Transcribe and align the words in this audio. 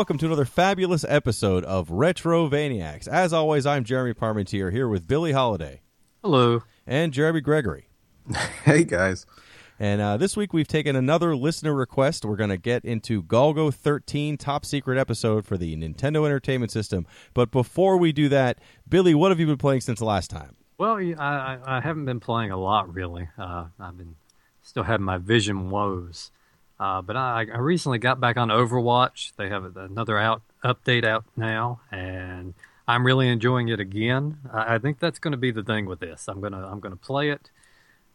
welcome 0.00 0.16
to 0.16 0.24
another 0.24 0.46
fabulous 0.46 1.04
episode 1.10 1.62
of 1.66 1.90
Retrovaniacs. 1.90 3.06
As 3.06 3.34
always, 3.34 3.66
I'm 3.66 3.84
Jeremy 3.84 4.14
Parmentier 4.14 4.72
here 4.72 4.88
with 4.88 5.06
Billy 5.06 5.32
Holiday 5.32 5.82
Hello. 6.22 6.62
and 6.86 7.12
Jeremy 7.12 7.42
Gregory. 7.42 7.90
Hey 8.64 8.84
guys. 8.84 9.26
And 9.78 10.00
uh, 10.00 10.16
this 10.16 10.38
week 10.38 10.54
we've 10.54 10.66
taken 10.66 10.96
another 10.96 11.36
listener 11.36 11.74
request. 11.74 12.24
We're 12.24 12.36
going 12.36 12.48
to 12.48 12.56
get 12.56 12.82
into 12.82 13.22
Golgo 13.22 13.74
13 13.74 14.38
top 14.38 14.64
secret 14.64 14.96
episode 14.96 15.44
for 15.44 15.58
the 15.58 15.76
Nintendo 15.76 16.24
Entertainment 16.24 16.72
System. 16.72 17.06
But 17.34 17.50
before 17.50 17.98
we 17.98 18.10
do 18.10 18.30
that, 18.30 18.58
Billy, 18.88 19.14
what 19.14 19.30
have 19.30 19.38
you 19.38 19.44
been 19.44 19.58
playing 19.58 19.82
since 19.82 19.98
the 19.98 20.06
last 20.06 20.30
time? 20.30 20.56
Well, 20.78 20.96
I, 20.96 21.12
I, 21.18 21.58
I 21.76 21.80
haven't 21.82 22.06
been 22.06 22.20
playing 22.20 22.52
a 22.52 22.56
lot 22.56 22.90
really. 22.94 23.28
Uh, 23.36 23.66
I've 23.78 23.98
been 23.98 24.16
still 24.62 24.84
having 24.84 25.04
my 25.04 25.18
vision 25.18 25.68
woes. 25.68 26.30
Uh, 26.80 27.02
but 27.02 27.14
I, 27.14 27.46
I 27.52 27.58
recently 27.58 27.98
got 27.98 28.20
back 28.20 28.38
on 28.38 28.48
Overwatch. 28.48 29.32
They 29.36 29.50
have 29.50 29.76
another 29.76 30.18
out 30.18 30.40
update 30.64 31.04
out 31.04 31.26
now, 31.36 31.82
and 31.92 32.54
I'm 32.88 33.04
really 33.04 33.28
enjoying 33.28 33.68
it 33.68 33.78
again. 33.78 34.38
I, 34.50 34.76
I 34.76 34.78
think 34.78 34.98
that's 34.98 35.18
going 35.18 35.32
to 35.32 35.36
be 35.36 35.50
the 35.50 35.62
thing 35.62 35.84
with 35.84 36.00
this. 36.00 36.26
I'm 36.26 36.40
gonna 36.40 36.66
I'm 36.66 36.80
gonna 36.80 36.96
play 36.96 37.28
it 37.28 37.50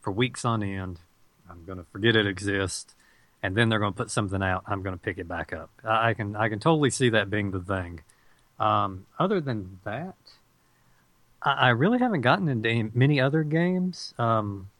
for 0.01 0.09
weeks 0.11 0.43
on 0.43 0.63
end. 0.63 0.99
I'm 1.47 1.63
to 1.77 1.85
forget 1.91 2.15
it 2.15 2.25
exists, 2.25 2.95
and 3.43 3.55
then 3.55 3.69
they're 3.69 3.77
to 3.93 3.97
put 3.97 4.09
something 4.09 4.41
out. 4.41 4.63
I'm 4.65 4.81
to 4.97 5.01
pick 5.01 5.19
it 5.19 5.27
back 5.27 5.53
up. 5.53 5.69
I, 5.83 6.09
I 6.09 6.13
can 6.15 6.35
I 6.35 6.49
can 6.49 6.57
totally 6.57 6.89
see 6.89 7.09
that 7.09 7.29
being 7.29 7.51
the 7.51 7.59
thing. 7.59 8.01
Um, 8.59 9.05
other 9.19 9.39
than 9.39 9.79
that, 9.83 10.15
I, 11.43 11.51
I 11.51 11.69
really 11.69 11.99
haven't 11.99 12.21
gotten 12.21 12.47
into 12.47 12.89
many 12.95 13.21
other 13.21 13.43
games. 13.43 14.15
Um, 14.17 14.71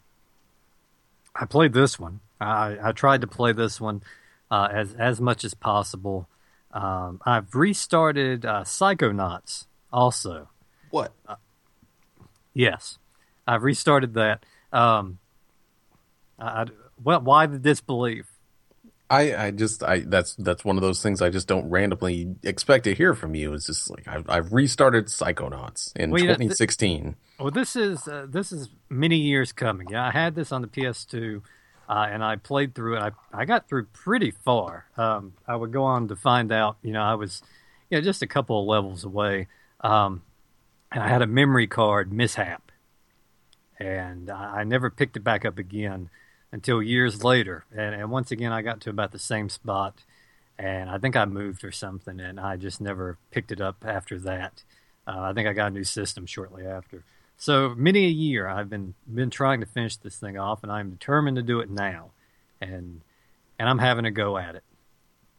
I 1.36 1.46
played 1.46 1.74
this 1.74 2.00
one. 2.00 2.22
I, 2.40 2.78
I 2.82 2.92
tried 2.92 3.22
to 3.22 3.28
play 3.28 3.52
this 3.54 3.80
one 3.80 4.02
uh, 4.52 4.68
as 4.72 4.94
as 4.94 5.22
much 5.22 5.44
as 5.44 5.54
possible. 5.54 6.28
Um, 6.72 7.22
I've 7.26 7.54
restarted 7.56 8.46
uh, 8.46 8.64
Psychonauts 8.64 9.66
also. 9.94 10.50
What? 10.90 11.14
Yes, 12.54 12.98
I've 13.48 13.64
restarted 13.64 14.14
that. 14.16 14.46
Um, 14.72 15.20
I, 16.40 16.46
I- 16.64 16.66
well, 17.04 17.20
why 17.22 17.46
the 17.46 17.60
disbelief? 17.60 18.26
I, 19.10 19.36
I 19.36 19.52
just 19.52 19.84
I 19.84 20.00
that's 20.00 20.34
that's 20.36 20.66
one 20.66 20.78
of 20.78 20.82
those 20.82 21.04
things 21.04 21.22
I 21.22 21.30
just 21.30 21.48
don't 21.48 21.70
randomly 21.70 22.34
expect 22.42 22.86
to 22.86 22.96
hear 22.96 23.14
from 23.14 23.36
you. 23.36 23.54
It's 23.54 23.68
just 23.68 23.90
like 23.92 24.08
I've, 24.08 24.28
I've 24.30 24.52
restarted 24.54 25.08
Psychonauts 25.08 25.96
in 25.96 26.10
Well, 26.10 26.22
you 26.22 26.28
know, 26.28 26.34
th- 26.36 26.50
2016. 26.50 27.16
Well, 27.40 27.52
this 27.52 27.76
is 27.76 28.08
uh, 28.08 28.26
this 28.30 28.52
is 28.52 28.70
many 28.90 29.18
years 29.18 29.52
coming. 29.52 29.90
Yeah, 29.92 30.08
I 30.08 30.12
had 30.12 30.34
this 30.34 30.52
on 30.52 30.62
the 30.64 30.68
PS2, 30.68 31.42
uh, 31.88 32.08
and 32.10 32.24
I 32.24 32.36
played 32.36 32.74
through 32.74 32.98
it. 32.98 33.00
I 33.00 33.12
I 33.34 33.46
got 33.46 33.68
through 33.68 33.86
pretty 33.86 34.32
far. 34.32 34.86
Um, 34.98 35.34
I 35.48 35.56
would 35.56 35.72
go 35.72 35.84
on 35.84 36.08
to 36.08 36.16
find 36.16 36.52
out. 36.52 36.78
You 36.82 36.94
know, 36.94 37.02
I 37.02 37.16
was, 37.16 37.42
you 37.90 37.98
know, 37.98 38.04
just 38.04 38.22
a 38.22 38.28
couple 38.28 38.60
of 38.60 38.68
levels 38.68 39.04
away, 39.04 39.48
um, 39.82 40.24
and 40.92 41.04
I 41.04 41.08
had 41.08 41.22
a 41.22 41.28
memory 41.28 41.68
card 41.68 42.12
mishap, 42.12 42.72
and 43.80 44.30
I, 44.30 44.60
I 44.60 44.64
never 44.64 44.90
picked 44.90 45.18
it 45.18 45.24
back 45.24 45.46
up 45.46 45.58
again 45.58 46.10
until 46.52 46.82
years 46.82 47.24
later. 47.24 47.66
And, 47.72 47.94
and 47.94 48.10
once 48.10 48.32
again, 48.32 48.52
I 48.52 48.62
got 48.62 48.82
to 48.82 48.90
about 48.90 49.12
the 49.12 49.20
same 49.20 49.50
spot, 49.50 50.04
and 50.58 50.90
I 50.90 50.98
think 50.98 51.16
I 51.16 51.26
moved 51.26 51.64
or 51.64 51.72
something, 51.72 52.20
and 52.20 52.40
I 52.40 52.56
just 52.56 52.80
never 52.80 53.18
picked 53.32 53.52
it 53.52 53.62
up 53.62 53.84
after 53.86 54.18
that. 54.20 54.64
Uh, 55.08 55.20
I 55.20 55.34
think 55.34 55.48
I 55.48 55.54
got 55.54 55.68
a 55.68 55.72
new 55.72 55.84
system 55.84 56.26
shortly 56.26 56.66
after. 56.66 57.04
So 57.38 57.76
many 57.76 58.06
a 58.06 58.10
year 58.10 58.48
I've 58.48 58.70
been 58.70 58.94
been 59.12 59.30
trying 59.30 59.60
to 59.60 59.66
finish 59.66 59.98
this 59.98 60.18
thing 60.18 60.38
off, 60.38 60.64
and 60.64 60.72
I'm 60.72 60.90
determined 60.90 61.38
to 61.38 61.44
do 61.44 61.60
it 61.60 61.70
now, 61.70 62.12
and 62.62 63.02
and 63.60 63.70
I'm 63.70 63.80
having 63.80 64.06
a 64.06 64.12
go 64.12 64.38
at 64.38 64.56
it. 64.56 64.64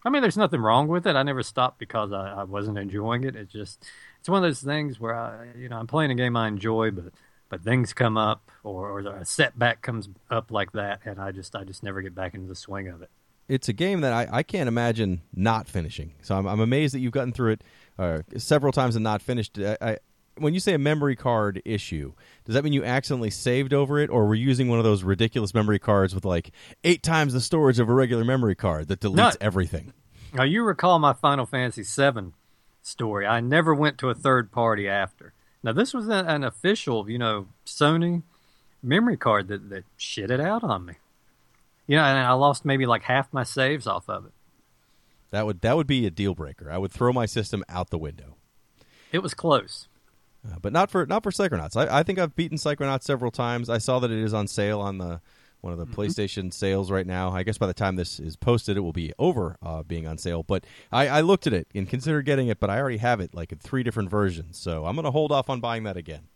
I 0.05 0.09
mean, 0.09 0.23
there's 0.23 0.37
nothing 0.37 0.61
wrong 0.61 0.89
with 0.89 1.07
it. 1.07 1.17
I 1.17 1.25
never 1.25 1.43
stopped 1.43 1.79
because 1.79 2.13
I, 2.13 2.35
I 2.35 2.45
wasn't 2.45 2.79
enjoying 2.79 3.25
it. 3.25 3.35
It's 3.35 3.53
just 3.53 3.85
it's 4.21 4.29
one 4.29 4.43
of 4.43 4.49
those 4.49 4.63
things 4.63 5.01
where 5.01 5.15
I 5.15 5.49
you 5.57 5.69
know 5.69 5.79
I'm 5.79 5.87
playing 5.87 6.11
a 6.11 6.15
game 6.15 6.37
I 6.37 6.49
enjoy, 6.49 6.91
but 6.91 7.13
but 7.49 7.63
things 7.63 7.93
come 7.93 8.17
up 8.17 8.51
or, 8.65 8.91
or 8.91 9.01
a 9.01 9.25
setback 9.25 9.83
comes 9.83 10.09
up 10.31 10.51
like 10.51 10.73
that, 10.73 11.01
and 11.05 11.21
I 11.21 11.33
just 11.33 11.57
I 11.57 11.65
just 11.65 11.83
never 11.83 12.03
get 12.03 12.15
back 12.15 12.35
into 12.35 12.49
the 12.49 12.55
swing 12.55 12.89
of 12.89 13.03
it. 13.03 13.11
It's 13.49 13.69
a 13.69 13.73
game 13.73 14.01
that 14.01 14.13
I, 14.13 14.29
I 14.31 14.43
can't 14.43 14.67
imagine 14.67 15.23
not 15.35 15.69
finishing. 15.69 16.15
So 16.23 16.37
I'm, 16.37 16.47
I'm 16.47 16.59
amazed 16.59 16.95
that 16.95 16.99
you've 16.99 17.13
gotten 17.13 17.33
through 17.33 17.53
it 17.53 17.65
uh, 17.97 18.23
several 18.37 18.73
times 18.73 18.97
and 18.97 19.05
not 19.05 19.23
finished. 19.23 19.57
I, 19.59 19.77
I, 19.81 19.99
when 20.39 20.55
you 20.55 20.61
say 20.61 20.75
a 20.75 20.79
memory 20.79 21.17
card 21.17 21.63
issue, 21.65 22.13
does 22.45 22.55
that 22.55 22.65
mean 22.65 22.73
you 22.73 22.85
accidentally 22.85 23.31
saved 23.31 23.73
over 23.73 23.99
it, 23.99 24.11
or 24.11 24.27
were 24.27 24.35
you 24.35 24.47
using 24.47 24.69
one 24.69 24.79
of 24.79 24.85
those 24.85 25.03
ridiculous 25.03 25.55
memory 25.55 25.79
cards 25.79 26.15
with 26.15 26.25
like 26.25 26.51
eight 26.85 27.03
times 27.03 27.33
the 27.33 27.41
storage 27.41 27.79
of 27.79 27.89
a 27.89 27.95
regular 27.95 28.25
memory 28.25 28.55
card 28.55 28.89
that 28.89 29.01
deletes 29.01 29.17
No. 29.17 29.31
everything? 29.41 29.93
Now 30.33 30.45
you 30.45 30.63
recall 30.65 30.99
my 30.99 31.13
Final 31.15 31.47
Fantasy 31.47 31.83
VII 31.83 32.33
story. 32.83 33.27
I 33.27 33.41
never 33.41 33.75
went 33.75 33.99
to 33.99 34.11
a 34.11 34.15
third 34.15 34.53
party 34.53 34.89
after. 34.89 35.33
Now 35.63 35.73
this 35.73 35.95
was 35.95 36.09
an, 36.09 36.45
official, 36.45 37.11
you 37.11 37.19
know, 37.19 37.49
Sony 37.65 38.23
memory 38.83 39.17
card 39.17 39.49
that 39.49 39.71
that 39.71 39.85
shit 39.97 40.31
it 40.31 40.41
out 40.41 40.63
on 40.63 40.85
me. 40.87 40.95
You 41.87 41.97
know, 41.97 42.03
and 42.05 42.19
I 42.19 42.33
lost 42.33 42.65
maybe 42.65 42.85
like 42.87 43.03
half 43.05 43.33
my 43.33 43.43
saves 43.45 43.87
off 43.87 44.09
of 44.09 44.27
it. 44.27 44.33
That 45.31 45.47
would 45.47 45.61
that 45.63 45.77
would 45.77 45.87
be 45.87 46.07
a 46.07 46.11
deal 46.11 46.35
breaker. 46.35 46.71
I 46.71 46.79
would 46.79 46.93
throw 46.93 47.13
my 47.13 47.27
system 47.27 47.65
out 47.69 47.91
the 47.91 47.99
window. 47.99 48.37
It 49.13 49.21
was 49.21 49.35
close. 49.35 49.89
Uh, 50.47 50.57
but 50.61 50.73
not 50.73 50.91
for 50.91 51.07
not 51.07 51.23
for 51.23 51.31
Psychonauts. 51.31 51.77
I, 51.77 52.01
I 52.01 52.03
think 52.03 52.19
I've 52.19 52.37
beaten 52.37 52.59
Psychonauts 52.59 53.03
several 53.03 53.31
times. 53.31 53.69
I 53.69 53.79
saw 53.79 53.99
that 53.99 54.11
it 54.11 54.19
is 54.19 54.33
on 54.33 54.47
sale 54.47 54.81
on 54.81 54.99
the 54.99 55.21
one 55.61 55.73
of 55.73 55.79
the 55.79 55.87
PlayStation 55.87 56.53
sales 56.53 56.91
right 56.91 57.07
now. 57.07 57.31
I 57.31 57.43
guess 57.43 57.59
by 57.59 57.67
the 57.67 57.75
time 57.75 57.97
this 57.97 58.21
is 58.21 58.37
posted, 58.37 58.77
it 58.77 58.81
will 58.81 58.93
be 58.93 59.13
over 59.19 59.57
uh, 59.63 59.83
being 59.83 60.07
on 60.07 60.19
sale. 60.19 60.43
But 60.45 60.65
I, 60.93 61.09
I 61.09 61.21
looked 61.23 61.47
at 61.47 61.53
it 61.53 61.67
and 61.75 61.89
considered 61.89 62.25
getting 62.25 62.49
it, 62.49 62.61
but 62.61 62.71
I 62.71 62.79
already 62.79 62.99
have 62.99 63.21
it 63.21 63.35
like 63.35 63.51
in 63.51 63.59
three 63.59 63.83
different 63.83 64.11
versions, 64.11 64.59
so 64.59 64.85
I'm 64.85 64.95
going 64.95 65.05
to 65.05 65.11
hold 65.11 65.33
off 65.33 65.51
on 65.51 65.61
buying 65.61 65.83
that 65.85 65.97
again. 65.97 66.29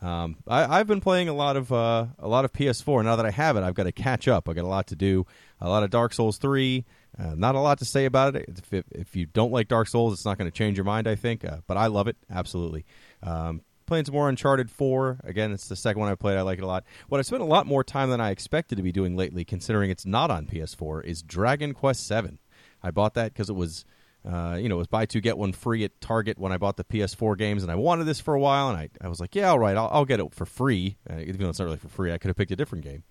Um, 0.00 0.36
I, 0.46 0.78
I've 0.80 0.86
been 0.86 1.00
playing 1.00 1.28
a 1.28 1.32
lot 1.32 1.56
of 1.56 1.72
uh, 1.72 2.06
a 2.18 2.28
lot 2.28 2.44
of 2.44 2.52
PS4. 2.52 3.04
Now 3.04 3.16
that 3.16 3.26
I 3.26 3.30
have 3.30 3.56
it, 3.56 3.62
I've 3.62 3.74
got 3.74 3.84
to 3.84 3.92
catch 3.92 4.28
up. 4.28 4.48
I 4.48 4.54
got 4.54 4.64
a 4.64 4.68
lot 4.68 4.88
to 4.88 4.96
do. 4.96 5.26
A 5.60 5.68
lot 5.68 5.82
of 5.82 5.90
Dark 5.90 6.12
Souls 6.12 6.38
three. 6.38 6.84
Uh, 7.18 7.34
not 7.36 7.54
a 7.54 7.60
lot 7.60 7.78
to 7.78 7.84
say 7.84 8.06
about 8.06 8.34
it. 8.36 8.46
If, 8.48 8.72
if, 8.72 8.84
if 8.90 9.16
you 9.16 9.26
don't 9.26 9.52
like 9.52 9.68
Dark 9.68 9.86
Souls, 9.86 10.14
it's 10.14 10.24
not 10.24 10.38
going 10.38 10.50
to 10.50 10.56
change 10.56 10.78
your 10.78 10.84
mind. 10.84 11.06
I 11.06 11.14
think, 11.14 11.44
uh, 11.44 11.58
but 11.66 11.76
I 11.76 11.86
love 11.86 12.08
it 12.08 12.16
absolutely. 12.30 12.86
Um, 13.22 13.62
playing 13.86 14.04
some 14.04 14.14
more 14.14 14.28
Uncharted 14.28 14.70
Four. 14.70 15.18
Again, 15.24 15.52
it's 15.52 15.68
the 15.68 15.76
second 15.76 16.00
one 16.00 16.10
I 16.10 16.14
played. 16.14 16.38
I 16.38 16.42
like 16.42 16.58
it 16.58 16.64
a 16.64 16.66
lot. 16.66 16.84
What 17.08 17.18
I 17.18 17.22
spent 17.22 17.42
a 17.42 17.46
lot 17.46 17.66
more 17.66 17.84
time 17.84 18.10
than 18.10 18.20
I 18.20 18.30
expected 18.30 18.76
to 18.76 18.82
be 18.82 18.92
doing 18.92 19.16
lately, 19.16 19.44
considering 19.44 19.90
it's 19.90 20.06
not 20.06 20.30
on 20.30 20.46
PS4, 20.46 21.04
is 21.04 21.22
Dragon 21.22 21.74
Quest 21.74 22.06
Seven. 22.06 22.38
I 22.82 22.90
bought 22.90 23.14
that 23.14 23.32
because 23.32 23.48
it 23.48 23.54
was 23.54 23.84
uh, 24.24 24.56
you 24.60 24.68
know, 24.68 24.76
it 24.76 24.78
was 24.78 24.86
buy 24.86 25.04
two 25.04 25.20
get 25.20 25.36
one 25.36 25.52
free 25.52 25.84
at 25.84 26.00
Target 26.00 26.38
when 26.38 26.52
I 26.52 26.56
bought 26.56 26.76
the 26.76 26.84
PS4 26.84 27.36
games, 27.36 27.62
and 27.62 27.72
I 27.72 27.74
wanted 27.74 28.04
this 28.04 28.20
for 28.20 28.34
a 28.34 28.40
while, 28.40 28.68
and 28.68 28.78
I, 28.78 28.88
I 29.00 29.08
was 29.08 29.20
like, 29.20 29.34
yeah, 29.34 29.50
all 29.50 29.58
right, 29.58 29.76
I'll, 29.76 29.90
I'll 29.92 30.04
get 30.04 30.20
it 30.20 30.32
for 30.32 30.46
free. 30.46 30.96
Uh, 31.10 31.18
even 31.18 31.38
though 31.38 31.48
it's 31.48 31.58
not 31.58 31.64
really 31.64 31.76
for 31.76 31.88
free, 31.88 32.12
I 32.12 32.18
could 32.18 32.28
have 32.28 32.36
picked 32.36 32.52
a 32.52 32.56
different 32.56 32.84
game 32.84 33.02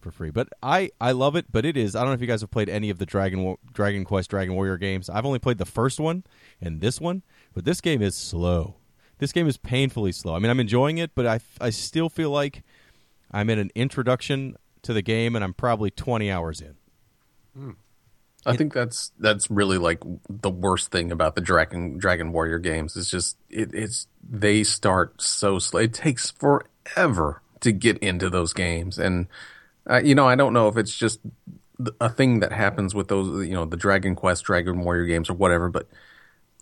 for 0.00 0.10
free. 0.10 0.30
But 0.30 0.48
I, 0.62 0.90
I 1.00 1.12
love 1.12 1.34
it. 1.34 1.46
But 1.50 1.64
it 1.64 1.76
is. 1.76 1.96
I 1.96 2.00
don't 2.00 2.08
know 2.08 2.14
if 2.14 2.20
you 2.20 2.26
guys 2.26 2.42
have 2.42 2.50
played 2.50 2.68
any 2.68 2.90
of 2.90 2.98
the 2.98 3.06
Dragon 3.06 3.56
Dragon 3.72 4.04
Quest 4.04 4.30
Dragon 4.30 4.54
Warrior 4.54 4.76
games. 4.76 5.08
I've 5.08 5.26
only 5.26 5.38
played 5.38 5.58
the 5.58 5.64
first 5.64 5.98
one 5.98 6.24
and 6.60 6.80
this 6.80 7.00
one, 7.00 7.22
but 7.54 7.64
this 7.64 7.80
game 7.80 8.02
is 8.02 8.14
slow. 8.14 8.76
This 9.20 9.32
game 9.32 9.46
is 9.46 9.58
painfully 9.58 10.12
slow. 10.12 10.34
I 10.34 10.38
mean, 10.38 10.50
I'm 10.50 10.60
enjoying 10.60 10.98
it, 10.98 11.12
but 11.14 11.26
I, 11.26 11.40
I 11.60 11.70
still 11.70 12.08
feel 12.08 12.30
like 12.30 12.64
I'm 13.30 13.50
in 13.50 13.58
an 13.58 13.70
introduction 13.74 14.56
to 14.82 14.94
the 14.94 15.02
game, 15.02 15.36
and 15.36 15.44
I'm 15.44 15.52
probably 15.52 15.90
20 15.90 16.30
hours 16.30 16.62
in. 16.62 16.74
I 18.46 18.56
think 18.56 18.72
that's 18.72 19.12
that's 19.18 19.50
really 19.50 19.76
like 19.76 19.98
the 20.28 20.48
worst 20.48 20.90
thing 20.90 21.12
about 21.12 21.34
the 21.34 21.42
Dragon 21.42 21.98
Dragon 21.98 22.32
Warrior 22.32 22.58
games. 22.58 22.96
It's 22.96 23.10
just 23.10 23.36
it, 23.50 23.74
it's 23.74 24.06
they 24.26 24.64
start 24.64 25.20
so 25.20 25.58
slow. 25.58 25.80
It 25.80 25.92
takes 25.92 26.30
forever 26.30 27.42
to 27.60 27.72
get 27.72 27.98
into 27.98 28.30
those 28.30 28.54
games, 28.54 28.98
and 28.98 29.26
uh, 29.88 30.00
you 30.02 30.14
know 30.14 30.26
I 30.26 30.36
don't 30.36 30.54
know 30.54 30.68
if 30.68 30.78
it's 30.78 30.96
just 30.96 31.20
a 32.00 32.08
thing 32.08 32.40
that 32.40 32.52
happens 32.52 32.94
with 32.94 33.08
those 33.08 33.46
you 33.46 33.52
know 33.52 33.66
the 33.66 33.76
Dragon 33.76 34.14
Quest, 34.16 34.44
Dragon 34.44 34.80
Warrior 34.80 35.04
games 35.04 35.28
or 35.28 35.34
whatever, 35.34 35.68
but. 35.68 35.86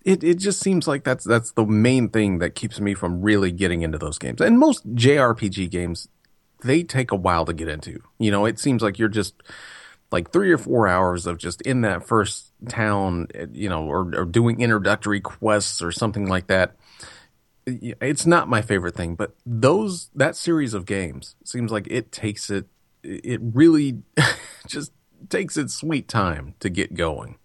It, 0.09 0.25
it 0.25 0.39
just 0.39 0.61
seems 0.61 0.89
like 0.89 1.05
that's 1.05 1.25
that's 1.25 1.53
the 1.53 1.67
main 1.67 2.09
thing 2.09 2.39
that 2.39 2.55
keeps 2.55 2.81
me 2.81 2.95
from 2.95 3.21
really 3.21 3.53
getting 3.53 3.83
into 3.83 3.99
those 3.99 4.19
games. 4.19 4.41
And 4.41 4.59
most 4.59 4.95
JRPG 4.95 5.71
games, 5.71 6.09
they 6.65 6.83
take 6.83 7.13
a 7.13 7.17
while 7.17 7.45
to 7.45 7.53
get 7.53 7.69
into. 7.69 8.03
You 8.19 8.31
know, 8.31 8.47
it 8.47 8.59
seems 8.59 8.83
like 8.83 8.99
you're 8.99 9.09
just 9.09 9.35
like 10.11 10.33
three 10.33 10.51
or 10.51 10.57
four 10.57 10.89
hours 10.89 11.27
of 11.27 11.37
just 11.37 11.61
in 11.63 11.83
that 11.83 12.07
first 12.07 12.53
town, 12.69 13.27
you 13.53 13.69
know, 13.69 13.85
or, 13.85 14.01
or 14.17 14.25
doing 14.25 14.61
introductory 14.61 15.21
quests 15.21 15.83
or 15.83 15.93
something 15.93 16.27
like 16.27 16.47
that. 16.47 16.77
It's 17.67 18.25
not 18.25 18.49
my 18.49 18.63
favorite 18.63 18.95
thing, 18.95 19.15
but 19.15 19.35
those 19.45 20.09
that 20.15 20.37
series 20.37 20.73
of 20.73 20.87
games 20.87 21.37
seems 21.45 21.71
like 21.71 21.87
it 21.91 22.11
takes 22.13 22.49
it. 22.49 22.67
It 23.03 23.41
really 23.43 24.03
just 24.67 24.93
takes 25.29 25.59
its 25.59 25.75
sweet 25.75 26.09
time 26.09 26.55
to 26.61 26.71
get 26.71 26.95
going. 26.95 27.37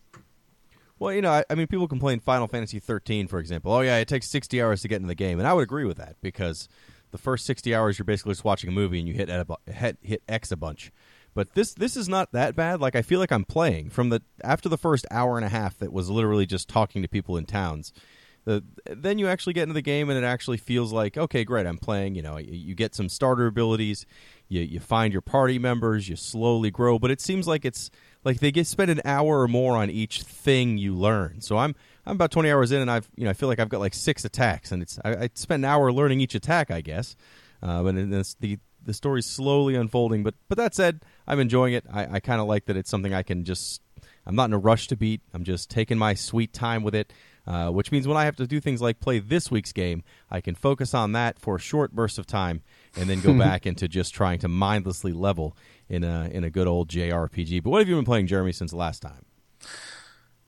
Well, 0.99 1.13
you 1.13 1.21
know, 1.21 1.31
I, 1.31 1.43
I, 1.49 1.55
mean, 1.55 1.67
people 1.67 1.87
complain 1.87 2.19
Final 2.19 2.47
Fantasy 2.47 2.79
13, 2.79 3.27
for 3.27 3.39
example. 3.39 3.73
Oh, 3.73 3.81
yeah, 3.81 3.97
it 3.97 4.07
takes 4.07 4.29
60 4.29 4.61
hours 4.61 4.81
to 4.83 4.87
get 4.87 4.97
into 4.97 5.07
the 5.07 5.15
game, 5.15 5.39
and 5.39 5.47
I 5.47 5.53
would 5.53 5.63
agree 5.63 5.85
with 5.85 5.97
that 5.97 6.15
because 6.21 6.69
the 7.13 7.17
first 7.17 7.45
60 7.45 7.73
hours 7.73 7.97
you're 7.97 8.05
basically 8.05 8.31
just 8.31 8.43
watching 8.43 8.69
a 8.69 8.73
movie 8.73 8.99
and 8.99 9.07
you 9.07 9.13
hit 9.13 9.29
hit, 9.67 9.97
hit 10.01 10.23
X 10.27 10.51
a 10.51 10.57
bunch. 10.57 10.91
But 11.33 11.53
this 11.53 11.73
this 11.73 11.95
is 11.95 12.09
not 12.09 12.31
that 12.33 12.55
bad. 12.55 12.81
Like 12.81 12.95
I 12.95 13.01
feel 13.01 13.19
like 13.19 13.31
I'm 13.31 13.45
playing 13.45 13.89
from 13.89 14.09
the 14.09 14.21
after 14.43 14.67
the 14.69 14.77
first 14.77 15.05
hour 15.09 15.37
and 15.37 15.45
a 15.45 15.49
half 15.49 15.77
that 15.77 15.93
was 15.93 16.09
literally 16.09 16.45
just 16.45 16.67
talking 16.67 17.01
to 17.01 17.07
people 17.07 17.37
in 17.37 17.45
towns. 17.45 17.93
The, 18.45 18.61
then 18.85 19.19
you 19.19 19.29
actually 19.29 19.53
get 19.53 19.63
into 19.63 19.73
the 19.73 19.81
game 19.81 20.09
and 20.09 20.21
it 20.21 20.27
actually 20.27 20.57
feels 20.57 20.91
like 20.91 21.17
okay, 21.17 21.43
great, 21.43 21.65
I'm 21.65 21.77
playing. 21.77 22.15
You 22.15 22.21
know, 22.21 22.37
you, 22.37 22.53
you 22.53 22.75
get 22.75 22.93
some 22.93 23.09
starter 23.09 23.47
abilities, 23.47 24.05
you 24.47 24.61
you 24.61 24.79
find 24.79 25.13
your 25.13 25.21
party 25.21 25.57
members, 25.57 26.09
you 26.09 26.15
slowly 26.15 26.69
grow. 26.69 26.99
But 26.99 27.09
it 27.09 27.21
seems 27.21 27.47
like 27.47 27.63
it's 27.63 27.89
like 28.23 28.39
they 28.39 28.51
get 28.51 28.67
spend 28.67 28.91
an 28.91 29.01
hour 29.05 29.41
or 29.41 29.47
more 29.47 29.75
on 29.75 29.89
each 29.89 30.21
thing 30.21 30.77
you 30.77 30.95
learn. 30.95 31.41
So 31.41 31.57
I'm 31.57 31.75
I'm 32.05 32.15
about 32.15 32.31
20 32.31 32.51
hours 32.51 32.71
in, 32.71 32.81
and 32.81 32.91
I've 32.91 33.09
you 33.15 33.25
know 33.25 33.29
I 33.29 33.33
feel 33.33 33.49
like 33.49 33.59
I've 33.59 33.69
got 33.69 33.79
like 33.79 33.93
six 33.93 34.25
attacks, 34.25 34.71
and 34.71 34.81
it's 34.81 34.99
I, 35.03 35.15
I 35.15 35.29
spend 35.35 35.63
an 35.63 35.69
hour 35.69 35.91
learning 35.91 36.21
each 36.21 36.35
attack, 36.35 36.71
I 36.71 36.81
guess. 36.81 37.15
Uh, 37.61 37.83
but 37.83 37.95
the 37.95 38.57
the 38.85 38.93
story's 38.93 39.25
slowly 39.25 39.75
unfolding. 39.75 40.23
But 40.23 40.35
but 40.49 40.57
that 40.57 40.75
said, 40.75 41.01
I'm 41.27 41.39
enjoying 41.39 41.73
it. 41.73 41.85
I, 41.91 42.15
I 42.15 42.19
kind 42.19 42.41
of 42.41 42.47
like 42.47 42.65
that 42.65 42.77
it's 42.77 42.89
something 42.89 43.13
I 43.13 43.23
can 43.23 43.45
just. 43.45 43.81
I'm 44.25 44.35
not 44.35 44.45
in 44.45 44.53
a 44.53 44.57
rush 44.57 44.87
to 44.87 44.95
beat. 44.95 45.21
I'm 45.33 45.43
just 45.43 45.69
taking 45.69 45.97
my 45.97 46.13
sweet 46.13 46.53
time 46.53 46.81
with 46.83 46.95
it. 46.95 47.11
Uh, 47.45 47.69
which 47.69 47.91
means 47.91 48.07
when 48.07 48.15
I 48.15 48.23
have 48.23 48.37
to 48.37 48.47
do 48.47 48.61
things 48.61 48.81
like 48.81 49.01
play 49.01 49.19
this 49.19 49.51
week's 49.51 49.73
game, 49.73 50.03
I 50.31 50.39
can 50.39 50.55
focus 50.55 50.93
on 50.93 51.11
that 51.11 51.39
for 51.39 51.57
a 51.57 51.59
short 51.59 51.91
burst 51.91 52.17
of 52.17 52.25
time 52.25 52.61
and 52.95 53.09
then 53.09 53.19
go 53.19 53.33
back 53.37 53.65
into 53.65 53.87
just 53.89 54.13
trying 54.13 54.39
to 54.39 54.47
mindlessly 54.47 55.11
level 55.11 55.57
in 55.89 56.03
a 56.03 56.29
in 56.31 56.43
a 56.43 56.49
good 56.49 56.67
old 56.67 56.87
JRPG. 56.89 57.61
But 57.61 57.71
what 57.71 57.79
have 57.79 57.89
you 57.89 57.95
been 57.95 58.05
playing, 58.05 58.27
Jeremy, 58.27 58.53
since 58.53 58.71
the 58.71 58.77
last 58.77 59.01
time? 59.01 59.25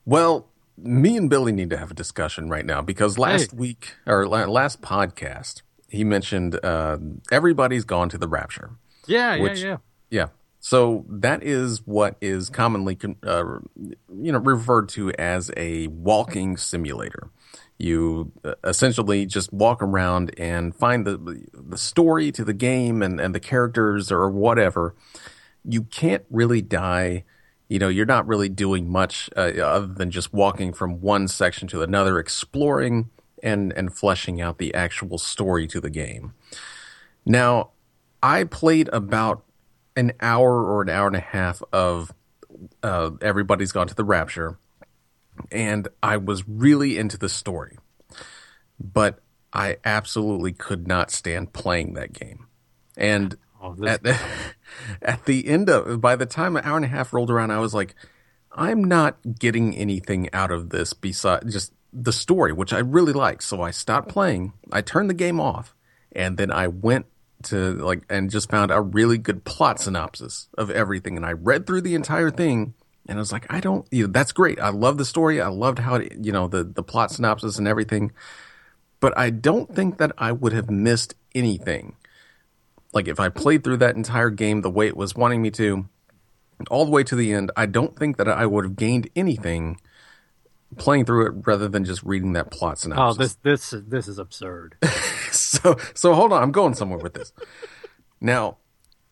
Well, 0.06 0.48
me 0.78 1.16
and 1.16 1.28
Billy 1.28 1.52
need 1.52 1.70
to 1.70 1.76
have 1.76 1.90
a 1.90 1.94
discussion 1.94 2.48
right 2.48 2.64
now 2.64 2.80
because 2.80 3.18
last 3.18 3.50
hey. 3.50 3.56
week 3.56 3.94
or 4.06 4.26
last 4.26 4.80
podcast 4.80 5.62
he 5.88 6.04
mentioned 6.04 6.58
uh, 6.64 6.98
everybody's 7.30 7.84
gone 7.84 8.08
to 8.10 8.18
the 8.18 8.28
rapture. 8.28 8.72
Yeah, 9.06 9.40
which, 9.40 9.60
yeah, 9.60 9.66
yeah, 9.66 9.76
yeah. 10.10 10.26
So 10.66 11.04
that 11.08 11.44
is 11.44 11.86
what 11.86 12.16
is 12.20 12.50
commonly, 12.50 12.98
uh, 13.22 13.44
you 14.20 14.32
know, 14.32 14.40
referred 14.40 14.88
to 14.88 15.12
as 15.12 15.48
a 15.56 15.86
walking 15.86 16.56
simulator. 16.56 17.30
You 17.78 18.32
uh, 18.44 18.54
essentially 18.64 19.26
just 19.26 19.52
walk 19.52 19.80
around 19.80 20.34
and 20.36 20.74
find 20.74 21.06
the 21.06 21.46
the 21.54 21.78
story 21.78 22.32
to 22.32 22.42
the 22.42 22.52
game 22.52 23.00
and, 23.00 23.20
and 23.20 23.32
the 23.32 23.38
characters 23.38 24.10
or 24.10 24.28
whatever. 24.28 24.96
You 25.64 25.82
can't 25.84 26.24
really 26.30 26.62
die. 26.62 27.22
You 27.68 27.78
know, 27.78 27.88
you're 27.88 28.04
not 28.04 28.26
really 28.26 28.48
doing 28.48 28.90
much 28.90 29.30
uh, 29.36 29.52
other 29.62 29.86
than 29.86 30.10
just 30.10 30.32
walking 30.32 30.72
from 30.72 31.00
one 31.00 31.28
section 31.28 31.68
to 31.68 31.82
another, 31.82 32.18
exploring 32.18 33.10
and 33.40 33.72
and 33.74 33.94
fleshing 33.94 34.40
out 34.40 34.58
the 34.58 34.74
actual 34.74 35.18
story 35.18 35.68
to 35.68 35.80
the 35.80 35.90
game. 35.90 36.34
Now, 37.24 37.70
I 38.20 38.42
played 38.42 38.88
about 38.92 39.45
an 39.96 40.12
hour 40.20 40.62
or 40.64 40.82
an 40.82 40.90
hour 40.90 41.06
and 41.06 41.16
a 41.16 41.20
half 41.20 41.62
of 41.72 42.12
uh, 42.82 43.10
Everybody's 43.20 43.72
Gone 43.72 43.88
to 43.88 43.94
the 43.94 44.04
Rapture, 44.04 44.58
and 45.50 45.88
I 46.02 46.18
was 46.18 46.46
really 46.48 46.98
into 46.98 47.18
the 47.18 47.28
story, 47.28 47.78
but 48.78 49.20
I 49.52 49.78
absolutely 49.84 50.52
could 50.52 50.86
not 50.86 51.10
stand 51.10 51.52
playing 51.52 51.94
that 51.94 52.12
game. 52.12 52.46
And 52.96 53.36
oh, 53.62 53.76
at 53.86 54.02
the 54.02 54.18
at 55.02 55.24
the 55.24 55.48
end 55.48 55.68
of 55.68 56.00
by 56.00 56.16
the 56.16 56.26
time 56.26 56.56
an 56.56 56.64
hour 56.64 56.76
and 56.76 56.84
a 56.84 56.88
half 56.88 57.12
rolled 57.12 57.30
around, 57.30 57.50
I 57.50 57.58
was 57.58 57.74
like, 57.74 57.94
I'm 58.52 58.84
not 58.84 59.16
getting 59.38 59.74
anything 59.76 60.28
out 60.32 60.50
of 60.50 60.70
this 60.70 60.92
besides 60.92 61.52
just 61.52 61.72
the 61.92 62.12
story, 62.12 62.52
which 62.52 62.72
I 62.72 62.78
really 62.78 63.12
like. 63.12 63.42
So 63.42 63.62
I 63.62 63.70
stopped 63.70 64.08
playing. 64.08 64.52
I 64.70 64.82
turned 64.82 65.08
the 65.08 65.14
game 65.14 65.40
off, 65.40 65.74
and 66.12 66.36
then 66.36 66.50
I 66.50 66.68
went 66.68 67.06
to 67.46 67.74
like 67.74 68.02
and 68.08 68.30
just 68.30 68.50
found 68.50 68.70
a 68.70 68.80
really 68.80 69.18
good 69.18 69.44
plot 69.44 69.80
synopsis 69.80 70.48
of 70.56 70.70
everything. 70.70 71.16
And 71.16 71.26
I 71.26 71.32
read 71.32 71.66
through 71.66 71.82
the 71.82 71.94
entire 71.94 72.30
thing, 72.30 72.74
and 73.08 73.18
I 73.18 73.20
was 73.20 73.32
like, 73.32 73.46
I 73.50 73.60
don't. 73.60 73.86
You 73.90 74.06
know, 74.06 74.12
that's 74.12 74.32
great. 74.32 74.60
I 74.60 74.70
love 74.70 74.98
the 74.98 75.04
story. 75.04 75.40
I 75.40 75.48
loved 75.48 75.78
how 75.78 75.96
it, 75.96 76.12
you 76.20 76.32
know 76.32 76.48
the 76.48 76.64
the 76.64 76.82
plot 76.82 77.10
synopsis 77.10 77.58
and 77.58 77.66
everything. 77.66 78.12
But 79.00 79.16
I 79.18 79.30
don't 79.30 79.74
think 79.74 79.98
that 79.98 80.12
I 80.18 80.32
would 80.32 80.52
have 80.52 80.70
missed 80.70 81.14
anything. 81.34 81.96
Like 82.92 83.08
if 83.08 83.20
I 83.20 83.28
played 83.28 83.62
through 83.62 83.78
that 83.78 83.96
entire 83.96 84.30
game 84.30 84.62
the 84.62 84.70
way 84.70 84.86
it 84.86 84.96
was 84.96 85.14
wanting 85.14 85.42
me 85.42 85.50
to, 85.52 85.86
all 86.70 86.84
the 86.84 86.90
way 86.90 87.04
to 87.04 87.14
the 87.14 87.32
end, 87.32 87.50
I 87.56 87.66
don't 87.66 87.96
think 87.96 88.16
that 88.16 88.28
I 88.28 88.46
would 88.46 88.64
have 88.64 88.76
gained 88.76 89.10
anything 89.14 89.78
playing 90.78 91.04
through 91.04 91.26
it 91.26 91.46
rather 91.46 91.68
than 91.68 91.84
just 91.84 92.02
reading 92.02 92.32
that 92.34 92.50
plot 92.50 92.78
synopsis. 92.78 93.16
Oh, 93.16 93.22
this 93.22 93.34
this 93.70 93.82
this 93.86 94.08
is 94.08 94.18
absurd. 94.18 94.76
so 95.30 95.76
so 95.94 96.14
hold 96.14 96.32
on, 96.32 96.42
I'm 96.42 96.52
going 96.52 96.74
somewhere 96.74 96.98
with 96.98 97.14
this. 97.14 97.32
Now, 98.20 98.58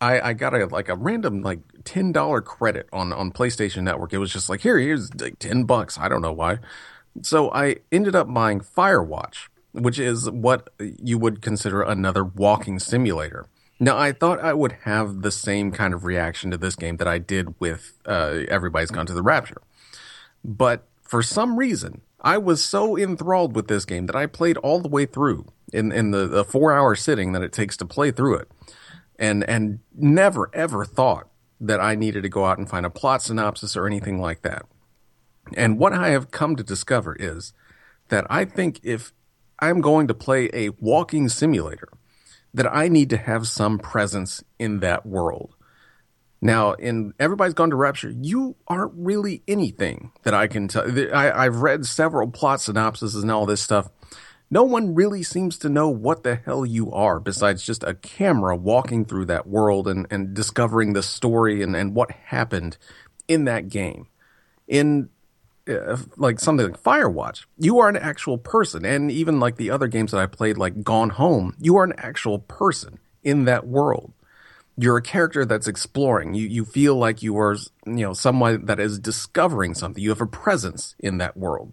I 0.01 0.21
I 0.21 0.33
got 0.33 0.55
a 0.55 0.67
like 0.67 0.89
a 0.89 0.97
random 0.97 1.43
like 1.43 1.61
ten 1.85 2.13
dollar 2.13 2.41
credit 2.41 2.89
on 2.93 3.13
on 3.13 3.33
PlayStation 3.33 3.83
Network. 3.83 4.13
It 4.13 4.19
was 4.19 4.33
just 4.33 4.49
like 4.49 4.61
here 4.61 4.79
here's 4.79 5.15
like 5.21 5.39
ten 5.39 5.65
bucks. 5.65 5.99
I 5.99 6.09
don't 6.09 6.23
know 6.23 6.33
why. 6.33 6.59
So 7.23 7.51
I 7.53 7.77
ended 7.93 8.17
up 8.17 8.33
buying 8.33 8.61
Firewatch, 8.61 9.49
which 9.73 9.99
is 9.99 10.29
what 10.31 10.71
you 10.81 11.19
would 11.19 11.43
consider 11.43 11.83
another 11.83 12.25
walking 12.25 12.79
simulator. 12.79 13.47
Now, 13.81 13.99
I 13.99 14.13
thought 14.13 14.41
I 14.41 14.53
would 14.53 14.73
have 14.85 15.23
the 15.23 15.31
same 15.31 15.73
kind 15.73 15.95
of 15.95 16.05
reaction 16.05 16.51
to 16.53 16.57
this 16.57 16.77
game 16.77 16.97
that 16.99 17.09
I 17.09 17.19
did 17.19 17.59
with 17.61 17.99
uh, 18.07 18.43
Everybody's 18.49 18.91
Gone 18.91 19.07
to 19.07 19.15
the 19.15 19.23
Rapture. 19.23 19.61
But 20.45 20.87
for 21.15 21.23
some 21.23 21.57
reason, 21.57 22.01
I 22.21 22.39
was 22.39 22.61
so 22.61 22.99
enthralled 22.99 23.55
with 23.55 23.69
this 23.69 23.85
game 23.85 24.07
that 24.07 24.17
I 24.17 24.27
played 24.27 24.57
all 24.57 24.81
the 24.81 24.89
way 24.89 25.07
through 25.07 25.47
in, 25.73 25.93
in 25.93 26.11
the, 26.11 26.27
the 26.27 26.45
four 26.45 26.73
hour 26.73 26.97
sitting 26.97 27.31
that 27.31 27.43
it 27.45 27.53
takes 27.53 27.77
to 27.77 27.85
play 27.85 28.11
through 28.11 28.39
it. 28.39 28.49
And, 29.17 29.49
and 29.49 29.79
never 29.95 30.51
ever 30.53 30.85
thought 30.85 31.29
that 31.61 31.79
I 31.79 31.95
needed 31.95 32.25
to 32.25 32.29
go 32.29 32.47
out 32.47 32.59
and 32.59 32.69
find 32.69 32.85
a 32.85 32.91
plot 32.91 33.23
synopsis 33.23 33.77
or 33.77 33.87
anything 33.87 34.21
like 34.21 34.43
that. 34.43 34.67
And 35.57 35.79
what 35.79 35.93
I 35.93 36.09
have 36.09 36.33
come 36.33 36.57
to 36.57 36.65
discover 36.65 37.15
is 37.17 37.53
that 38.09 38.27
I 38.29 38.45
think 38.45 38.81
if 38.83 39.13
I'm 39.61 39.81
going 39.81 40.09
to 40.09 40.15
play 40.15 40.51
a 40.53 40.71
walking 40.81 41.29
simulator, 41.29 41.91
that 42.53 42.67
I 42.75 42.89
need 42.89 43.09
to 43.11 43.19
have 43.19 43.47
some 43.47 43.79
presence 43.79 44.43
in 44.59 44.81
that 44.81 45.07
world. 45.07 45.55
Now, 46.45 46.75
in 46.75 47.15
Everybody's 47.19 47.55
Gone 47.55 47.71
to 47.71 47.77
Rapture, 47.77 48.11
you 48.11 48.55
aren't 48.69 48.93
really 48.97 49.43
anything 49.49 50.13
that 50.25 50.35
I 50.35 50.47
can 50.47 50.69
tell. 50.69 50.85
I, 50.85 51.45
have 51.45 51.63
read 51.63 51.87
several 51.87 52.31
plot 52.31 52.61
synopses 52.61 53.15
and 53.15 53.31
all 53.31 53.47
this 53.47 53.63
stuff. 53.63 53.89
No 54.51 54.63
one 54.63 54.95
really 54.95 55.23
seems 55.23 55.57
to 55.61 55.71
know 55.71 55.89
what 55.89 56.23
the 56.23 56.35
hell 56.35 56.67
you 56.67 56.93
are 56.93 57.19
besides 57.19 57.65
just 57.65 57.83
a 57.83 57.95
camera 57.95 58.55
walking 58.55 59.07
through 59.07 59.25
that 59.25 59.47
world 59.47 59.89
and, 59.89 60.07
and 60.11 60.35
discovering 60.35 60.93
the 60.93 61.03
story 61.03 61.63
and, 61.63 61.75
and 61.75 61.95
what 61.95 62.11
happened 62.11 62.77
in 63.27 63.47
that 63.47 63.71
game. 63.71 64.09
In 64.69 65.09
uh, 65.67 65.97
like 66.19 66.41
something 66.41 66.73
like 66.73 66.83
Firewatch, 66.83 67.47
you 67.57 67.79
are 67.79 67.89
an 67.89 67.97
actual 67.97 68.37
person. 68.37 68.85
And 68.85 69.11
even 69.11 69.41
like 69.41 69.57
the 69.57 69.71
other 69.71 69.89
games 69.89 70.11
that 70.11 70.21
I 70.21 70.27
played, 70.27 70.59
like 70.59 70.85
Gone 70.85 71.09
Home, 71.09 71.57
you 71.59 71.79
are 71.79 71.85
an 71.85 71.95
actual 71.97 72.39
person 72.39 72.99
in 73.23 73.47
that 73.47 73.67
world 73.67 74.13
you're 74.77 74.97
a 74.97 75.03
character 75.03 75.45
that's 75.45 75.69
exploring. 75.69 76.35
You 76.35 76.49
you 76.49 76.65
feel 76.65 76.97
like 76.97 77.23
you 77.23 77.39
are 77.39 77.57
you 77.87 77.93
know 77.93 78.13
someone 78.13 78.67
that 78.67 78.81
is 78.81 78.99
discovering 78.99 79.75
something. 79.75 80.03
You 80.03 80.11
have 80.11 80.21
a 80.21 80.27
presence 80.27 80.95
in 80.99 81.19
that 81.19 81.37
world. 81.37 81.73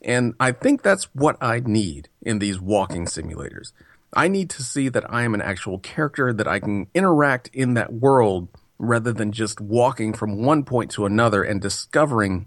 And 0.00 0.34
I 0.38 0.52
think 0.52 0.82
that's 0.82 1.04
what 1.14 1.36
I 1.40 1.60
need 1.60 2.08
in 2.22 2.38
these 2.38 2.60
walking 2.60 3.06
simulators. 3.06 3.72
I 4.14 4.28
need 4.28 4.48
to 4.50 4.62
see 4.62 4.88
that 4.88 5.12
I 5.12 5.24
am 5.24 5.34
an 5.34 5.42
actual 5.42 5.78
character 5.78 6.32
that 6.32 6.48
I 6.48 6.60
can 6.60 6.86
interact 6.94 7.50
in 7.52 7.74
that 7.74 7.92
world 7.92 8.48
rather 8.78 9.12
than 9.12 9.32
just 9.32 9.60
walking 9.60 10.12
from 10.12 10.42
one 10.44 10.64
point 10.64 10.92
to 10.92 11.04
another 11.04 11.42
and 11.42 11.60
discovering 11.60 12.46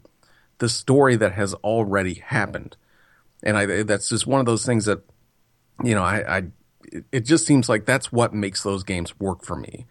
the 0.60 0.70
story 0.70 1.16
that 1.18 1.34
has 1.34 1.54
already 1.56 2.16
happened. 2.16 2.78
And 3.44 3.58
I 3.58 3.84
that's 3.84 4.10
just 4.10 4.26
one 4.26 4.40
of 4.40 4.46
those 4.46 4.66
things 4.66 4.86
that 4.86 5.02
you 5.84 5.94
know 5.94 6.04
I, 6.04 6.38
I 6.38 6.44
it, 7.12 7.22
just 7.26 7.46
seems 7.46 7.70
like 7.70 7.86
that's 7.86 8.12
what 8.12 8.34
makes 8.34 8.64
those 8.64 8.84
games 8.84 9.20
work 9.20 9.44
for 9.44 9.56
me. 9.56 9.86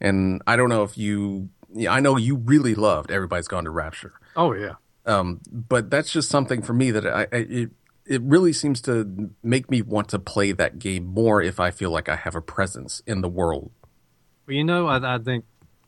And 0.00 0.42
I 0.46 0.56
don't 0.56 0.68
know 0.68 0.82
if 0.82 0.96
you, 0.96 1.50
yeah, 1.74 1.92
I 1.92 2.00
know 2.00 2.16
you 2.16 2.36
really 2.36 2.74
loved 2.74 3.10
Everybody's 3.10 3.48
Gone 3.48 3.64
to 3.64 3.70
Rapture. 3.70 4.14
Oh 4.36 4.52
yeah. 4.52 4.74
Um, 5.06 5.40
but 5.50 5.90
that's 5.90 6.12
just 6.12 6.28
something 6.28 6.62
for 6.62 6.72
me 6.72 6.90
that 6.90 7.06
I, 7.06 7.22
I 7.32 7.36
it, 7.36 7.70
it 8.06 8.22
really 8.22 8.52
seems 8.52 8.80
to 8.82 9.30
make 9.42 9.70
me 9.70 9.82
want 9.82 10.08
to 10.10 10.18
play 10.18 10.52
that 10.52 10.78
game 10.78 11.06
more 11.06 11.42
if 11.42 11.60
I 11.60 11.70
feel 11.70 11.90
like 11.90 12.08
I 12.08 12.16
have 12.16 12.34
a 12.34 12.40
presence 12.40 13.02
in 13.06 13.20
the 13.20 13.28
world. 13.28 13.70
Well, 14.46 14.56
you 14.56 14.64
know, 14.64 14.88
I, 14.88 15.14
I 15.14 15.18
think, 15.18 15.44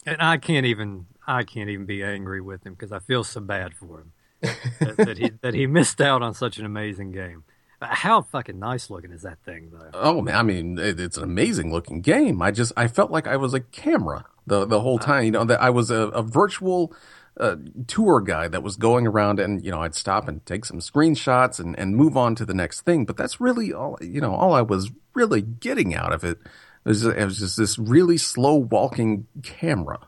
and 0.06 0.20
I 0.20 0.36
can't 0.36 0.66
even, 0.66 1.06
I 1.26 1.44
can't 1.44 1.68
even 1.68 1.86
be 1.86 2.02
angry 2.02 2.40
with 2.40 2.64
him 2.64 2.74
because 2.74 2.92
I 2.92 3.00
feel 3.00 3.24
so 3.24 3.40
bad 3.40 3.74
for 3.74 4.00
him 4.00 4.12
that, 4.80 4.96
that, 4.98 5.18
he 5.18 5.30
that 5.42 5.54
he 5.54 5.66
missed 5.66 6.00
out 6.00 6.22
on 6.22 6.34
such 6.34 6.58
an 6.58 6.66
amazing 6.66 7.12
game. 7.12 7.44
How 7.82 8.22
fucking 8.22 8.58
nice 8.58 8.90
looking 8.90 9.10
is 9.12 9.22
that 9.22 9.38
thing, 9.44 9.70
though? 9.72 9.90
Oh 9.94 10.20
man, 10.20 10.34
I 10.36 10.42
mean, 10.42 10.78
it, 10.78 11.00
it's 11.00 11.16
an 11.16 11.24
amazing 11.24 11.72
looking 11.72 12.00
game. 12.00 12.40
I 12.42 12.50
just 12.50 12.72
I 12.76 12.88
felt 12.88 13.10
like 13.10 13.26
I 13.26 13.36
was 13.36 13.54
a 13.54 13.60
camera 13.60 14.24
the 14.46 14.64
the 14.64 14.80
whole 14.80 14.98
time. 14.98 15.24
You 15.24 15.30
know 15.32 15.44
that 15.44 15.60
I 15.60 15.70
was 15.70 15.90
a, 15.90 16.08
a 16.08 16.22
virtual 16.22 16.94
uh, 17.38 17.56
tour 17.86 18.20
guide 18.20 18.52
that 18.52 18.62
was 18.62 18.76
going 18.76 19.06
around, 19.06 19.40
and 19.40 19.64
you 19.64 19.70
know 19.70 19.82
I'd 19.82 19.94
stop 19.94 20.28
and 20.28 20.44
take 20.46 20.64
some 20.64 20.78
screenshots 20.78 21.58
and 21.58 21.78
and 21.78 21.96
move 21.96 22.16
on 22.16 22.34
to 22.36 22.44
the 22.44 22.54
next 22.54 22.82
thing. 22.82 23.04
But 23.04 23.16
that's 23.16 23.40
really 23.40 23.72
all. 23.72 23.98
You 24.00 24.20
know, 24.20 24.34
all 24.34 24.54
I 24.54 24.62
was 24.62 24.90
really 25.14 25.42
getting 25.42 25.94
out 25.94 26.12
of 26.12 26.24
it 26.24 26.38
was 26.84 27.04
it 27.04 27.24
was 27.24 27.38
just 27.38 27.56
this 27.56 27.78
really 27.78 28.18
slow 28.18 28.56
walking 28.56 29.26
camera. 29.42 30.06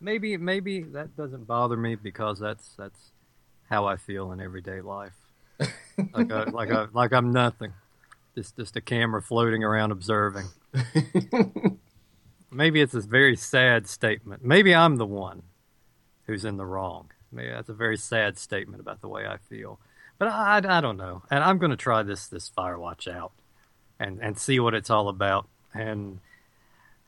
Maybe 0.00 0.36
maybe 0.36 0.82
that 0.82 1.16
doesn't 1.16 1.46
bother 1.46 1.76
me 1.76 1.94
because 1.94 2.38
that's 2.38 2.74
that's 2.76 3.12
how 3.68 3.86
I 3.86 3.96
feel 3.96 4.32
in 4.32 4.40
everyday 4.40 4.80
life. 4.80 5.19
Like 6.12 6.30
a, 6.30 6.50
like 6.52 6.70
a, 6.70 6.88
like 6.92 7.12
I'm 7.12 7.32
nothing. 7.32 7.72
Just 8.34 8.56
just 8.56 8.76
a 8.76 8.80
camera 8.80 9.22
floating 9.22 9.64
around 9.64 9.92
observing. 9.92 10.46
Maybe 12.50 12.80
it's 12.80 12.94
a 12.94 13.00
very 13.00 13.36
sad 13.36 13.88
statement. 13.88 14.44
Maybe 14.44 14.74
I'm 14.74 14.96
the 14.96 15.06
one 15.06 15.42
who's 16.26 16.44
in 16.44 16.56
the 16.56 16.66
wrong. 16.66 17.10
Maybe 17.32 17.50
that's 17.50 17.68
a 17.68 17.74
very 17.74 17.96
sad 17.96 18.38
statement 18.38 18.80
about 18.80 19.00
the 19.00 19.08
way 19.08 19.26
I 19.26 19.36
feel. 19.36 19.78
But 20.18 20.28
I, 20.28 20.58
I, 20.58 20.78
I 20.78 20.80
don't 20.80 20.96
know. 20.96 21.22
And 21.30 21.44
I'm 21.44 21.58
going 21.58 21.70
to 21.70 21.76
try 21.76 22.02
this 22.02 22.26
this 22.26 22.50
Firewatch 22.50 23.12
out 23.12 23.32
and 23.98 24.20
and 24.20 24.38
see 24.38 24.58
what 24.58 24.74
it's 24.74 24.90
all 24.90 25.08
about. 25.08 25.48
And 25.72 26.20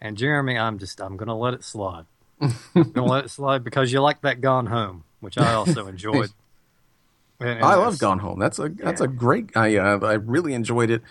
and 0.00 0.16
Jeremy, 0.16 0.58
I'm 0.58 0.78
just 0.78 1.00
I'm 1.00 1.16
going 1.16 1.28
to 1.28 1.34
let 1.34 1.54
it 1.54 1.64
slide. 1.64 2.06
I'm 2.40 2.52
going 2.74 2.92
to 2.94 3.04
let 3.04 3.24
it 3.24 3.30
slide 3.30 3.62
because 3.62 3.92
you 3.92 4.00
like 4.00 4.22
that 4.22 4.40
Gone 4.40 4.66
Home, 4.66 5.04
which 5.20 5.38
I 5.38 5.52
also 5.52 5.86
enjoyed. 5.88 6.30
And- 7.42 7.64
I 7.64 7.74
love 7.76 7.98
Gone 7.98 8.18
Home. 8.18 8.38
That's 8.38 8.58
a 8.58 8.68
that's 8.68 9.00
a 9.00 9.08
great. 9.08 9.56
I 9.56 9.76
uh, 9.76 9.98
I 10.02 10.14
really 10.14 10.54
enjoyed 10.54 10.90
it. 10.90 11.02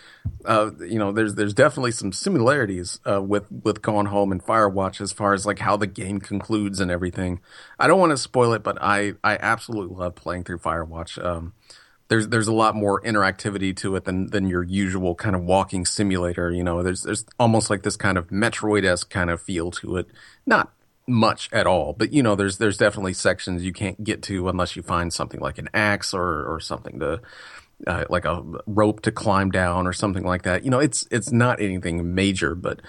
Uh, 0.46 0.72
you 0.80 0.98
know, 1.00 1.12
there's 1.12 1.36
there's 1.36 1.54
definitely 1.54 1.92
some 1.92 2.12
similarities 2.12 3.00
uh, 3.10 3.22
with 3.22 3.52
with 3.52 3.82
Gone 3.82 4.08
Home 4.08 4.32
and 4.32 4.44
Firewatch 4.44 5.02
as 5.02 5.12
far 5.12 5.34
as 5.34 5.46
like 5.46 5.60
how 5.60 5.78
the 5.78 5.88
game 5.88 6.20
concludes 6.20 6.80
and 6.80 6.90
everything. 6.92 7.40
I 7.80 7.88
don't 7.88 8.00
want 8.00 8.12
to 8.12 8.18
spoil 8.18 8.54
it, 8.54 8.64
but 8.64 8.78
I 8.82 9.14
I 9.24 9.38
absolutely 9.38 9.96
love 9.96 10.16
playing 10.16 10.44
through 10.46 10.60
Firewatch. 10.60 11.24
Um, 11.24 11.54
there's 12.08 12.28
there's 12.28 12.48
a 12.48 12.54
lot 12.54 12.76
more 12.76 13.02
interactivity 13.02 13.76
to 13.78 13.96
it 13.96 14.04
than 14.04 14.28
than 14.28 14.48
your 14.48 14.64
usual 14.64 15.16
kind 15.16 15.36
of 15.36 15.44
walking 15.44 15.86
simulator. 15.86 16.52
You 16.52 16.64
know, 16.64 16.84
there's 16.84 17.04
there's 17.04 17.26
almost 17.40 17.70
like 17.70 17.84
this 17.84 17.96
kind 17.96 18.18
of 18.18 18.28
Metroid 18.28 18.84
esque 18.84 19.10
kind 19.10 19.30
of 19.30 19.42
feel 19.42 19.72
to 19.72 19.96
it. 19.98 20.08
Not 20.46 20.74
much 21.12 21.50
at 21.52 21.68
all, 21.68 21.94
but 21.94 22.14
you 22.14 22.24
know, 22.24 22.36
there's 22.36 22.58
there's 22.58 22.78
definitely 22.78 23.14
sections 23.14 23.64
you 23.64 23.74
can't 23.74 24.04
get 24.04 24.24
to 24.24 24.50
unless 24.50 24.76
you 24.76 24.82
find 24.82 25.12
something 25.14 25.40
like 25.40 25.58
an 25.58 25.70
axe 25.74 26.14
or 26.14 26.46
or 26.52 26.60
something 26.60 27.00
to 27.00 27.22
uh, 27.86 28.06
like 28.10 28.26
a 28.26 28.44
rope 28.66 29.02
to 29.02 29.12
climb 29.12 29.52
down 29.52 29.88
or 29.88 29.94
something 29.94 30.24
like 30.24 30.44
that. 30.44 30.64
You 30.64 30.72
know, 30.72 30.80
it's 30.80 31.08
it's 31.12 31.32
not 31.32 31.62
anything 31.62 32.16
major, 32.16 32.56
but 32.56 32.82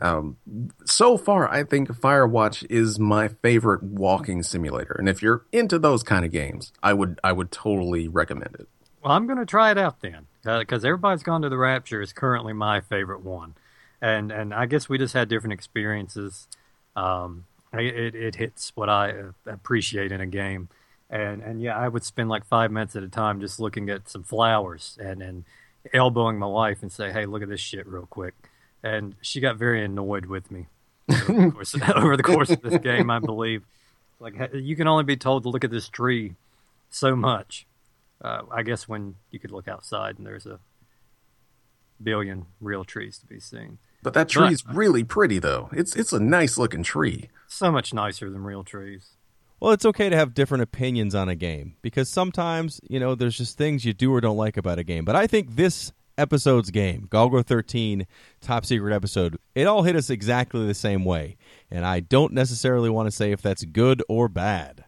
um, 0.00 0.36
so 0.84 1.16
far 1.16 1.48
I 1.48 1.64
think 1.64 1.88
Firewatch 1.88 2.66
is 2.70 2.98
my 2.98 3.28
favorite 3.28 3.82
walking 3.82 4.42
simulator. 4.42 4.94
And 4.98 5.08
if 5.08 5.22
you're 5.22 5.44
into 5.50 5.78
those 5.78 6.02
kind 6.02 6.24
of 6.24 6.30
games, 6.30 6.72
I 6.82 6.92
would 6.92 7.18
I 7.24 7.32
would 7.32 7.50
totally 7.50 8.08
recommend 8.08 8.56
it. 8.58 8.68
Well, 9.02 9.12
I'm 9.12 9.26
going 9.26 9.38
to 9.38 9.46
try 9.46 9.70
it 9.70 9.78
out 9.78 10.00
then, 10.02 10.26
because 10.44 10.84
everybody's 10.84 11.22
gone 11.22 11.42
to 11.42 11.48
the 11.48 11.56
Rapture 11.56 12.02
is 12.02 12.12
currently 12.12 12.52
my 12.52 12.82
favorite 12.82 13.24
one, 13.24 13.54
and 14.00 14.30
and 14.30 14.52
I 14.52 14.66
guess 14.66 14.88
we 14.88 14.98
just 14.98 15.14
had 15.14 15.28
different 15.28 15.54
experiences. 15.54 16.46
Um, 16.94 17.46
it, 17.72 17.80
it 17.80 18.14
it 18.14 18.34
hits 18.36 18.72
what 18.74 18.88
I 18.88 19.10
uh, 19.10 19.32
appreciate 19.46 20.12
in 20.12 20.20
a 20.20 20.26
game, 20.26 20.68
and 21.08 21.42
and 21.42 21.62
yeah, 21.62 21.76
I 21.76 21.88
would 21.88 22.04
spend 22.04 22.28
like 22.28 22.44
five 22.46 22.70
minutes 22.70 22.96
at 22.96 23.02
a 23.02 23.08
time 23.08 23.40
just 23.40 23.60
looking 23.60 23.88
at 23.90 24.08
some 24.08 24.22
flowers 24.22 24.98
and 25.00 25.22
and 25.22 25.44
elbowing 25.94 26.38
my 26.38 26.46
wife 26.46 26.82
and 26.82 26.92
say, 26.92 27.12
hey, 27.12 27.26
look 27.26 27.42
at 27.42 27.48
this 27.48 27.60
shit 27.60 27.86
real 27.86 28.06
quick, 28.06 28.34
and 28.82 29.14
she 29.20 29.40
got 29.40 29.56
very 29.56 29.84
annoyed 29.84 30.26
with 30.26 30.50
me 30.50 30.66
over 31.10 31.32
the 31.32 31.50
course, 31.52 31.74
over 31.96 32.16
the 32.16 32.22
course 32.22 32.50
of 32.50 32.62
this 32.62 32.78
game. 32.78 33.10
I 33.10 33.18
believe, 33.18 33.64
like 34.18 34.34
you 34.54 34.76
can 34.76 34.88
only 34.88 35.04
be 35.04 35.16
told 35.16 35.44
to 35.44 35.48
look 35.48 35.64
at 35.64 35.70
this 35.70 35.88
tree 35.88 36.34
so 36.90 37.14
much 37.14 37.66
uh, 38.22 38.42
I 38.50 38.62
guess 38.62 38.88
when 38.88 39.16
you 39.30 39.38
could 39.38 39.50
look 39.50 39.68
outside 39.68 40.18
and 40.18 40.26
there's 40.26 40.46
a 40.46 40.60
billion 42.02 42.46
real 42.60 42.84
trees 42.84 43.18
to 43.18 43.26
be 43.26 43.40
seen. 43.40 43.78
But 44.02 44.14
that 44.14 44.28
tree's 44.28 44.64
really 44.66 45.04
pretty 45.04 45.38
though. 45.38 45.68
It's 45.72 45.94
it's 45.94 46.12
a 46.12 46.20
nice 46.20 46.56
looking 46.56 46.82
tree. 46.82 47.28
So 47.46 47.70
much 47.70 47.92
nicer 47.92 48.30
than 48.30 48.44
real 48.44 48.64
trees. 48.64 49.16
Well, 49.60 49.72
it's 49.72 49.84
okay 49.84 50.08
to 50.08 50.16
have 50.16 50.32
different 50.32 50.62
opinions 50.62 51.14
on 51.14 51.28
a 51.28 51.34
game 51.34 51.76
because 51.82 52.08
sometimes, 52.08 52.80
you 52.88 52.98
know, 52.98 53.14
there's 53.14 53.36
just 53.36 53.58
things 53.58 53.84
you 53.84 53.92
do 53.92 54.14
or 54.14 54.22
don't 54.22 54.38
like 54.38 54.56
about 54.56 54.78
a 54.78 54.84
game. 54.84 55.04
But 55.04 55.16
I 55.16 55.26
think 55.26 55.54
this 55.54 55.92
episode's 56.16 56.70
game, 56.70 57.08
Golgo 57.10 57.44
13 57.44 58.06
top 58.40 58.64
secret 58.64 58.94
episode, 58.94 59.36
it 59.54 59.66
all 59.66 59.82
hit 59.82 59.96
us 59.96 60.08
exactly 60.08 60.66
the 60.66 60.72
same 60.72 61.04
way. 61.04 61.36
And 61.70 61.84
I 61.84 62.00
don't 62.00 62.32
necessarily 62.32 62.88
want 62.88 63.08
to 63.08 63.10
say 63.10 63.32
if 63.32 63.42
that's 63.42 63.64
good 63.64 64.02
or 64.08 64.28
bad. 64.28 64.84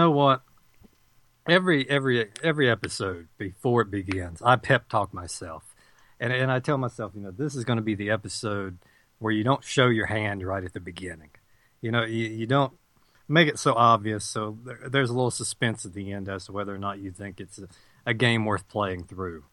Know 0.00 0.10
what? 0.10 0.42
Every 1.48 1.88
every 1.88 2.30
every 2.42 2.70
episode 2.70 3.28
before 3.38 3.82
it 3.82 3.90
begins, 3.90 4.42
I 4.42 4.56
pep 4.56 4.88
talk 4.88 5.12
myself, 5.12 5.74
and 6.18 6.32
and 6.32 6.50
I 6.50 6.60
tell 6.60 6.78
myself, 6.78 7.12
you 7.14 7.22
know, 7.22 7.30
this 7.30 7.54
is 7.54 7.64
going 7.64 7.78
to 7.78 7.82
be 7.82 7.94
the 7.94 8.10
episode 8.10 8.78
where 9.18 9.32
you 9.32 9.44
don't 9.44 9.64
show 9.64 9.88
your 9.88 10.06
hand 10.06 10.42
right 10.42 10.64
at 10.64 10.72
the 10.72 10.80
beginning. 10.80 11.30
You 11.80 11.92
know, 11.92 12.04
you, 12.04 12.28
you 12.28 12.46
don't 12.46 12.72
make 13.28 13.48
it 13.48 13.58
so 13.58 13.74
obvious, 13.74 14.24
so 14.24 14.58
there, 14.64 14.88
there's 14.88 15.10
a 15.10 15.14
little 15.14 15.30
suspense 15.30 15.84
at 15.84 15.92
the 15.92 16.12
end 16.12 16.28
as 16.28 16.46
to 16.46 16.52
whether 16.52 16.74
or 16.74 16.78
not 16.78 16.98
you 16.98 17.10
think 17.10 17.40
it's 17.40 17.58
a, 17.58 17.68
a 18.06 18.14
game 18.14 18.44
worth 18.44 18.68
playing 18.68 19.04
through. 19.04 19.44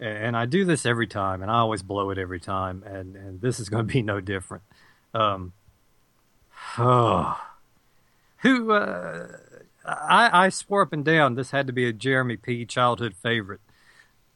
And, 0.00 0.18
and 0.18 0.36
I 0.36 0.46
do 0.46 0.64
this 0.64 0.84
every 0.84 1.06
time, 1.06 1.40
and 1.40 1.50
I 1.50 1.58
always 1.58 1.82
blow 1.82 2.10
it 2.10 2.18
every 2.18 2.40
time, 2.40 2.82
and 2.84 3.16
and 3.16 3.40
this 3.40 3.58
is 3.60 3.68
going 3.68 3.86
to 3.86 3.92
be 3.92 4.02
no 4.02 4.20
different. 4.20 4.64
Um, 5.14 5.52
oh 6.78 7.40
who 8.38 8.72
uh, 8.72 9.28
I, 9.88 10.46
I 10.46 10.48
swore 10.50 10.82
up 10.82 10.92
and 10.92 11.04
down 11.04 11.34
this 11.34 11.50
had 11.50 11.66
to 11.66 11.72
be 11.72 11.86
a 11.86 11.92
Jeremy 11.92 12.36
P. 12.36 12.64
childhood 12.66 13.14
favorite. 13.14 13.60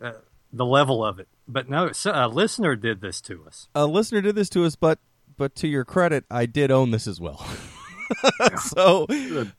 Uh, 0.00 0.12
the 0.52 0.66
level 0.66 1.04
of 1.04 1.18
it, 1.18 1.28
but 1.48 1.68
no, 1.70 1.92
so 1.92 2.12
a 2.14 2.28
listener 2.28 2.76
did 2.76 3.00
this 3.00 3.20
to 3.22 3.44
us. 3.46 3.68
A 3.74 3.86
listener 3.86 4.20
did 4.20 4.34
this 4.34 4.50
to 4.50 4.64
us, 4.64 4.76
but 4.76 4.98
but 5.36 5.54
to 5.56 5.68
your 5.68 5.84
credit, 5.84 6.24
I 6.30 6.46
did 6.46 6.70
own 6.70 6.90
this 6.90 7.06
as 7.06 7.20
well. 7.20 7.44
so 8.60 9.06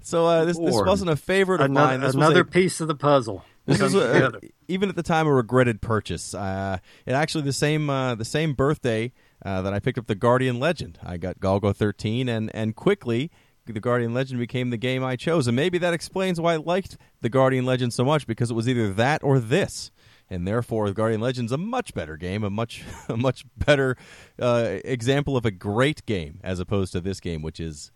so 0.01 0.25
uh, 0.25 0.45
this 0.45 0.57
this 0.57 0.75
wasn't 0.75 1.09
a 1.09 1.15
favorite 1.15 1.61
of 1.61 1.71
Another, 1.71 1.87
mine. 1.87 1.99
This 2.01 2.07
was 2.07 2.15
another 2.15 2.41
a- 2.41 2.45
piece 2.45 2.79
of 2.79 2.87
the 2.87 2.95
puzzle. 2.95 3.43
This 3.65 3.81
was 3.81 3.95
a, 3.95 4.39
even 4.67 4.89
at 4.89 4.95
the 4.95 5.03
time 5.03 5.25
a 5.25 5.33
regretted 5.33 5.81
purchase. 5.81 6.33
Uh, 6.33 6.79
and 7.05 7.15
actually, 7.15 7.45
the 7.45 7.53
same 7.53 7.89
uh, 7.89 8.13
the 8.15 8.25
same 8.25 8.53
birthday 8.53 9.13
uh, 9.43 9.61
that 9.61 9.73
I 9.73 9.79
picked 9.79 9.97
up 9.97 10.07
the 10.07 10.15
Guardian 10.15 10.59
Legend, 10.59 10.99
I 11.01 11.17
got 11.17 11.39
Golgo 11.39 11.75
13, 11.75 12.27
and 12.27 12.51
and 12.53 12.75
quickly 12.75 13.31
the 13.65 13.79
Guardian 13.79 14.13
Legend 14.13 14.39
became 14.39 14.69
the 14.69 14.77
game 14.77 15.03
I 15.03 15.15
chose. 15.15 15.47
And 15.47 15.55
maybe 15.55 15.77
that 15.77 15.93
explains 15.93 16.39
why 16.39 16.53
I 16.53 16.57
liked 16.57 16.97
the 17.21 17.29
Guardian 17.29 17.65
Legend 17.65 17.93
so 17.93 18.03
much 18.03 18.27
because 18.27 18.51
it 18.51 18.55
was 18.55 18.67
either 18.67 18.91
that 18.93 19.23
or 19.23 19.39
this. 19.39 19.91
And 20.29 20.47
therefore, 20.47 20.87
the 20.87 20.93
Guardian 20.93 21.21
Legend's 21.21 21.51
a 21.51 21.57
much 21.57 21.93
better 21.93 22.17
game, 22.17 22.43
a 22.43 22.49
much 22.49 22.83
a 23.09 23.17
much 23.17 23.45
better 23.57 23.95
uh, 24.39 24.79
example 24.83 25.37
of 25.37 25.45
a 25.45 25.51
great 25.51 26.05
game 26.05 26.39
as 26.43 26.59
opposed 26.59 26.91
to 26.93 27.01
this 27.01 27.19
game, 27.19 27.41
which 27.41 27.59
is 27.59 27.91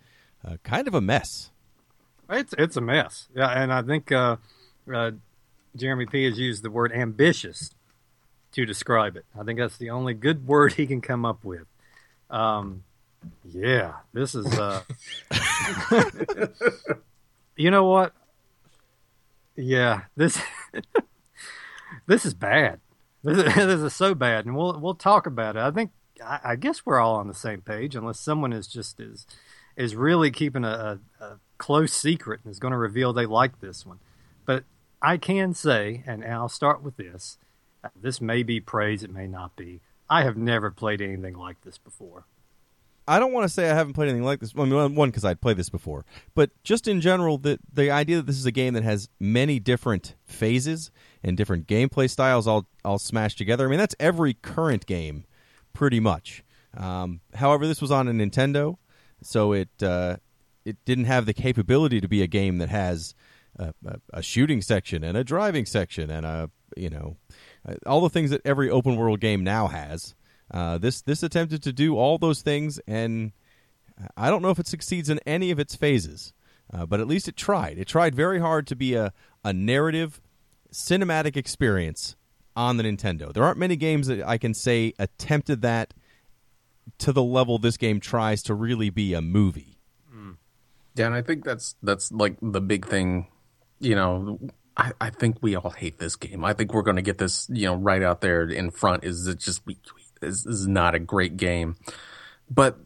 uh, 0.45 0.57
kind 0.63 0.87
of 0.87 0.93
a 0.93 1.01
mess. 1.01 1.51
It's 2.29 2.53
it's 2.57 2.77
a 2.77 2.81
mess. 2.81 3.29
Yeah, 3.35 3.49
and 3.49 3.73
I 3.73 3.81
think 3.81 4.11
uh, 4.11 4.37
uh, 4.93 5.11
Jeremy 5.75 6.05
P 6.05 6.25
has 6.25 6.37
used 6.37 6.63
the 6.63 6.69
word 6.69 6.91
ambitious 6.91 7.71
to 8.51 8.65
describe 8.65 9.15
it. 9.15 9.25
I 9.39 9.43
think 9.43 9.59
that's 9.59 9.77
the 9.77 9.89
only 9.89 10.13
good 10.13 10.47
word 10.47 10.73
he 10.73 10.85
can 10.85 11.01
come 11.01 11.25
up 11.25 11.43
with. 11.43 11.65
Um, 12.29 12.83
yeah, 13.43 13.93
this 14.13 14.35
is. 14.35 14.45
Uh, 14.57 14.81
you 17.55 17.71
know 17.71 17.85
what? 17.85 18.13
Yeah, 19.55 20.03
this 20.15 20.39
this 22.07 22.25
is 22.25 22.33
bad. 22.33 22.79
This 23.23 23.37
is, 23.39 23.43
this 23.55 23.81
is 23.81 23.93
so 23.95 24.13
bad, 24.13 24.45
and 24.45 24.55
we'll 24.55 24.79
we'll 24.79 24.95
talk 24.95 25.25
about 25.25 25.55
it. 25.55 25.61
I 25.61 25.71
think 25.71 25.91
I, 26.23 26.39
I 26.43 26.55
guess 26.55 26.85
we're 26.85 26.99
all 26.99 27.15
on 27.15 27.27
the 27.27 27.33
same 27.33 27.61
page, 27.61 27.95
unless 27.95 28.19
someone 28.19 28.53
is 28.53 28.67
just 28.67 28.99
is 28.99 29.25
is 29.75 29.95
really 29.95 30.31
keeping 30.31 30.63
a, 30.63 30.99
a, 31.19 31.23
a 31.23 31.39
close 31.57 31.93
secret 31.93 32.41
and 32.43 32.51
is 32.51 32.59
going 32.59 32.71
to 32.71 32.77
reveal 32.77 33.13
they 33.13 33.25
like 33.25 33.59
this 33.59 33.85
one. 33.85 33.99
But 34.45 34.63
I 35.01 35.17
can 35.17 35.53
say, 35.53 36.03
and 36.07 36.23
I'll 36.23 36.49
start 36.49 36.83
with 36.83 36.97
this: 36.97 37.37
uh, 37.83 37.89
this 37.99 38.21
may 38.21 38.43
be 38.43 38.59
praise, 38.59 39.03
it 39.03 39.11
may 39.11 39.27
not 39.27 39.55
be. 39.55 39.81
I 40.09 40.23
have 40.23 40.37
never 40.37 40.71
played 40.71 41.01
anything 41.01 41.35
like 41.35 41.61
this 41.61 41.77
before. 41.77 42.25
I 43.07 43.19
don't 43.19 43.31
want 43.31 43.45
to 43.45 43.49
say 43.49 43.69
I 43.69 43.73
haven't 43.73 43.93
played 43.93 44.09
anything 44.09 44.25
like 44.25 44.39
this. 44.39 44.53
I 44.57 44.65
mean, 44.65 44.95
one 44.95 45.09
because 45.09 45.23
I'd 45.23 45.39
played 45.39 45.57
this 45.57 45.69
before, 45.69 46.05
but 46.35 46.51
just 46.63 46.87
in 46.87 46.99
general, 46.99 47.37
the 47.37 47.59
the 47.71 47.89
idea 47.89 48.17
that 48.17 48.25
this 48.25 48.37
is 48.37 48.45
a 48.45 48.51
game 48.51 48.73
that 48.73 48.83
has 48.83 49.09
many 49.19 49.59
different 49.59 50.15
phases 50.25 50.91
and 51.23 51.37
different 51.37 51.67
gameplay 51.67 52.09
styles 52.09 52.47
all 52.47 52.67
all 52.83 52.99
smashed 52.99 53.37
together. 53.37 53.65
I 53.65 53.69
mean, 53.69 53.79
that's 53.79 53.95
every 53.99 54.33
current 54.33 54.85
game, 54.85 55.25
pretty 55.73 55.99
much. 55.99 56.43
Um, 56.75 57.21
however, 57.33 57.65
this 57.65 57.81
was 57.81 57.91
on 57.91 58.07
a 58.07 58.11
Nintendo, 58.11 58.77
so 59.21 59.53
it 59.53 59.69
uh, 59.81 60.17
it 60.65 60.77
didn't 60.85 61.05
have 61.05 61.25
the 61.25 61.33
capability 61.33 62.01
to 62.01 62.07
be 62.07 62.21
a 62.21 62.27
game 62.27 62.57
that 62.57 62.69
has 62.69 63.15
a, 63.57 63.73
a, 63.85 63.99
a 64.15 64.21
shooting 64.21 64.61
section 64.61 65.03
and 65.03 65.17
a 65.17 65.23
driving 65.23 65.65
section 65.65 66.09
and 66.09 66.25
a 66.25 66.49
you 66.75 66.89
know 66.89 67.15
uh, 67.67 67.75
all 67.85 68.01
the 68.01 68.09
things 68.09 68.31
that 68.31 68.41
every 68.45 68.69
open 68.69 68.97
world 68.97 69.19
game 69.19 69.43
now 69.43 69.67
has. 69.67 70.13
Uh, 70.49 70.77
this 70.77 71.01
this 71.01 71.23
attempted 71.23 71.61
to 71.63 71.73
do 71.73 71.97
all 71.97 72.17
those 72.17 72.41
things, 72.41 72.79
and 72.87 73.31
I 74.15 74.29
don't 74.29 74.41
know 74.41 74.49
if 74.49 74.59
it 74.59 74.67
succeeds 74.67 75.09
in 75.09 75.19
any 75.25 75.51
of 75.51 75.59
its 75.59 75.75
phases, 75.75 76.33
uh, 76.73 76.85
but 76.85 76.99
at 76.99 77.07
least 77.07 77.27
it 77.27 77.35
tried. 77.35 77.77
It 77.77 77.87
tried 77.87 78.15
very 78.15 78.39
hard 78.39 78.67
to 78.67 78.75
be 78.75 78.93
a, 78.93 79.11
a 79.43 79.51
narrative, 79.51 80.21
cinematic 80.71 81.35
experience 81.35 82.15
on 82.55 82.77
the 82.77 82.83
Nintendo. 82.83 83.33
There 83.33 83.43
aren't 83.43 83.59
many 83.59 83.75
games 83.75 84.07
that 84.07 84.25
I 84.25 84.37
can 84.37 84.53
say 84.53 84.93
attempted 84.97 85.61
that 85.63 85.93
to 86.99 87.11
the 87.11 87.23
level 87.23 87.57
this 87.57 87.77
game 87.77 87.99
tries 87.99 88.41
to 88.43 88.53
really 88.53 88.89
be 88.89 89.13
a 89.13 89.21
movie. 89.21 89.77
Yeah, 90.97 91.05
and 91.05 91.15
I 91.15 91.21
think 91.21 91.43
that's 91.43 91.75
that's 91.83 92.11
like 92.11 92.37
the 92.41 92.61
big 92.61 92.87
thing. 92.87 93.27
You 93.79 93.95
know, 93.95 94.39
I, 94.75 94.91
I 94.99 95.09
think 95.11 95.37
we 95.41 95.55
all 95.55 95.69
hate 95.69 95.99
this 95.99 96.15
game. 96.15 96.43
I 96.43 96.53
think 96.53 96.73
we're 96.73 96.81
going 96.81 96.95
to 96.95 97.03
get 97.03 97.19
this, 97.19 97.47
you 97.51 97.67
know, 97.67 97.75
right 97.75 98.01
out 98.01 98.21
there 98.21 98.43
in 98.49 98.71
front. 98.71 99.03
Is 99.03 99.27
it 99.27 99.37
just 99.37 99.65
we, 99.67 99.77
this 100.21 100.45
is 100.45 100.67
not 100.67 100.95
a 100.95 100.99
great 100.99 101.37
game, 101.37 101.75
but 102.49 102.77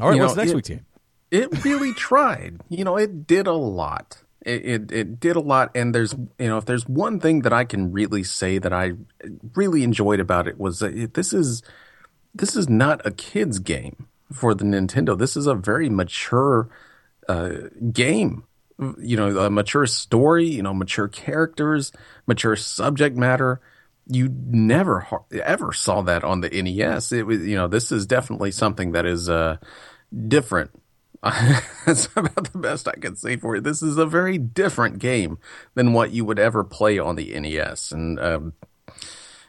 All 0.00 0.08
right, 0.08 0.16
you 0.16 0.22
what's 0.22 0.36
know, 0.36 0.42
next 0.42 0.52
it- 0.52 0.54
week's 0.56 0.68
game? 0.68 0.86
it 1.30 1.64
really 1.64 1.92
tried. 1.94 2.60
You 2.68 2.84
know, 2.84 2.96
it 2.96 3.26
did 3.26 3.46
a 3.46 3.52
lot. 3.52 4.22
It, 4.44 4.64
it 4.64 4.92
it 4.92 5.20
did 5.20 5.34
a 5.34 5.40
lot, 5.40 5.72
and 5.74 5.92
there's 5.92 6.14
you 6.38 6.46
know 6.48 6.56
if 6.56 6.66
there's 6.66 6.86
one 6.88 7.18
thing 7.18 7.42
that 7.42 7.52
I 7.52 7.64
can 7.64 7.90
really 7.92 8.22
say 8.22 8.58
that 8.58 8.72
I 8.72 8.92
really 9.56 9.82
enjoyed 9.82 10.20
about 10.20 10.46
it 10.46 10.56
was 10.58 10.78
that 10.78 10.96
it, 10.96 11.14
this 11.14 11.32
is 11.32 11.62
this 12.32 12.54
is 12.54 12.68
not 12.68 13.04
a 13.04 13.10
kids 13.10 13.58
game 13.58 14.06
for 14.32 14.54
the 14.54 14.64
Nintendo. 14.64 15.18
This 15.18 15.36
is 15.36 15.48
a 15.48 15.54
very 15.54 15.88
mature 15.88 16.68
uh, 17.28 17.50
game. 17.92 18.44
You 19.00 19.16
know, 19.16 19.36
a 19.38 19.50
mature 19.50 19.86
story. 19.86 20.46
You 20.46 20.62
know, 20.62 20.74
mature 20.74 21.08
characters, 21.08 21.90
mature 22.28 22.54
subject 22.54 23.16
matter. 23.16 23.60
You 24.08 24.28
never 24.28 25.06
ever 25.32 25.72
saw 25.72 26.02
that 26.02 26.22
on 26.22 26.40
the 26.40 26.50
NES. 26.50 27.12
It 27.12 27.26
was 27.26 27.44
you 27.44 27.56
know 27.56 27.66
this 27.66 27.90
is 27.90 28.06
definitely 28.06 28.52
something 28.52 28.92
that 28.92 29.06
is 29.06 29.28
uh, 29.28 29.56
different. 30.28 30.70
That's 31.86 32.08
about 32.14 32.52
the 32.52 32.58
best 32.58 32.86
I 32.86 32.92
can 32.92 33.16
say 33.16 33.36
for 33.36 33.56
it. 33.56 33.64
This 33.64 33.82
is 33.82 33.96
a 33.96 34.06
very 34.06 34.38
different 34.38 34.98
game 35.00 35.38
than 35.74 35.92
what 35.92 36.12
you 36.12 36.24
would 36.24 36.38
ever 36.38 36.62
play 36.62 36.98
on 36.98 37.16
the 37.16 37.38
NES, 37.38 37.90
and 37.90 38.20
um, 38.20 38.52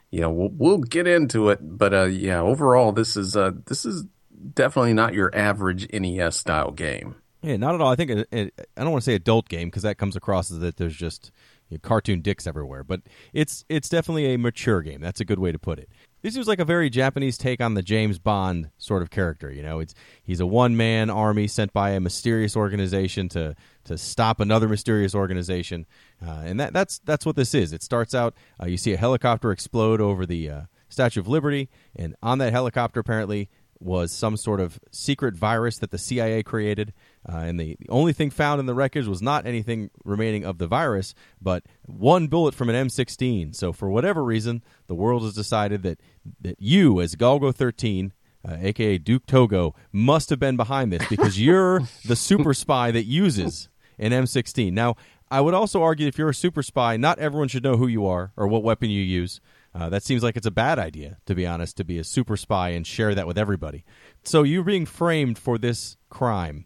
you 0.09 0.21
know 0.21 0.31
we'll, 0.31 0.49
we'll 0.49 0.77
get 0.79 1.05
into 1.05 1.49
it. 1.49 1.59
But 1.61 1.93
uh, 1.93 2.05
yeah, 2.05 2.41
overall, 2.41 2.91
this 2.93 3.15
is 3.15 3.35
uh, 3.35 3.51
this 3.67 3.85
is 3.85 4.05
definitely 4.53 4.93
not 4.93 5.13
your 5.13 5.33
average 5.35 5.87
NES 5.93 6.35
style 6.35 6.71
game. 6.71 7.15
Yeah, 7.41 7.57
not 7.57 7.75
at 7.75 7.81
all. 7.81 7.91
I 7.91 7.95
think 7.95 8.11
it, 8.11 8.27
it, 8.31 8.69
I 8.75 8.81
don't 8.81 8.91
want 8.91 9.03
to 9.03 9.05
say 9.05 9.15
adult 9.15 9.47
game 9.47 9.67
because 9.67 9.83
that 9.83 9.97
comes 9.97 10.15
across 10.15 10.51
as 10.51 10.59
that 10.59 10.77
there's 10.77 10.95
just 10.95 11.31
you 11.69 11.75
know, 11.75 11.79
cartoon 11.81 12.21
dicks 12.21 12.47
everywhere. 12.47 12.83
But 12.83 13.01
it's 13.33 13.65
it's 13.69 13.89
definitely 13.89 14.33
a 14.33 14.37
mature 14.37 14.81
game. 14.81 15.01
That's 15.01 15.19
a 15.19 15.25
good 15.25 15.39
way 15.39 15.51
to 15.51 15.59
put 15.59 15.79
it. 15.79 15.89
This 16.21 16.37
was 16.37 16.47
like 16.47 16.59
a 16.59 16.65
very 16.65 16.89
Japanese 16.89 17.37
take 17.37 17.61
on 17.61 17.75
the 17.75 17.83
James 17.83 18.19
Bond 18.19 18.71
sort 18.77 19.01
of 19.01 19.09
character. 19.09 19.51
You 19.51 19.61
know, 19.61 19.79
it's 19.79 19.93
he's 20.23 20.39
a 20.39 20.45
one 20.45 20.75
man 20.75 21.09
army 21.09 21.47
sent 21.47 21.73
by 21.73 21.91
a 21.91 21.99
mysterious 21.99 22.55
organization 22.55 23.29
to 23.29 23.55
to 23.85 23.97
stop 23.97 24.39
another 24.39 24.67
mysterious 24.67 25.13
organization, 25.13 25.85
uh, 26.25 26.41
and 26.43 26.59
that 26.59 26.73
that's 26.73 26.99
that's 26.99 27.25
what 27.25 27.35
this 27.35 27.53
is. 27.53 27.73
It 27.73 27.83
starts 27.83 28.15
out 28.15 28.33
uh, 28.61 28.65
you 28.65 28.77
see 28.77 28.93
a 28.93 28.97
helicopter 28.97 29.51
explode 29.51 30.01
over 30.01 30.25
the 30.25 30.49
uh, 30.49 30.61
Statue 30.89 31.19
of 31.19 31.27
Liberty, 31.27 31.69
and 31.95 32.15
on 32.23 32.39
that 32.39 32.51
helicopter 32.51 32.99
apparently 32.99 33.49
was 33.79 34.11
some 34.11 34.37
sort 34.37 34.59
of 34.59 34.79
secret 34.91 35.35
virus 35.35 35.77
that 35.79 35.91
the 35.91 35.97
CIA 35.97 36.43
created. 36.43 36.93
Uh, 37.31 37.37
and 37.37 37.59
the, 37.59 37.75
the 37.79 37.89
only 37.89 38.13
thing 38.13 38.29
found 38.29 38.59
in 38.59 38.65
the 38.65 38.73
wreckage 38.73 39.05
was 39.05 39.21
not 39.21 39.45
anything 39.45 39.89
remaining 40.05 40.45
of 40.45 40.59
the 40.59 40.67
virus, 40.67 41.13
but 41.41 41.63
one 41.85 42.27
bullet 42.27 42.55
from 42.55 42.69
an 42.69 42.87
M16. 42.87 43.53
So, 43.53 43.73
for 43.73 43.89
whatever 43.89 44.23
reason, 44.23 44.63
the 44.87 44.95
world 44.95 45.23
has 45.23 45.33
decided 45.33 45.83
that, 45.83 45.99
that 46.39 46.55
you, 46.59 47.01
as 47.01 47.15
Golgo 47.15 47.53
13, 47.53 48.13
uh, 48.47 48.57
aka 48.61 48.97
Duke 48.97 49.25
Togo, 49.25 49.75
must 49.91 50.29
have 50.29 50.39
been 50.39 50.55
behind 50.55 50.93
this 50.93 51.05
because 51.09 51.39
you're 51.41 51.81
the 52.05 52.15
super 52.15 52.53
spy 52.53 52.91
that 52.91 53.03
uses 53.03 53.67
an 53.99 54.11
M16. 54.11 54.71
Now, 54.71 54.95
I 55.29 55.41
would 55.41 55.53
also 55.53 55.83
argue 55.83 56.07
if 56.07 56.17
you're 56.17 56.29
a 56.29 56.33
super 56.33 56.63
spy, 56.63 56.95
not 56.95 57.19
everyone 57.19 57.49
should 57.49 57.63
know 57.63 57.75
who 57.75 57.87
you 57.87 58.05
are 58.05 58.31
or 58.37 58.47
what 58.47 58.63
weapon 58.63 58.89
you 58.89 59.01
use. 59.01 59.41
Uh, 59.75 59.89
that 59.89 60.03
seems 60.03 60.23
like 60.23 60.37
it's 60.37 60.47
a 60.47 60.51
bad 60.51 60.79
idea, 60.79 61.17
to 61.25 61.35
be 61.35 61.45
honest, 61.45 61.77
to 61.77 61.83
be 61.83 61.99
a 61.99 62.03
super 62.03 62.37
spy 62.37 62.69
and 62.69 62.87
share 62.87 63.13
that 63.13 63.27
with 63.27 63.37
everybody. 63.37 63.83
So 64.23 64.43
you're 64.43 64.63
being 64.63 64.85
framed 64.85 65.37
for 65.37 65.57
this 65.57 65.97
crime, 66.09 66.65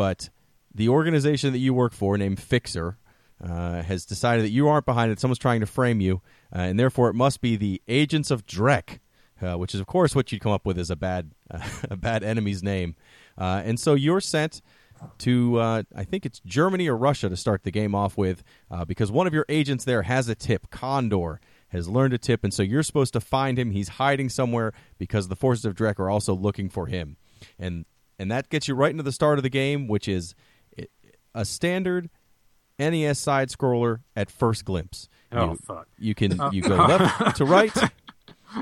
but 0.00 0.30
the 0.74 0.88
organization 0.88 1.52
that 1.52 1.58
you 1.58 1.74
work 1.74 1.92
for, 1.92 2.16
named 2.16 2.40
Fixer, 2.40 2.96
uh, 3.44 3.82
has 3.82 4.06
decided 4.06 4.46
that 4.46 4.50
you 4.50 4.66
aren't 4.66 4.86
behind 4.86 5.12
it. 5.12 5.20
Someone's 5.20 5.38
trying 5.38 5.60
to 5.60 5.66
frame 5.66 6.00
you, 6.00 6.22
uh, 6.56 6.60
and 6.60 6.80
therefore 6.80 7.10
it 7.10 7.14
must 7.14 7.42
be 7.42 7.54
the 7.54 7.82
Agents 7.86 8.30
of 8.30 8.46
Drek, 8.46 9.00
uh, 9.42 9.58
which 9.58 9.74
is, 9.74 9.80
of 9.82 9.86
course, 9.86 10.14
what 10.14 10.32
you'd 10.32 10.40
come 10.40 10.52
up 10.52 10.64
with 10.64 10.78
as 10.78 10.88
a 10.88 10.96
bad, 10.96 11.32
a 11.90 11.98
bad 11.98 12.24
enemy's 12.24 12.62
name. 12.62 12.96
Uh, 13.36 13.60
and 13.62 13.78
so 13.78 13.92
you're 13.92 14.22
sent 14.22 14.62
to 15.18 15.58
uh, 15.58 15.82
I 15.94 16.04
think 16.04 16.24
it's 16.24 16.40
Germany 16.46 16.88
or 16.88 16.96
Russia 16.96 17.28
to 17.28 17.36
start 17.36 17.64
the 17.64 17.70
game 17.70 17.94
off 17.94 18.16
with, 18.16 18.42
uh, 18.70 18.86
because 18.86 19.12
one 19.12 19.26
of 19.26 19.34
your 19.34 19.44
agents 19.50 19.84
there 19.84 20.00
has 20.00 20.30
a 20.30 20.34
tip. 20.34 20.70
Condor 20.70 21.42
has 21.68 21.90
learned 21.90 22.14
a 22.14 22.18
tip, 22.18 22.42
and 22.42 22.54
so 22.54 22.62
you're 22.62 22.82
supposed 22.82 23.12
to 23.12 23.20
find 23.20 23.58
him. 23.58 23.72
He's 23.72 23.88
hiding 23.88 24.30
somewhere 24.30 24.72
because 24.96 25.28
the 25.28 25.36
forces 25.36 25.66
of 25.66 25.74
Drek 25.74 25.98
are 25.98 26.08
also 26.08 26.34
looking 26.34 26.70
for 26.70 26.86
him, 26.86 27.18
and 27.58 27.84
and 28.20 28.30
that 28.30 28.50
gets 28.50 28.68
you 28.68 28.74
right 28.74 28.90
into 28.90 29.02
the 29.02 29.12
start 29.12 29.38
of 29.38 29.42
the 29.42 29.48
game, 29.48 29.88
which 29.88 30.06
is 30.06 30.34
a 31.34 31.44
standard 31.46 32.10
NES 32.78 33.18
side 33.18 33.48
scroller 33.48 34.00
at 34.14 34.30
first 34.30 34.66
glimpse. 34.66 35.08
Oh, 35.32 35.52
you, 35.52 35.56
fuck. 35.64 35.88
You 35.98 36.14
can 36.14 36.38
you 36.52 36.60
go 36.60 36.76
left 36.76 37.36
to 37.36 37.46
right, 37.46 37.72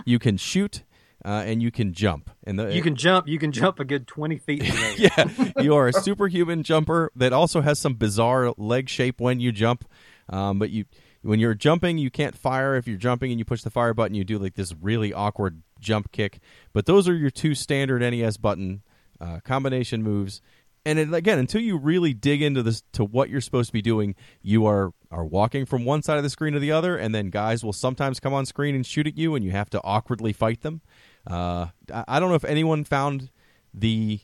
you 0.05 0.21
can 0.21 0.37
shoot, 0.37 0.85
uh, 1.25 1.43
and 1.45 1.61
you 1.61 1.73
can 1.73 1.93
jump. 1.93 2.31
And 2.45 2.57
the, 2.57 2.73
You 2.73 2.83
can 2.83 2.95
jump. 2.95 3.27
You 3.27 3.39
can 3.41 3.51
jump 3.51 3.81
a 3.81 3.85
good 3.85 4.07
twenty 4.07 4.39
feet. 4.39 4.63
In 4.63 4.69
the 4.69 4.95
yeah, 5.57 5.63
you 5.63 5.75
are 5.75 5.89
a 5.89 5.93
superhuman 5.93 6.63
jumper 6.63 7.11
that 7.17 7.33
also 7.33 7.61
has 7.61 7.81
some 7.81 7.95
bizarre 7.95 8.53
leg 8.57 8.89
shape 8.89 9.21
when 9.21 9.41
you 9.41 9.51
jump. 9.51 9.85
Um, 10.29 10.61
but 10.61 10.71
you, 10.71 10.85
when 11.23 11.41
you're 11.41 11.55
jumping, 11.55 11.99
you 11.99 12.11
can't 12.13 12.37
fire. 12.37 12.77
If 12.77 12.87
you're 12.87 12.97
jumping 12.97 13.33
and 13.33 13.41
you 13.41 13.45
push 13.45 13.63
the 13.63 13.71
fire 13.71 13.93
button, 13.93 14.15
you 14.15 14.23
do 14.23 14.39
like 14.39 14.55
this 14.55 14.73
really 14.81 15.13
awkward 15.13 15.63
jump 15.81 16.13
kick. 16.13 16.39
But 16.73 16.87
those 16.87 17.09
are 17.09 17.15
your 17.15 17.31
two 17.31 17.57
standard 17.57 18.03
NES 18.03 18.37
button 18.37 18.83
uh, 19.21 19.41
combination 19.45 20.03
moves. 20.03 20.41
And 20.87 20.99
it, 20.99 21.13
again, 21.13 21.39
until 21.39 21.61
you 21.61 21.77
really 21.77 22.15
dig 22.15 22.41
into 22.41 22.63
this 22.63 22.83
to 22.93 23.05
what 23.05 23.29
you're 23.29 23.41
supposed 23.43 23.69
to 23.69 23.73
be 23.73 23.83
doing, 23.83 24.15
you 24.43 24.65
are 24.67 24.93
are 25.11 25.25
walking 25.25 25.67
from 25.67 25.85
one 25.85 26.03
side 26.03 26.17
of 26.17 26.23
the 26.23 26.31
screen 26.31 26.55
to 26.55 26.61
the 26.61 26.73
other, 26.73 26.97
and 26.97 27.15
then 27.15 27.29
guys 27.31 27.63
will 27.65 27.73
sometimes 27.73 28.21
come 28.21 28.33
on 28.33 28.47
screen 28.47 28.75
and 28.75 28.87
shoot 28.87 29.07
at 29.07 29.17
you, 29.19 29.35
and 29.35 29.45
you 29.45 29.51
have 29.51 29.69
to 29.71 29.81
awkwardly 29.83 30.33
fight 30.33 30.63
them. 30.63 30.81
Uh, 31.29 31.67
I 31.93 32.05
I 32.09 32.21
don't 32.21 32.29
know 32.31 32.37
if 32.37 32.45
anyone 32.45 32.85
found 32.85 33.31
the 33.75 34.21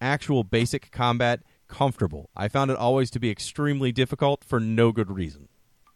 actual 0.00 0.44
basic 0.44 0.92
combat 0.92 1.42
comfortable. 1.66 2.30
I 2.36 2.48
found 2.48 2.70
it 2.70 2.76
always 2.76 3.10
to 3.12 3.18
be 3.18 3.30
extremely 3.30 3.90
difficult 3.90 4.44
for 4.44 4.60
no 4.60 4.92
good 4.92 5.10
reason. 5.10 5.48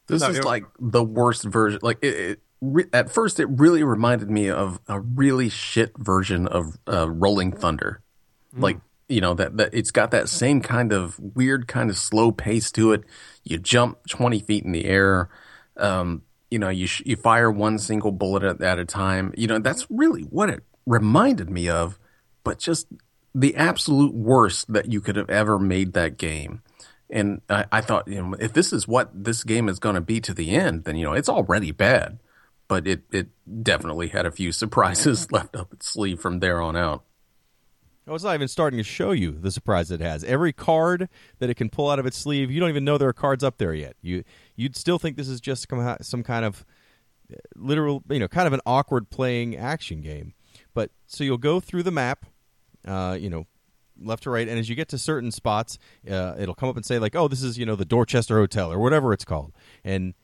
This 0.08 0.22
No, 0.22 0.30
is 0.30 0.38
it- 0.38 0.44
like 0.44 0.64
the 0.80 1.04
worst 1.04 1.44
version. 1.44 1.78
Like 1.82 1.98
it, 2.02 2.14
it 2.16 2.42
re- 2.60 2.86
at 2.92 3.10
first, 3.12 3.38
it 3.38 3.46
really 3.48 3.84
reminded 3.84 4.28
me 4.30 4.48
of 4.50 4.80
a 4.88 4.98
really 4.98 5.48
shit 5.50 5.92
version 5.98 6.48
of 6.48 6.78
uh, 6.90 7.08
Rolling 7.08 7.52
Thunder. 7.52 8.02
Like 8.56 8.78
you 9.08 9.20
know 9.20 9.34
that 9.34 9.56
that 9.56 9.70
it's 9.72 9.90
got 9.90 10.12
that 10.12 10.28
same 10.28 10.60
kind 10.60 10.92
of 10.92 11.18
weird, 11.18 11.66
kind 11.68 11.90
of 11.90 11.96
slow 11.96 12.32
pace 12.32 12.70
to 12.72 12.92
it. 12.92 13.04
You 13.44 13.58
jump 13.58 14.06
twenty 14.08 14.40
feet 14.40 14.64
in 14.64 14.72
the 14.72 14.84
air. 14.84 15.28
Um, 15.76 16.22
you 16.50 16.58
know, 16.58 16.68
you 16.68 16.86
sh- 16.86 17.02
you 17.04 17.16
fire 17.16 17.50
one 17.50 17.78
single 17.78 18.12
bullet 18.12 18.42
at, 18.42 18.60
at 18.60 18.78
a 18.78 18.84
time. 18.84 19.32
You 19.36 19.46
know, 19.46 19.58
that's 19.58 19.86
really 19.90 20.22
what 20.22 20.50
it 20.50 20.62
reminded 20.86 21.50
me 21.50 21.68
of. 21.68 21.98
But 22.42 22.58
just 22.58 22.86
the 23.34 23.54
absolute 23.56 24.14
worst 24.14 24.72
that 24.72 24.90
you 24.90 25.00
could 25.00 25.16
have 25.16 25.30
ever 25.30 25.58
made 25.58 25.92
that 25.92 26.16
game. 26.18 26.62
And 27.08 27.40
I, 27.48 27.66
I 27.70 27.80
thought, 27.80 28.08
you 28.08 28.22
know, 28.22 28.34
if 28.38 28.52
this 28.52 28.72
is 28.72 28.86
what 28.86 29.10
this 29.12 29.44
game 29.44 29.68
is 29.68 29.78
going 29.78 29.96
to 29.96 30.00
be 30.00 30.20
to 30.20 30.34
the 30.34 30.50
end, 30.50 30.84
then 30.84 30.96
you 30.96 31.04
know 31.04 31.12
it's 31.12 31.28
already 31.28 31.72
bad. 31.72 32.18
But 32.68 32.86
it 32.86 33.02
it 33.10 33.28
definitely 33.62 34.08
had 34.08 34.26
a 34.26 34.30
few 34.30 34.52
surprises 34.62 35.30
left 35.32 35.56
up 35.56 35.72
its 35.72 35.88
sleeve 35.88 36.20
from 36.20 36.40
there 36.40 36.60
on 36.60 36.76
out. 36.76 37.04
Oh, 38.06 38.14
it's 38.14 38.24
not 38.24 38.34
even 38.34 38.48
starting 38.48 38.78
to 38.78 38.82
show 38.82 39.12
you 39.12 39.32
the 39.32 39.50
surprise 39.50 39.90
it 39.90 40.00
has. 40.00 40.24
Every 40.24 40.52
card 40.52 41.08
that 41.38 41.50
it 41.50 41.54
can 41.54 41.70
pull 41.70 41.90
out 41.90 41.98
of 41.98 42.06
its 42.06 42.16
sleeve, 42.16 42.50
you 42.50 42.58
don't 42.58 42.70
even 42.70 42.84
know 42.84 42.98
there 42.98 43.08
are 43.08 43.12
cards 43.12 43.44
up 43.44 43.58
there 43.58 43.74
yet. 43.74 43.94
You 44.00 44.24
you'd 44.56 44.74
still 44.74 44.98
think 44.98 45.16
this 45.16 45.28
is 45.28 45.40
just 45.40 45.68
some 46.00 46.22
kind 46.22 46.44
of 46.44 46.64
uh, 47.32 47.36
literal, 47.54 48.02
you 48.10 48.18
know, 48.18 48.28
kind 48.28 48.46
of 48.46 48.52
an 48.52 48.60
awkward 48.66 49.10
playing 49.10 49.56
action 49.56 50.00
game. 50.00 50.34
But 50.74 50.90
so 51.06 51.24
you'll 51.24 51.38
go 51.38 51.60
through 51.60 51.82
the 51.82 51.90
map, 51.90 52.26
uh, 52.86 53.16
you 53.20 53.28
know, 53.28 53.46
left 54.02 54.22
to 54.24 54.30
right, 54.30 54.48
and 54.48 54.58
as 54.58 54.68
you 54.68 54.74
get 54.74 54.88
to 54.88 54.98
certain 54.98 55.30
spots, 55.30 55.78
uh, 56.10 56.34
it'll 56.38 56.54
come 56.54 56.68
up 56.68 56.76
and 56.76 56.86
say 56.86 56.98
like, 56.98 57.14
"Oh, 57.14 57.28
this 57.28 57.42
is 57.42 57.58
you 57.58 57.66
know 57.66 57.76
the 57.76 57.84
Dorchester 57.84 58.38
Hotel 58.38 58.72
or 58.72 58.78
whatever 58.78 59.12
it's 59.12 59.24
called," 59.24 59.52
and 59.84 60.14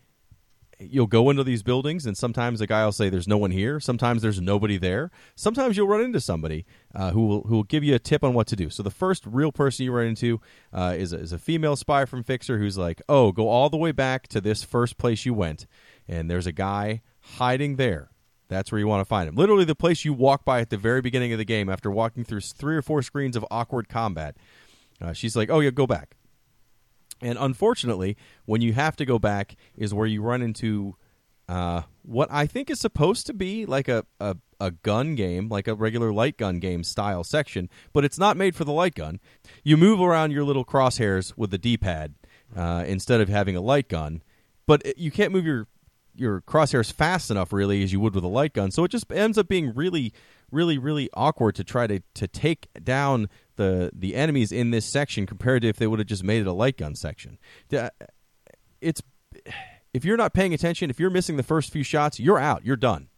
you'll 0.78 1.06
go 1.06 1.30
into 1.30 1.44
these 1.44 1.62
buildings, 1.62 2.06
and 2.06 2.16
sometimes 2.16 2.58
the 2.58 2.66
guy 2.66 2.84
will 2.84 2.92
say, 2.92 3.08
"There's 3.08 3.28
no 3.28 3.38
one 3.38 3.50
here." 3.50 3.80
Sometimes 3.80 4.22
there's 4.22 4.40
nobody 4.40 4.76
there. 4.76 5.10
Sometimes 5.34 5.76
you'll 5.76 5.88
run 5.88 6.02
into 6.02 6.20
somebody 6.20 6.66
uh, 6.94 7.12
who 7.12 7.26
will 7.26 7.42
who 7.42 7.56
will 7.56 7.64
give 7.64 7.84
you 7.84 7.94
a 7.94 7.98
tip 7.98 8.22
on 8.22 8.34
what 8.34 8.46
to 8.48 8.56
do. 8.56 8.70
So 8.70 8.82
the 8.82 8.90
first 8.90 9.24
real 9.26 9.52
person 9.52 9.84
you 9.84 9.92
run 9.92 10.06
into 10.06 10.40
uh, 10.72 10.94
is 10.96 11.12
a, 11.12 11.18
is 11.18 11.32
a 11.32 11.38
female 11.38 11.76
spy 11.76 12.04
from 12.04 12.22
Fixer 12.22 12.58
who's 12.58 12.78
like, 12.78 13.00
"Oh, 13.08 13.32
go 13.32 13.48
all 13.48 13.70
the 13.70 13.76
way 13.76 13.92
back 13.92 14.28
to 14.28 14.40
this 14.40 14.62
first 14.62 14.98
place 14.98 15.24
you 15.24 15.34
went, 15.34 15.66
and 16.08 16.30
there's 16.30 16.46
a 16.46 16.52
guy 16.52 17.02
hiding 17.20 17.76
there." 17.76 18.10
That's 18.48 18.70
where 18.70 18.78
you 18.78 18.86
want 18.86 19.00
to 19.00 19.08
find 19.08 19.28
him. 19.28 19.34
Literally, 19.34 19.64
the 19.64 19.74
place 19.74 20.04
you 20.04 20.12
walk 20.12 20.44
by 20.44 20.60
at 20.60 20.70
the 20.70 20.76
very 20.76 21.00
beginning 21.00 21.32
of 21.32 21.38
the 21.38 21.44
game 21.44 21.68
after 21.68 21.90
walking 21.90 22.24
through 22.24 22.42
three 22.42 22.76
or 22.76 22.82
four 22.82 23.02
screens 23.02 23.34
of 23.34 23.44
awkward 23.50 23.88
combat. 23.88 24.36
Uh, 25.00 25.12
she's 25.12 25.36
like, 25.36 25.50
"Oh 25.50 25.60
yeah, 25.60 25.70
go 25.70 25.86
back." 25.86 26.16
And 27.22 27.38
unfortunately, 27.40 28.16
when 28.44 28.60
you 28.60 28.72
have 28.74 28.96
to 28.96 29.04
go 29.04 29.18
back, 29.18 29.56
is 29.76 29.94
where 29.94 30.06
you 30.06 30.22
run 30.22 30.42
into 30.42 30.96
uh, 31.48 31.82
what 32.02 32.28
I 32.30 32.46
think 32.46 32.70
is 32.70 32.80
supposed 32.80 33.26
to 33.26 33.32
be 33.34 33.64
like 33.66 33.88
a, 33.88 34.04
a, 34.20 34.36
a 34.60 34.70
gun 34.72 35.14
game, 35.14 35.48
like 35.48 35.68
a 35.68 35.74
regular 35.74 36.12
light 36.12 36.36
gun 36.36 36.58
game 36.58 36.82
style 36.84 37.22
section, 37.24 37.70
but 37.92 38.04
it's 38.04 38.18
not 38.18 38.36
made 38.36 38.54
for 38.56 38.64
the 38.64 38.72
light 38.72 38.94
gun. 38.94 39.20
You 39.62 39.76
move 39.76 40.00
around 40.00 40.32
your 40.32 40.44
little 40.44 40.64
crosshairs 40.64 41.32
with 41.36 41.50
the 41.50 41.58
D 41.58 41.76
pad 41.76 42.14
uh, 42.56 42.84
instead 42.86 43.20
of 43.20 43.28
having 43.28 43.54
a 43.56 43.60
light 43.60 43.88
gun, 43.88 44.22
but 44.66 44.84
it- 44.84 44.98
you 44.98 45.10
can't 45.10 45.32
move 45.32 45.46
your 45.46 45.68
your 46.18 46.40
crosshairs 46.40 46.90
fast 46.90 47.30
enough, 47.30 47.52
really, 47.52 47.82
as 47.82 47.92
you 47.92 48.00
would 48.00 48.14
with 48.14 48.24
a 48.24 48.28
light 48.28 48.54
gun. 48.54 48.70
So 48.70 48.84
it 48.84 48.90
just 48.90 49.12
ends 49.12 49.36
up 49.36 49.48
being 49.48 49.74
really, 49.74 50.14
really, 50.50 50.78
really 50.78 51.08
awkward 51.14 51.54
to 51.56 51.64
try 51.64 51.86
to, 51.86 52.00
to 52.14 52.28
take 52.28 52.68
down 52.82 53.28
the 53.56 53.90
the 53.94 54.14
enemies 54.14 54.52
in 54.52 54.70
this 54.70 54.84
section 54.84 55.26
compared 55.26 55.62
to 55.62 55.68
if 55.68 55.76
they 55.76 55.86
would 55.86 55.98
have 55.98 56.08
just 56.08 56.22
made 56.24 56.40
it 56.40 56.46
a 56.46 56.52
light 56.52 56.76
gun 56.76 56.94
section. 56.94 57.38
Uh, 57.72 57.88
it's 58.80 59.00
if 59.94 60.04
you're 60.04 60.16
not 60.18 60.34
paying 60.34 60.52
attention, 60.52 60.90
if 60.90 61.00
you're 61.00 61.10
missing 61.10 61.36
the 61.36 61.42
first 61.42 61.72
few 61.72 61.82
shots, 61.82 62.20
you're 62.20 62.38
out. 62.38 62.64
You're 62.64 62.76
done, 62.76 63.08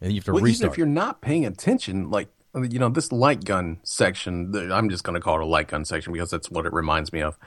and 0.00 0.12
you 0.12 0.18
have 0.18 0.24
to 0.24 0.32
Well, 0.32 0.42
restart. 0.42 0.60
even 0.66 0.72
if 0.72 0.78
you're 0.78 0.86
not 0.86 1.20
paying 1.20 1.46
attention, 1.46 2.10
like 2.10 2.28
you 2.54 2.78
know, 2.78 2.88
this 2.88 3.12
light 3.12 3.44
gun 3.44 3.78
section, 3.84 4.52
I'm 4.72 4.88
just 4.88 5.04
going 5.04 5.14
to 5.14 5.20
call 5.20 5.36
it 5.36 5.42
a 5.42 5.46
light 5.46 5.68
gun 5.68 5.84
section 5.84 6.12
because 6.12 6.30
that's 6.30 6.50
what 6.50 6.66
it 6.66 6.72
reminds 6.72 7.12
me 7.12 7.20
of. 7.20 7.38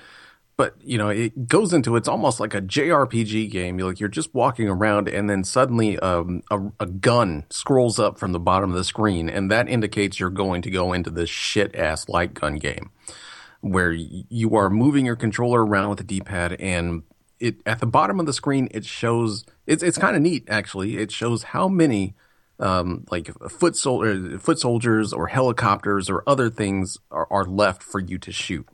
But 0.59 0.75
you 0.83 0.97
know, 0.97 1.07
it 1.07 1.47
goes 1.47 1.71
into 1.71 1.95
it's 1.95 2.09
almost 2.09 2.41
like 2.41 2.53
a 2.53 2.61
JRPG 2.61 3.49
game. 3.49 3.79
You're 3.79 3.87
like 3.87 4.01
you're 4.01 4.09
just 4.09 4.35
walking 4.35 4.67
around, 4.67 5.07
and 5.07 5.29
then 5.29 5.45
suddenly 5.45 5.97
um, 5.99 6.43
a, 6.51 6.59
a 6.81 6.85
gun 6.85 7.45
scrolls 7.49 7.97
up 7.97 8.19
from 8.19 8.33
the 8.33 8.41
bottom 8.41 8.69
of 8.69 8.75
the 8.75 8.83
screen, 8.83 9.29
and 9.29 9.49
that 9.49 9.69
indicates 9.69 10.19
you're 10.19 10.29
going 10.29 10.61
to 10.63 10.69
go 10.69 10.91
into 10.91 11.11
this 11.11 11.29
shit 11.29 11.73
ass 11.77 12.09
light 12.09 12.33
gun 12.33 12.57
game 12.57 12.91
where 13.61 13.93
you 13.93 14.53
are 14.57 14.69
moving 14.69 15.05
your 15.05 15.15
controller 15.15 15.65
around 15.65 15.91
with 15.91 15.99
the 15.99 16.03
D-pad 16.03 16.57
and 16.59 17.03
it 17.39 17.61
at 17.65 17.79
the 17.79 17.85
bottom 17.85 18.19
of 18.19 18.25
the 18.25 18.33
screen 18.33 18.67
it 18.71 18.83
shows 18.83 19.45
it's 19.65 19.81
it's 19.81 19.97
kind 19.97 20.17
of 20.17 20.21
neat 20.21 20.43
actually 20.49 20.97
it 20.97 21.09
shows 21.09 21.43
how 21.43 21.69
many 21.69 22.15
um, 22.59 23.05
like 23.11 23.31
foot 23.49 23.77
sol- 23.77 24.37
foot 24.39 24.59
soldiers 24.59 25.13
or 25.13 25.27
helicopters 25.27 26.09
or 26.09 26.21
other 26.27 26.49
things 26.49 26.97
are, 27.11 27.27
are 27.31 27.45
left 27.45 27.81
for 27.81 28.01
you 28.01 28.17
to 28.17 28.31
shoot 28.33 28.67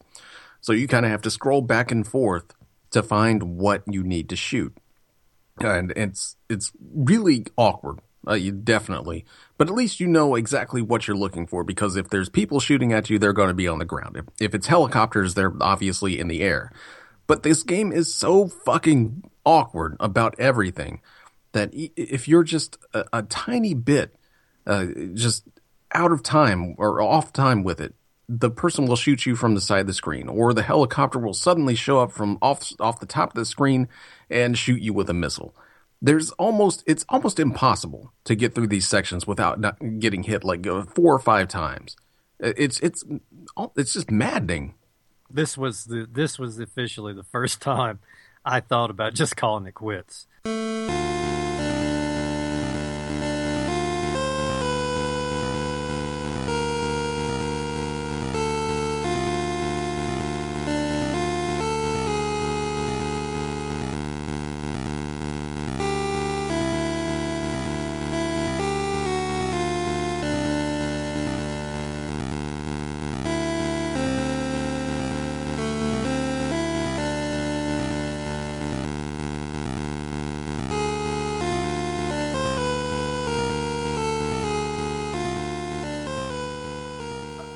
so 0.65 0.73
you 0.73 0.88
kind 0.88 1.06
of 1.06 1.12
have 1.12 1.21
to 1.21 1.30
scroll 1.30 1.62
back 1.62 1.91
and 1.91 2.08
forth 2.08 2.45
to 2.89 3.04
find 3.04 3.43
what 3.43 3.84
you 3.86 4.04
need 4.04 4.30
to 4.30 4.36
shoot. 4.36 4.75
And 5.60 5.93
it's 5.95 6.38
it's 6.49 6.71
really 6.82 7.45
awkward 7.56 7.99
uh, 8.25 8.39
definitely. 8.63 9.25
But 9.60 9.67
at 9.67 9.75
least 9.75 9.99
you 9.99 10.08
know 10.08 10.34
exactly 10.34 10.82
what 10.82 11.08
you're 11.08 11.15
looking 11.15 11.45
for 11.45 11.63
because 11.63 11.95
if 11.95 12.10
there's 12.10 12.30
people 12.30 12.60
shooting 12.60 12.93
at 12.93 13.12
you 13.12 13.19
they're 13.19 13.32
going 13.32 13.49
to 13.49 13.54
be 13.54 13.67
on 13.67 13.78
the 13.78 13.86
ground. 13.86 14.17
If, 14.17 14.25
if 14.41 14.56
it's 14.56 14.65
helicopters 14.65 15.36
they're 15.36 15.54
obviously 15.62 16.19
in 16.19 16.30
the 16.30 16.41
air. 16.41 16.71
But 17.28 17.43
this 17.43 17.62
game 17.62 17.91
is 17.91 18.12
so 18.12 18.47
fucking 18.47 19.30
awkward 19.45 19.95
about 19.99 20.34
everything 20.39 20.99
that 21.51 21.69
if 21.73 22.28
you're 22.28 22.43
just 22.43 22.80
a, 22.91 23.06
a 23.13 23.21
tiny 23.21 23.75
bit 23.75 24.15
uh, 24.65 24.88
just 25.13 25.43
out 25.91 26.12
of 26.12 26.23
time 26.23 26.73
or 26.80 27.04
off 27.04 27.32
time 27.32 27.62
with 27.62 27.80
it, 27.80 27.93
the 28.28 28.50
person 28.50 28.86
will 28.86 28.96
shoot 28.96 29.26
you 29.26 29.36
from 29.36 29.56
the 29.56 29.62
side 29.62 29.82
of 29.82 29.88
the 29.88 29.94
screen, 29.94 30.28
or 30.28 30.54
the 30.54 30.64
helicopter 30.64 31.20
will 31.20 31.34
suddenly 31.34 31.76
show 31.76 32.00
up 32.00 32.12
from 32.12 32.38
off 32.42 32.72
off 32.80 33.00
the 33.00 33.06
top 33.06 33.30
of 33.30 33.36
the 33.36 33.46
screen 33.46 33.88
and 34.30 34.58
shoot 34.58 34.82
you 34.82 34.94
with 34.94 35.10
a 35.10 35.14
missile. 35.14 35.56
There's 36.02 36.32
almost 36.32 36.84
it's 36.86 37.06
almost 37.10 37.40
impossible 37.40 38.14
to 38.26 38.36
get 38.36 38.56
through 38.56 38.68
these 38.68 38.88
sections 38.88 39.28
without 39.28 39.60
not 39.60 39.78
getting 40.00 40.24
hit 40.24 40.44
like 40.44 40.66
uh, 40.66 40.84
four 40.84 41.14
or 41.14 41.20
five 41.20 41.48
times. 41.48 41.96
It's 42.40 42.80
it's 42.80 43.04
it's 43.76 43.94
just 43.94 44.12
maddening. 44.12 44.76
This 45.30 45.58
was 45.58 45.86
the 45.86 46.08
this 46.12 46.38
was 46.40 46.60
officially 46.60 47.14
the 47.14 47.24
first 47.24 47.62
time 47.62 48.00
I 48.44 48.60
thought 48.60 48.90
about 48.90 49.14
just 49.14 49.36
calling 49.36 49.66
it 49.66 49.74
quits. 49.74 50.28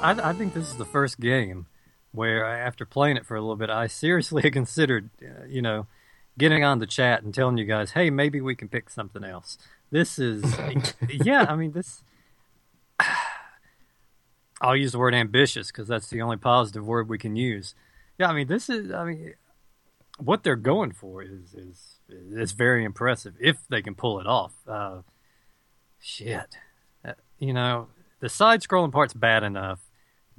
I, 0.10 0.30
I 0.30 0.34
think 0.34 0.54
this 0.54 0.70
is 0.70 0.78
the 0.78 0.86
first 0.86 1.20
game 1.20 1.68
where, 2.12 2.44
after 2.44 2.86
playing 2.86 3.18
it 3.18 3.26
for 3.26 3.36
a 3.36 3.42
little 3.42 3.56
bit, 3.56 3.70
I 3.70 3.86
seriously 3.86 4.50
considered, 4.52 5.10
uh, 5.22 5.46
you 5.48 5.62
know, 5.62 5.86
getting 6.38 6.64
on 6.64 6.80
the 6.80 6.88
chat 6.88 7.22
and 7.22 7.34
telling 7.34 7.58
you 7.58 7.66
guys, 7.66 7.92
"Hey, 7.92 8.10
maybe 8.10 8.42
we 8.42 8.56
can 8.56 8.70
pick 8.70 8.90
something 8.90 9.24
else." 9.24 9.58
This 9.92 10.18
is, 10.18 10.44
yeah, 11.10 11.46
I 11.48 11.56
mean, 11.56 11.74
this. 11.74 12.04
I'll 14.62 14.76
use 14.76 14.92
the 14.92 15.00
word 15.00 15.16
ambitious 15.16 15.68
because 15.68 15.88
that's 15.88 16.10
the 16.10 16.22
only 16.22 16.36
positive 16.36 16.86
word 16.86 17.08
we 17.08 17.18
can 17.18 17.38
use. 17.38 17.76
Yeah, 18.18 18.28
I 18.28 18.34
mean, 18.34 18.48
this 18.48 18.70
is, 18.70 18.92
I 18.92 19.06
mean, 19.06 19.36
what 20.18 20.44
they're 20.44 20.58
going 20.58 20.92
for 20.92 21.22
is 21.22 21.54
is 21.54 22.00
is 22.10 22.52
very 22.54 22.84
impressive 22.84 23.36
if 23.40 23.58
they 23.70 23.82
can 23.84 23.94
pull 23.96 24.20
it 24.20 24.26
off. 24.28 24.54
Uh, 24.68 25.02
shit, 26.00 26.56
Uh, 27.06 27.14
you 27.38 27.54
know, 27.54 27.88
the 28.20 28.28
side 28.28 28.62
scrolling 28.62 28.92
part's 28.92 29.14
bad 29.14 29.44
enough. 29.44 29.80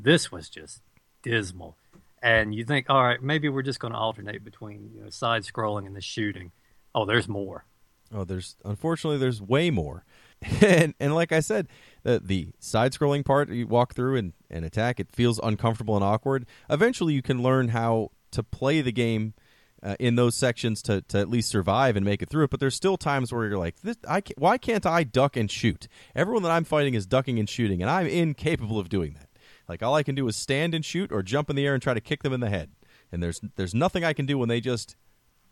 This 0.02 0.32
was 0.32 0.48
just 0.48 0.82
dismal. 1.22 1.76
And 2.22 2.54
you 2.54 2.64
think, 2.64 2.90
all 2.90 3.02
right, 3.02 3.22
maybe 3.22 3.48
we're 3.48 3.62
just 3.62 3.80
going 3.80 3.92
to 3.92 3.98
alternate 3.98 4.44
between 4.44 4.90
you 4.94 5.04
know, 5.04 5.10
side 5.10 5.42
scrolling 5.42 5.86
and 5.86 5.96
the 5.96 6.00
shooting. 6.00 6.52
Oh, 6.94 7.04
there's 7.06 7.28
more. 7.28 7.64
Oh, 8.12 8.24
there's 8.24 8.56
unfortunately 8.64 9.18
there's 9.18 9.40
way 9.40 9.70
more, 9.70 10.04
and 10.60 10.94
and 10.98 11.14
like 11.14 11.30
I 11.30 11.38
said, 11.38 11.68
the 12.02 12.18
the 12.18 12.48
side 12.58 12.92
scrolling 12.92 13.24
part 13.24 13.50
you 13.50 13.68
walk 13.68 13.94
through 13.94 14.16
and, 14.16 14.32
and 14.50 14.64
attack 14.64 14.98
it 14.98 15.12
feels 15.12 15.38
uncomfortable 15.42 15.94
and 15.94 16.04
awkward. 16.04 16.46
Eventually, 16.68 17.14
you 17.14 17.22
can 17.22 17.40
learn 17.40 17.68
how 17.68 18.10
to 18.32 18.42
play 18.42 18.80
the 18.80 18.90
game 18.90 19.34
uh, 19.80 19.94
in 20.00 20.16
those 20.16 20.34
sections 20.34 20.82
to 20.82 21.02
to 21.02 21.18
at 21.18 21.30
least 21.30 21.50
survive 21.50 21.94
and 21.94 22.04
make 22.04 22.20
it 22.20 22.28
through 22.28 22.44
it. 22.44 22.50
But 22.50 22.58
there's 22.58 22.74
still 22.74 22.96
times 22.96 23.32
where 23.32 23.46
you're 23.46 23.58
like, 23.58 23.76
I 24.08 24.20
can't, 24.20 24.38
why 24.38 24.58
can't 24.58 24.86
I 24.86 25.04
duck 25.04 25.36
and 25.36 25.48
shoot? 25.48 25.86
Everyone 26.16 26.42
that 26.42 26.50
I'm 26.50 26.64
fighting 26.64 26.94
is 26.94 27.06
ducking 27.06 27.38
and 27.38 27.48
shooting, 27.48 27.80
and 27.80 27.88
I'm 27.88 28.08
incapable 28.08 28.80
of 28.80 28.88
doing 28.88 29.14
that. 29.14 29.30
Like 29.70 29.85
all 29.85 29.94
I 29.94 30.02
can 30.02 30.16
do 30.16 30.26
is 30.26 30.35
stand 30.35 30.74
and 30.74 30.85
shoot 30.85 31.12
or 31.12 31.22
jump 31.22 31.48
in 31.48 31.54
the 31.54 31.64
air 31.64 31.74
and 31.74 31.83
try 31.83 31.94
to 31.94 32.00
kick 32.00 32.24
them 32.24 32.33
in 32.33 32.40
the 32.40 32.50
head. 32.50 32.72
And 33.12 33.22
there's 33.22 33.40
there's 33.54 33.72
nothing 33.72 34.02
I 34.02 34.12
can 34.12 34.26
do 34.26 34.37
when 34.37 34.48
they 34.48 34.61
just 34.61 34.96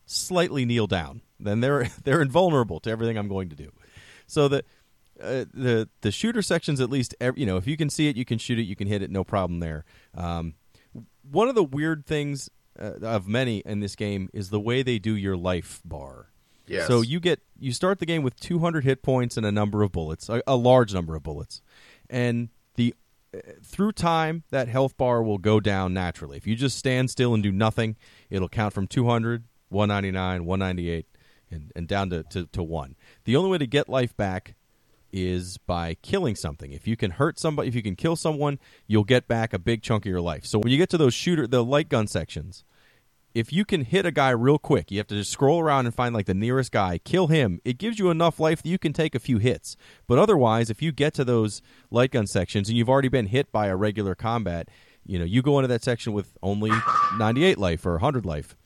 slightly 0.06 0.64
kneel 0.64 0.88
down, 0.88 1.22
then 1.38 1.60
they're 1.60 1.88
they're 2.04 2.20
invulnerable 2.20 2.80
to 2.80 2.90
everything 2.90 3.16
I'm 3.16 3.28
going 3.28 3.48
to 3.50 3.56
do. 3.56 3.70
So 4.26 4.48
the 4.48 4.64
uh, 5.22 5.44
the 5.54 5.88
the 6.00 6.10
shooter 6.10 6.42
sections 6.42 6.80
at 6.80 6.90
least 6.90 7.14
you 7.36 7.46
know 7.46 7.58
if 7.58 7.68
you 7.68 7.76
can 7.76 7.88
see 7.88 8.08
it, 8.08 8.16
you 8.16 8.24
can 8.24 8.38
shoot 8.38 8.58
it, 8.58 8.64
you 8.64 8.74
can 8.74 8.88
hit 8.88 9.02
it, 9.02 9.10
no 9.12 9.22
problem 9.22 9.60
there. 9.60 9.84
Um, 10.16 10.54
one 11.22 11.48
of 11.48 11.54
the 11.54 11.62
weird 11.62 12.04
things 12.04 12.50
uh, 12.76 12.94
of 13.00 13.28
many 13.28 13.58
in 13.58 13.78
this 13.78 13.94
game 13.94 14.30
is 14.32 14.50
the 14.50 14.60
way 14.60 14.82
they 14.82 14.98
do 14.98 15.14
your 15.14 15.36
life 15.36 15.80
bar. 15.84 16.30
Yes. 16.66 16.88
So 16.88 17.02
you 17.02 17.20
get 17.20 17.40
you 17.56 17.72
start 17.72 18.00
the 18.00 18.06
game 18.06 18.24
with 18.24 18.34
200 18.40 18.82
hit 18.82 19.00
points 19.00 19.36
and 19.36 19.46
a 19.46 19.52
number 19.52 19.84
of 19.84 19.92
bullets, 19.92 20.28
a, 20.28 20.42
a 20.44 20.56
large 20.56 20.92
number 20.92 21.14
of 21.14 21.22
bullets, 21.22 21.62
and 22.10 22.48
through 23.62 23.92
time 23.92 24.44
that 24.50 24.68
health 24.68 24.96
bar 24.96 25.22
will 25.22 25.38
go 25.38 25.60
down 25.60 25.92
naturally. 25.92 26.36
If 26.36 26.46
you 26.46 26.56
just 26.56 26.78
stand 26.78 27.10
still 27.10 27.34
and 27.34 27.42
do 27.42 27.52
nothing, 27.52 27.96
it'll 28.30 28.48
count 28.48 28.72
from 28.72 28.86
200, 28.86 29.44
199, 29.68 30.44
198, 30.44 31.06
and, 31.50 31.72
and 31.76 31.88
down 31.88 32.10
to, 32.10 32.22
to, 32.24 32.46
to 32.46 32.62
one. 32.62 32.96
The 33.24 33.36
only 33.36 33.50
way 33.50 33.58
to 33.58 33.66
get 33.66 33.88
life 33.88 34.16
back 34.16 34.54
is 35.12 35.58
by 35.58 35.94
killing 36.02 36.36
something. 36.36 36.72
If 36.72 36.86
you 36.86 36.96
can 36.96 37.12
hurt 37.12 37.38
somebody, 37.38 37.68
if 37.68 37.74
you 37.74 37.82
can 37.82 37.96
kill 37.96 38.16
someone, 38.16 38.58
you'll 38.86 39.04
get 39.04 39.26
back 39.26 39.52
a 39.52 39.58
big 39.58 39.82
chunk 39.82 40.04
of 40.04 40.10
your 40.10 40.20
life. 40.20 40.44
So 40.44 40.58
when 40.58 40.70
you 40.70 40.78
get 40.78 40.90
to 40.90 40.98
those 40.98 41.14
shooter, 41.14 41.46
the 41.46 41.64
light 41.64 41.88
gun 41.88 42.06
sections, 42.06 42.64
if 43.38 43.52
you 43.52 43.64
can 43.64 43.84
hit 43.84 44.04
a 44.04 44.10
guy 44.10 44.30
real 44.30 44.58
quick, 44.58 44.90
you 44.90 44.98
have 44.98 45.06
to 45.06 45.14
just 45.14 45.30
scroll 45.30 45.60
around 45.60 45.86
and 45.86 45.94
find 45.94 46.12
like 46.12 46.26
the 46.26 46.34
nearest 46.34 46.72
guy, 46.72 46.98
kill 46.98 47.28
him. 47.28 47.60
It 47.64 47.78
gives 47.78 47.96
you 47.96 48.10
enough 48.10 48.40
life 48.40 48.62
that 48.62 48.68
you 48.68 48.78
can 48.78 48.92
take 48.92 49.14
a 49.14 49.20
few 49.20 49.38
hits. 49.38 49.76
But 50.08 50.18
otherwise, 50.18 50.70
if 50.70 50.82
you 50.82 50.90
get 50.90 51.14
to 51.14 51.24
those 51.24 51.62
light 51.88 52.10
gun 52.10 52.26
sections 52.26 52.68
and 52.68 52.76
you've 52.76 52.88
already 52.88 53.08
been 53.08 53.26
hit 53.26 53.52
by 53.52 53.68
a 53.68 53.76
regular 53.76 54.16
combat, 54.16 54.68
you 55.06 55.20
know, 55.20 55.24
you 55.24 55.40
go 55.40 55.56
into 55.60 55.68
that 55.68 55.84
section 55.84 56.12
with 56.12 56.36
only 56.42 56.72
98 57.16 57.58
life 57.58 57.86
or 57.86 57.92
100 57.92 58.26
life. 58.26 58.56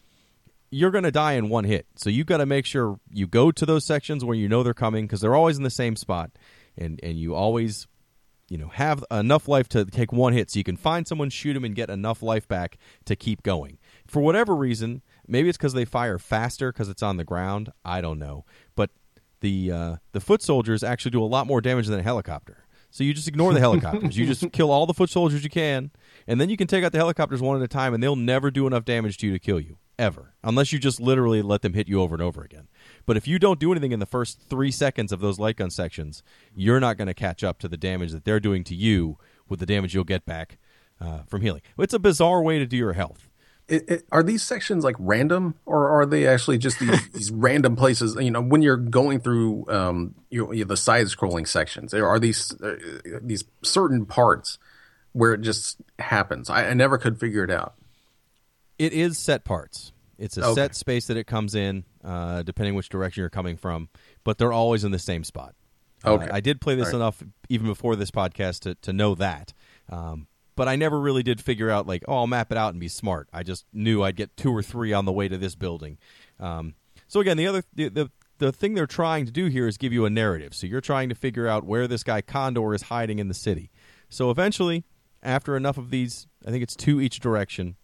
You're 0.70 0.90
going 0.90 1.04
to 1.04 1.10
die 1.10 1.32
in 1.32 1.50
one 1.50 1.64
hit. 1.64 1.86
So 1.96 2.08
you've 2.08 2.26
got 2.26 2.38
to 2.38 2.46
make 2.46 2.64
sure 2.64 2.98
you 3.12 3.26
go 3.26 3.50
to 3.50 3.66
those 3.66 3.84
sections 3.84 4.24
where 4.24 4.36
you 4.36 4.48
know 4.48 4.62
they're 4.62 4.72
coming 4.72 5.04
because 5.04 5.20
they're 5.20 5.34
always 5.34 5.58
in 5.58 5.64
the 5.64 5.70
same 5.70 5.96
spot 5.96 6.30
and 6.78 6.98
and 7.02 7.18
you 7.18 7.34
always 7.34 7.86
you 8.48 8.56
know 8.56 8.68
have 8.68 9.04
enough 9.10 9.48
life 9.48 9.68
to 9.68 9.84
take 9.84 10.12
one 10.12 10.32
hit 10.32 10.50
so 10.50 10.58
you 10.58 10.64
can 10.64 10.76
find 10.76 11.06
someone 11.06 11.28
shoot 11.28 11.54
him 11.54 11.64
and 11.64 11.74
get 11.74 11.90
enough 11.90 12.22
life 12.22 12.48
back 12.48 12.78
to 13.04 13.14
keep 13.14 13.42
going 13.42 13.78
for 14.12 14.20
whatever 14.20 14.54
reason, 14.54 15.00
maybe 15.26 15.48
it's 15.48 15.56
because 15.56 15.72
they 15.72 15.86
fire 15.86 16.18
faster 16.18 16.70
because 16.70 16.90
it's 16.90 17.02
on 17.02 17.16
the 17.16 17.24
ground. 17.24 17.72
I 17.82 18.02
don't 18.02 18.18
know, 18.18 18.44
but 18.76 18.90
the 19.40 19.72
uh, 19.72 19.96
the 20.12 20.20
foot 20.20 20.42
soldiers 20.42 20.84
actually 20.84 21.12
do 21.12 21.22
a 21.22 21.24
lot 21.24 21.46
more 21.46 21.62
damage 21.62 21.86
than 21.86 21.98
a 21.98 22.02
helicopter. 22.02 22.58
So 22.90 23.04
you 23.04 23.14
just 23.14 23.26
ignore 23.26 23.54
the 23.54 23.60
helicopters. 23.68 24.18
you 24.18 24.26
just 24.26 24.52
kill 24.52 24.70
all 24.70 24.84
the 24.84 24.92
foot 24.92 25.08
soldiers 25.08 25.42
you 25.42 25.48
can, 25.48 25.92
and 26.26 26.38
then 26.38 26.50
you 26.50 26.58
can 26.58 26.66
take 26.66 26.84
out 26.84 26.92
the 26.92 26.98
helicopters 26.98 27.40
one 27.40 27.56
at 27.56 27.62
a 27.62 27.68
time, 27.68 27.94
and 27.94 28.02
they'll 28.02 28.14
never 28.14 28.50
do 28.50 28.66
enough 28.66 28.84
damage 28.84 29.16
to 29.18 29.26
you 29.28 29.32
to 29.32 29.38
kill 29.38 29.58
you 29.58 29.78
ever, 29.98 30.34
unless 30.44 30.74
you 30.74 30.78
just 30.78 31.00
literally 31.00 31.40
let 31.40 31.62
them 31.62 31.72
hit 31.72 31.88
you 31.88 32.02
over 32.02 32.14
and 32.14 32.22
over 32.22 32.42
again. 32.42 32.68
But 33.06 33.16
if 33.16 33.26
you 33.26 33.38
don't 33.38 33.58
do 33.58 33.72
anything 33.72 33.92
in 33.92 34.00
the 34.00 34.04
first 34.04 34.42
three 34.42 34.70
seconds 34.70 35.10
of 35.10 35.20
those 35.20 35.38
light 35.38 35.56
gun 35.56 35.70
sections, 35.70 36.22
you're 36.54 36.80
not 36.80 36.98
going 36.98 37.08
to 37.08 37.14
catch 37.14 37.42
up 37.42 37.58
to 37.60 37.68
the 37.68 37.78
damage 37.78 38.12
that 38.12 38.26
they're 38.26 38.40
doing 38.40 38.62
to 38.64 38.74
you 38.74 39.16
with 39.48 39.58
the 39.58 39.66
damage 39.66 39.94
you'll 39.94 40.04
get 40.04 40.26
back 40.26 40.58
uh, 41.00 41.22
from 41.22 41.40
healing. 41.40 41.62
It's 41.78 41.94
a 41.94 41.98
bizarre 41.98 42.42
way 42.42 42.58
to 42.58 42.66
do 42.66 42.76
your 42.76 42.92
health. 42.92 43.30
It, 43.68 43.88
it, 43.88 44.04
are 44.12 44.22
these 44.22 44.42
sections 44.42 44.84
like 44.84 44.96
random, 44.98 45.54
or 45.64 45.88
are 45.88 46.06
they 46.06 46.26
actually 46.26 46.58
just 46.58 46.78
these, 46.78 47.08
these 47.12 47.30
random 47.30 47.76
places? 47.76 48.16
You 48.20 48.30
know, 48.30 48.42
when 48.42 48.62
you're 48.62 48.76
going 48.76 49.20
through 49.20 49.66
um, 49.68 50.14
you, 50.30 50.52
you 50.52 50.64
the 50.64 50.76
side-scrolling 50.76 51.46
sections, 51.46 51.94
are 51.94 52.18
these 52.18 52.52
uh, 52.60 52.76
these 53.22 53.44
certain 53.62 54.04
parts 54.04 54.58
where 55.12 55.32
it 55.34 55.42
just 55.42 55.78
happens? 55.98 56.50
I, 56.50 56.68
I, 56.68 56.74
never 56.74 56.98
could 56.98 57.20
figure 57.20 57.44
it 57.44 57.50
out. 57.50 57.74
It 58.78 58.92
is 58.92 59.18
set 59.18 59.44
parts. 59.44 59.92
It's 60.18 60.36
a 60.36 60.44
okay. 60.46 60.54
set 60.54 60.74
space 60.74 61.06
that 61.06 61.16
it 61.16 61.26
comes 61.26 61.54
in, 61.54 61.84
uh, 62.04 62.42
depending 62.42 62.74
which 62.74 62.88
direction 62.88 63.22
you're 63.22 63.30
coming 63.30 63.56
from, 63.56 63.88
but 64.24 64.38
they're 64.38 64.52
always 64.52 64.84
in 64.84 64.92
the 64.92 64.98
same 64.98 65.24
spot. 65.24 65.54
Okay, 66.04 66.28
uh, 66.28 66.36
I 66.36 66.40
did 66.40 66.60
play 66.60 66.74
this 66.74 66.86
right. 66.86 66.94
enough 66.94 67.22
even 67.48 67.66
before 67.66 67.96
this 67.96 68.10
podcast 68.10 68.60
to 68.60 68.74
to 68.76 68.92
know 68.92 69.14
that. 69.14 69.52
Um, 69.88 70.26
but 70.54 70.68
I 70.68 70.76
never 70.76 71.00
really 71.00 71.22
did 71.22 71.40
figure 71.40 71.70
out 71.70 71.86
like, 71.86 72.04
oh, 72.08 72.16
I'll 72.16 72.26
map 72.26 72.52
it 72.52 72.58
out 72.58 72.72
and 72.72 72.80
be 72.80 72.88
smart. 72.88 73.28
I 73.32 73.42
just 73.42 73.66
knew 73.72 74.02
I'd 74.02 74.16
get 74.16 74.36
two 74.36 74.54
or 74.54 74.62
three 74.62 74.92
on 74.92 75.04
the 75.04 75.12
way 75.12 75.28
to 75.28 75.38
this 75.38 75.54
building. 75.54 75.98
Um, 76.38 76.74
so 77.08 77.20
again, 77.20 77.36
the 77.36 77.46
other 77.46 77.62
the, 77.74 77.88
the 77.88 78.10
the 78.38 78.52
thing 78.52 78.74
they're 78.74 78.86
trying 78.86 79.24
to 79.26 79.32
do 79.32 79.46
here 79.46 79.68
is 79.68 79.76
give 79.76 79.92
you 79.92 80.04
a 80.04 80.10
narrative. 80.10 80.54
So 80.54 80.66
you're 80.66 80.80
trying 80.80 81.08
to 81.10 81.14
figure 81.14 81.46
out 81.46 81.64
where 81.64 81.86
this 81.86 82.02
guy 82.02 82.22
Condor 82.22 82.74
is 82.74 82.82
hiding 82.82 83.18
in 83.18 83.28
the 83.28 83.34
city. 83.34 83.70
So 84.08 84.30
eventually, 84.30 84.84
after 85.22 85.56
enough 85.56 85.78
of 85.78 85.90
these, 85.90 86.26
I 86.46 86.50
think 86.50 86.62
it's 86.62 86.74
two 86.74 87.00
each 87.00 87.20
direction, 87.20 87.76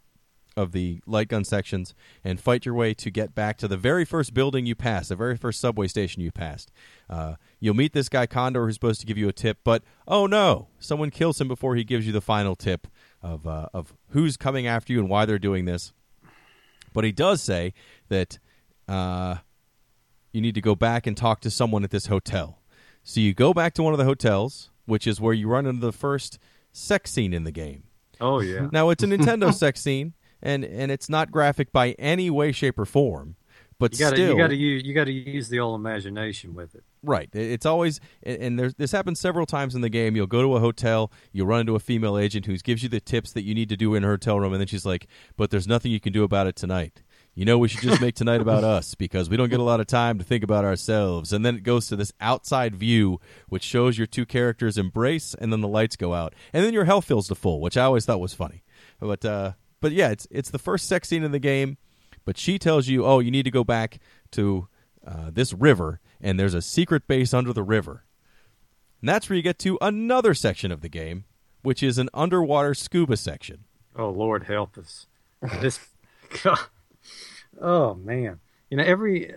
of 0.59 0.73
the 0.73 1.01
light 1.07 1.29
gun 1.29 1.45
sections 1.45 1.95
and 2.25 2.41
fight 2.41 2.67
your 2.67 2.75
way 2.75 2.93
to 2.95 3.11
get 3.11 3.35
back 3.35 3.57
to 3.59 3.69
the 3.69 3.77
very 3.77 4.05
first 4.05 4.35
building 4.35 4.67
you 4.67 4.75
passed, 4.75 5.09
the 5.09 5.17
very 5.17 5.37
first 5.37 5.61
subway 5.61 5.87
station 5.87 6.21
you 6.21 6.33
passed. 6.33 6.71
Uh, 7.09 7.35
you'll 7.61 7.75
meet 7.75 7.93
this 7.93 8.09
guy 8.09 8.27
Condor 8.27 8.67
who's 8.67 8.75
supposed 8.75 9.01
to 9.01 9.07
give 9.07 9.17
you 9.17 9.29
a 9.29 9.33
tip, 9.33 9.59
but 9.63 9.83
oh 10.07 10.27
no, 10.27 10.69
someone 10.79 11.11
kills 11.11 11.41
him 11.41 11.49
before 11.49 11.77
he 11.77 11.85
gives 11.85 12.07
you 12.07 12.13
the 12.13 12.21
final 12.21 12.57
tip 12.57 12.87
of 13.23 13.47
uh, 13.47 13.69
of 13.73 13.95
who's 14.11 14.37
coming 14.37 14.67
after 14.67 14.93
you 14.93 14.99
and 14.99 15.09
why 15.09 15.25
they're 15.25 15.39
doing 15.39 15.65
this. 15.65 15.93
But 16.93 17.05
he 17.05 17.13
does 17.13 17.43
say 17.43 17.75
that 18.09 18.39
uh, 18.89 19.37
you 20.33 20.41
need 20.41 20.55
to 20.55 20.61
go 20.61 20.75
back 20.75 21.07
and 21.07 21.17
talk 21.17 21.41
to 21.43 21.51
someone 21.51 21.85
at 21.85 21.91
this 21.91 22.07
hotel. 22.07 22.61
So 23.05 23.21
you 23.21 23.33
go 23.33 23.55
back 23.55 23.75
to 23.75 23.83
one 23.83 23.95
of 23.95 23.99
the 23.99 24.05
hotels, 24.05 24.71
which 24.87 25.07
is 25.07 25.21
where 25.21 25.35
you 25.35 25.49
run 25.49 25.67
into 25.67 25.81
the 25.81 25.93
first 25.93 26.39
sex 26.73 27.11
scene 27.11 27.33
in 27.33 27.45
the 27.45 27.53
game. 27.53 27.85
Oh 28.21 28.41
yeah. 28.41 28.69
Now 28.73 28.91
it's 28.91 29.03
a 29.03 29.07
Nintendo 29.07 29.55
sex 29.55 29.81
scene, 29.81 30.15
and 30.43 30.65
and 30.65 30.91
it's 30.91 31.09
not 31.09 31.31
graphic 31.31 31.73
by 31.73 31.93
any 31.99 32.31
way, 32.31 32.53
shape, 32.53 32.79
or 32.79 32.85
form. 32.85 33.37
But 33.79 33.93
you 33.93 33.99
gotta, 34.01 34.17
still, 34.17 34.31
you 34.31 34.37
got 34.37 34.49
to 34.49 34.57
use 34.57 34.83
you 34.85 34.93
got 34.93 35.05
to 35.05 35.13
use 35.13 35.49
the 35.49 35.61
old 35.61 35.79
imagination 35.79 36.55
with 36.55 36.75
it. 36.75 36.83
Right. 37.03 37.29
It's 37.33 37.65
always 37.65 38.01
and 38.25 38.59
there's 38.59 38.75
this 38.75 38.91
happens 38.91 39.21
several 39.21 39.47
times 39.47 39.77
in 39.77 39.83
the 39.83 39.89
game. 39.89 40.17
You'll 40.17 40.27
go 40.27 40.43
to 40.43 40.57
a 40.57 40.61
hotel, 40.61 41.13
you'll 41.33 41.47
run 41.47 41.61
into 41.61 41.77
a 41.77 41.81
female 41.81 42.19
agent 42.19 42.47
who 42.47 42.57
gives 42.59 42.83
you 42.83 42.89
the 42.89 43.01
tips 43.01 43.33
that 43.33 43.45
you 43.45 43.55
need 43.55 43.69
to 43.69 43.77
do 43.77 43.95
in 43.95 44.03
her 44.03 44.11
hotel 44.11 44.41
room, 44.41 44.53
and 44.53 44.61
then 44.61 44.67
she's 44.67 44.85
like, 44.85 45.07
"But 45.37 45.51
there's 45.51 45.69
nothing 45.69 45.93
you 45.93 46.01
can 46.01 46.13
do 46.13 46.25
about 46.25 46.49
it 46.49 46.57
tonight." 46.57 47.03
You 47.37 47.45
know, 47.45 47.57
we 47.57 47.69
should 47.69 47.83
just 47.83 48.01
make 48.01 48.17
tonight 48.17 48.41
about 48.41 48.65
us 48.79 48.97
because 48.97 49.31
we 49.31 49.37
don't 49.37 49.49
get 49.49 49.61
a 49.61 49.63
lot 49.63 49.79
of 49.79 49.87
time 49.87 50.19
to 50.19 50.25
think 50.25 50.43
about 50.43 50.65
ourselves. 50.65 51.33
And 51.33 51.47
then 51.47 51.55
it 51.55 51.63
goes 51.63 51.87
to 51.87 51.95
this 51.95 52.13
outside 52.21 52.75
view, 52.75 53.21
which 53.49 53.63
shows 53.63 53.97
your 53.97 54.09
two 54.09 54.27
characters 54.27 54.77
embrace, 54.77 55.37
and 55.41 55.53
then 55.53 55.61
the 55.61 55.69
lights 55.69 55.95
go 55.95 56.15
out, 56.15 56.35
and 56.53 56.65
then 56.65 56.75
your 56.75 56.87
health 56.87 57.05
fills 57.05 57.29
to 57.29 57.37
full, 57.37 57.61
which 57.61 57.77
I 57.77 57.85
always 57.85 58.07
thought 58.07 58.19
was 58.19 58.35
funny. 58.35 58.65
But 58.99 59.25
uh, 59.25 59.53
but 59.81 59.93
yeah, 59.93 60.11
it's 60.11 60.27
it's 60.31 60.51
the 60.51 60.59
first 60.59 60.89
sex 60.89 61.09
scene 61.09 61.23
in 61.23 61.33
the 61.33 61.39
game. 61.39 61.77
But 62.25 62.37
she 62.37 62.59
tells 62.59 62.89
you, 62.89 63.07
oh, 63.07 63.21
you 63.21 63.31
need 63.31 63.45
to 63.45 63.51
go 63.51 63.65
back 63.65 64.01
to 64.33 64.69
uh, 65.07 65.31
this 65.33 65.55
river, 65.55 66.01
and 66.21 66.39
there's 66.39 66.55
a 66.55 66.61
secret 66.61 67.07
base 67.07 67.33
under 67.33 67.55
the 67.55 67.63
river. 67.63 68.05
And 69.01 69.09
that's 69.09 69.31
where 69.31 69.37
you 69.37 69.43
get 69.43 69.59
to 69.61 69.79
another 69.81 70.35
section 70.35 70.71
of 70.71 70.83
the 70.83 70.89
game, 70.89 71.25
which 71.63 71.83
is 71.83 71.97
an 71.99 72.11
underwater 72.13 72.75
scuba 72.75 73.17
section. 73.17 73.65
Oh 73.97 74.11
Lord, 74.11 74.45
help 74.45 74.77
us! 74.77 75.07
this, 75.61 75.81
God. 76.43 76.59
oh 77.61 77.95
man, 77.95 78.41
you 78.71 78.77
know 78.77 78.85
every 78.85 79.35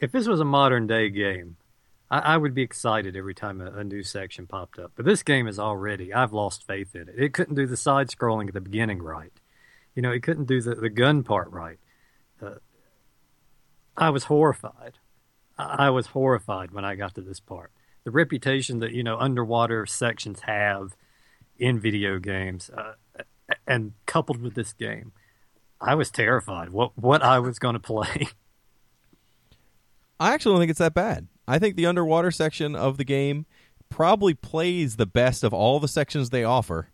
if 0.00 0.12
this 0.12 0.26
was 0.26 0.40
a 0.40 0.44
modern 0.44 0.86
day 0.86 1.10
game, 1.10 1.56
I, 2.10 2.18
I 2.18 2.36
would 2.36 2.54
be 2.54 2.62
excited 2.62 3.16
every 3.16 3.34
time 3.34 3.60
a, 3.60 3.72
a, 3.72 3.84
new 3.84 4.02
section 4.02 4.46
popped 4.46 4.78
up. 4.78 4.92
But 4.94 5.04
this 5.04 5.22
game 5.22 5.46
is 5.48 5.58
already 5.58 6.12
I've 6.12 6.32
lost 6.32 6.66
faith 6.66 6.94
in 6.94 7.08
it. 7.08 7.14
It 7.16 7.32
couldn't 7.32 7.56
do 7.56 7.66
the 7.66 7.76
side 7.76 8.08
scrolling 8.08 8.48
at 8.48 8.54
the 8.54 8.60
beginning 8.60 9.02
right. 9.02 9.32
You 9.94 10.02
know, 10.02 10.12
he 10.12 10.20
couldn't 10.20 10.46
do 10.46 10.60
the, 10.60 10.74
the 10.74 10.90
gun 10.90 11.22
part 11.22 11.50
right. 11.50 11.78
Uh, 12.42 12.56
I 13.96 14.10
was 14.10 14.24
horrified. 14.24 14.98
I, 15.56 15.90
was 15.90 16.08
horrified 16.08 16.72
when 16.72 16.84
I 16.84 16.96
got 16.96 17.14
to 17.14 17.20
this 17.20 17.38
part. 17.38 17.70
The 18.02 18.10
reputation 18.10 18.80
that, 18.80 18.92
you 18.92 19.04
know, 19.04 19.18
underwater 19.18 19.86
sections 19.86 20.40
have 20.40 20.96
in 21.58 21.78
video 21.78 22.18
games, 22.18 22.70
uh, 22.70 22.94
and 23.66 23.92
coupled 24.06 24.42
with 24.42 24.54
this 24.54 24.72
game, 24.72 25.12
I 25.80 25.94
was 25.94 26.10
terrified 26.10 26.70
what 26.70 26.96
what 26.96 27.22
I 27.22 27.38
was 27.38 27.58
going 27.58 27.74
to 27.74 27.80
play. 27.80 28.28
I 30.20 30.32
actually 30.32 30.54
don't 30.54 30.60
think 30.60 30.70
it's 30.70 30.78
that 30.78 30.94
bad. 30.94 31.28
I 31.46 31.58
think 31.58 31.76
the 31.76 31.86
underwater 31.86 32.30
section 32.30 32.74
of 32.74 32.96
the 32.96 33.04
game 33.04 33.46
probably 33.90 34.34
plays 34.34 34.96
the 34.96 35.06
best 35.06 35.44
of 35.44 35.52
all 35.52 35.78
the 35.78 35.88
sections 35.88 36.30
they 36.30 36.44
offer, 36.44 36.88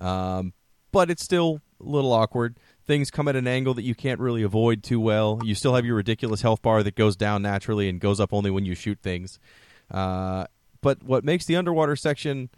um, 0.00 0.52
but 0.92 1.10
it's 1.10 1.22
still 1.22 1.60
a 1.80 1.84
little 1.84 2.12
awkward. 2.12 2.58
Things 2.86 3.10
come 3.10 3.28
at 3.28 3.36
an 3.36 3.46
angle 3.46 3.74
that 3.74 3.82
you 3.82 3.94
can't 3.94 4.20
really 4.20 4.42
avoid 4.42 4.82
too 4.82 5.00
well. 5.00 5.40
You 5.44 5.54
still 5.54 5.74
have 5.74 5.84
your 5.84 5.96
ridiculous 5.96 6.42
health 6.42 6.62
bar 6.62 6.82
that 6.82 6.94
goes 6.94 7.16
down 7.16 7.42
naturally 7.42 7.88
and 7.88 8.00
goes 8.00 8.20
up 8.20 8.32
only 8.32 8.50
when 8.50 8.64
you 8.64 8.74
shoot 8.74 8.98
things. 9.02 9.38
Uh, 9.90 10.46
but 10.80 11.02
what 11.02 11.24
makes 11.24 11.46
the 11.46 11.56
underwater 11.56 11.96
section 11.96 12.50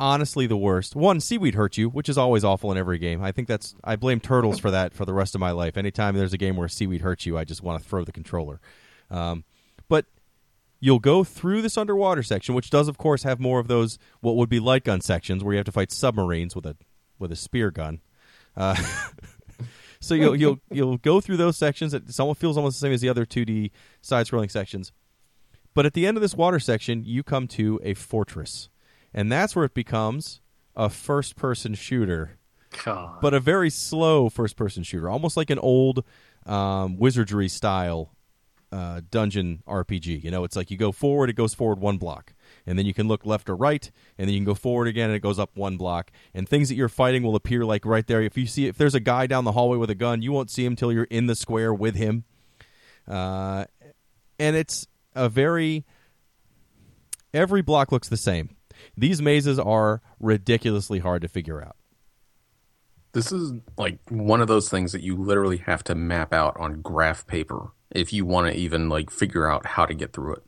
honestly 0.00 0.48
the 0.48 0.56
worst 0.56 0.96
one 0.96 1.20
seaweed 1.20 1.54
hurts 1.54 1.78
you 1.78 1.88
which 1.88 2.08
is 2.08 2.18
always 2.18 2.42
awful 2.42 2.72
in 2.72 2.78
every 2.78 2.98
game 2.98 3.22
i 3.22 3.30
think 3.30 3.46
that's 3.46 3.76
i 3.84 3.94
blame 3.94 4.18
turtles 4.18 4.58
for 4.58 4.70
that 4.70 4.92
for 4.92 5.04
the 5.04 5.12
rest 5.12 5.34
of 5.34 5.40
my 5.40 5.52
life 5.52 5.76
anytime 5.76 6.16
there's 6.16 6.32
a 6.32 6.38
game 6.38 6.56
where 6.56 6.66
seaweed 6.66 7.02
hurts 7.02 7.24
you 7.24 7.38
i 7.38 7.44
just 7.44 7.62
want 7.62 7.80
to 7.80 7.88
throw 7.88 8.02
the 8.02 8.10
controller 8.10 8.60
um, 9.10 9.44
but 9.88 10.06
you'll 10.80 10.98
go 10.98 11.22
through 11.22 11.62
this 11.62 11.78
underwater 11.78 12.22
section 12.22 12.52
which 12.52 12.68
does 12.68 12.88
of 12.88 12.98
course 12.98 13.22
have 13.22 13.38
more 13.38 13.60
of 13.60 13.68
those 13.68 13.96
what 14.20 14.34
would 14.34 14.48
be 14.48 14.58
light 14.58 14.82
gun 14.82 15.00
sections 15.00 15.44
where 15.44 15.52
you 15.52 15.58
have 15.58 15.66
to 15.66 15.72
fight 15.72 15.92
submarines 15.92 16.56
with 16.56 16.66
a 16.66 16.76
with 17.20 17.30
a 17.30 17.36
spear 17.36 17.70
gun 17.70 18.00
uh, 18.56 18.76
so 20.00 20.14
you'll 20.14 20.36
you'll 20.36 20.58
you'll 20.70 20.98
go 20.98 21.20
through 21.20 21.36
those 21.36 21.56
sections. 21.56 21.94
It 21.94 22.04
almost 22.18 22.40
feels 22.40 22.56
almost 22.56 22.80
the 22.80 22.86
same 22.86 22.92
as 22.92 23.00
the 23.00 23.08
other 23.08 23.24
2D 23.24 23.70
side-scrolling 24.00 24.50
sections. 24.50 24.92
But 25.74 25.86
at 25.86 25.94
the 25.94 26.06
end 26.06 26.16
of 26.16 26.20
this 26.20 26.34
water 26.34 26.60
section, 26.60 27.04
you 27.04 27.22
come 27.22 27.48
to 27.48 27.80
a 27.82 27.94
fortress, 27.94 28.68
and 29.14 29.32
that's 29.32 29.56
where 29.56 29.64
it 29.64 29.74
becomes 29.74 30.40
a 30.76 30.90
first-person 30.90 31.74
shooter. 31.74 32.38
God. 32.84 33.20
But 33.20 33.34
a 33.34 33.40
very 33.40 33.68
slow 33.68 34.30
first-person 34.30 34.82
shooter, 34.82 35.08
almost 35.08 35.36
like 35.36 35.50
an 35.50 35.58
old 35.58 36.04
um, 36.46 36.96
wizardry 36.98 37.48
style 37.48 38.14
uh, 38.72 39.02
dungeon 39.10 39.62
RPG. 39.66 40.24
You 40.24 40.30
know, 40.30 40.44
it's 40.44 40.56
like 40.56 40.70
you 40.70 40.76
go 40.76 40.92
forward, 40.92 41.30
it 41.30 41.34
goes 41.34 41.54
forward 41.54 41.78
one 41.78 41.98
block 41.98 42.32
and 42.66 42.78
then 42.78 42.86
you 42.86 42.94
can 42.94 43.08
look 43.08 43.26
left 43.26 43.48
or 43.48 43.56
right, 43.56 43.90
and 44.18 44.28
then 44.28 44.34
you 44.34 44.40
can 44.40 44.46
go 44.46 44.54
forward 44.54 44.88
again, 44.88 45.10
and 45.10 45.16
it 45.16 45.20
goes 45.20 45.38
up 45.38 45.50
one 45.54 45.76
block. 45.76 46.10
And 46.34 46.48
things 46.48 46.68
that 46.68 46.74
you're 46.74 46.88
fighting 46.88 47.22
will 47.22 47.36
appear 47.36 47.64
like 47.64 47.84
right 47.84 48.06
there. 48.06 48.22
If 48.22 48.36
you 48.36 48.46
see 48.46 48.66
if 48.66 48.76
there's 48.76 48.94
a 48.94 49.00
guy 49.00 49.26
down 49.26 49.44
the 49.44 49.52
hallway 49.52 49.78
with 49.78 49.90
a 49.90 49.94
gun, 49.94 50.22
you 50.22 50.32
won't 50.32 50.50
see 50.50 50.64
him 50.64 50.76
till 50.76 50.92
you're 50.92 51.04
in 51.04 51.26
the 51.26 51.34
square 51.34 51.72
with 51.74 51.94
him. 51.94 52.24
Uh, 53.08 53.64
and 54.38 54.56
it's 54.56 54.86
a 55.14 55.28
very 55.28 55.84
every 57.34 57.62
block 57.62 57.92
looks 57.92 58.08
the 58.08 58.16
same. 58.16 58.56
These 58.96 59.22
mazes 59.22 59.58
are 59.58 60.00
ridiculously 60.20 61.00
hard 61.00 61.22
to 61.22 61.28
figure 61.28 61.62
out. 61.62 61.76
This 63.12 63.30
is 63.30 63.52
like 63.76 63.98
one 64.08 64.40
of 64.40 64.48
those 64.48 64.70
things 64.70 64.92
that 64.92 65.02
you 65.02 65.16
literally 65.16 65.58
have 65.58 65.84
to 65.84 65.94
map 65.94 66.32
out 66.32 66.56
on 66.58 66.80
graph 66.80 67.26
paper 67.26 67.72
if 67.90 68.12
you 68.12 68.24
want 68.24 68.46
to 68.46 68.58
even 68.58 68.88
like 68.88 69.10
figure 69.10 69.50
out 69.50 69.66
how 69.66 69.84
to 69.84 69.94
get 69.94 70.12
through 70.12 70.36
it. 70.36 70.44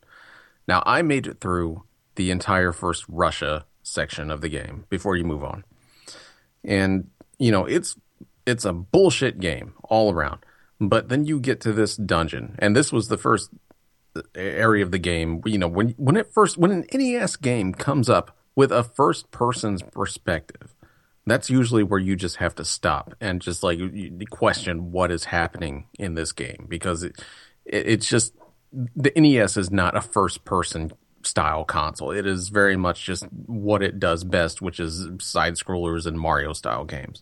Now, 0.67 0.81
I 0.85 1.03
made 1.03 1.27
it 1.27 1.39
through 1.39 1.83
the 2.15 2.31
entire 2.31 2.71
first 2.71 3.05
Russia 3.07 3.65
section 3.83 4.31
of 4.31 4.41
the 4.41 4.49
game 4.49 4.85
before 4.89 5.15
you 5.15 5.23
move 5.23 5.43
on. 5.43 5.63
And, 6.63 7.09
you 7.37 7.51
know, 7.51 7.65
it's 7.65 7.95
it's 8.45 8.65
a 8.65 8.73
bullshit 8.73 9.39
game 9.39 9.73
all 9.83 10.11
around. 10.11 10.39
But 10.79 11.09
then 11.09 11.25
you 11.25 11.39
get 11.39 11.61
to 11.61 11.73
this 11.73 11.95
dungeon, 11.95 12.55
and 12.59 12.75
this 12.75 12.91
was 12.91 13.07
the 13.07 13.17
first 13.17 13.49
area 14.35 14.83
of 14.83 14.91
the 14.91 14.99
game. 14.99 15.41
You 15.45 15.57
know, 15.57 15.67
when 15.67 15.89
when 15.91 16.17
it 16.17 16.33
first 16.33 16.57
when 16.57 16.71
an 16.71 16.85
NES 16.93 17.37
game 17.37 17.73
comes 17.73 18.09
up 18.09 18.37
with 18.55 18.71
a 18.71 18.83
first 18.83 19.31
person's 19.31 19.81
perspective, 19.81 20.75
that's 21.25 21.49
usually 21.49 21.83
where 21.83 21.99
you 21.99 22.15
just 22.15 22.37
have 22.37 22.55
to 22.55 22.65
stop 22.65 23.15
and 23.21 23.41
just 23.41 23.63
like 23.63 23.79
question 24.29 24.91
what 24.91 25.11
is 25.11 25.25
happening 25.25 25.87
in 25.97 26.15
this 26.15 26.31
game 26.31 26.65
because 26.69 27.03
it, 27.03 27.21
it, 27.65 27.87
it's 27.87 28.07
just 28.07 28.33
the 28.73 29.11
NES 29.15 29.57
is 29.57 29.71
not 29.71 29.95
a 29.95 30.01
first 30.01 30.45
person 30.45 30.91
style 31.25 31.65
console. 31.65 32.11
It 32.11 32.25
is 32.25 32.49
very 32.49 32.77
much 32.77 33.03
just 33.03 33.25
what 33.45 33.81
it 33.81 33.99
does 33.99 34.23
best, 34.23 34.61
which 34.61 34.79
is 34.79 35.07
side 35.19 35.55
scrollers 35.55 36.05
and 36.05 36.19
Mario 36.19 36.53
style 36.53 36.85
games. 36.85 37.21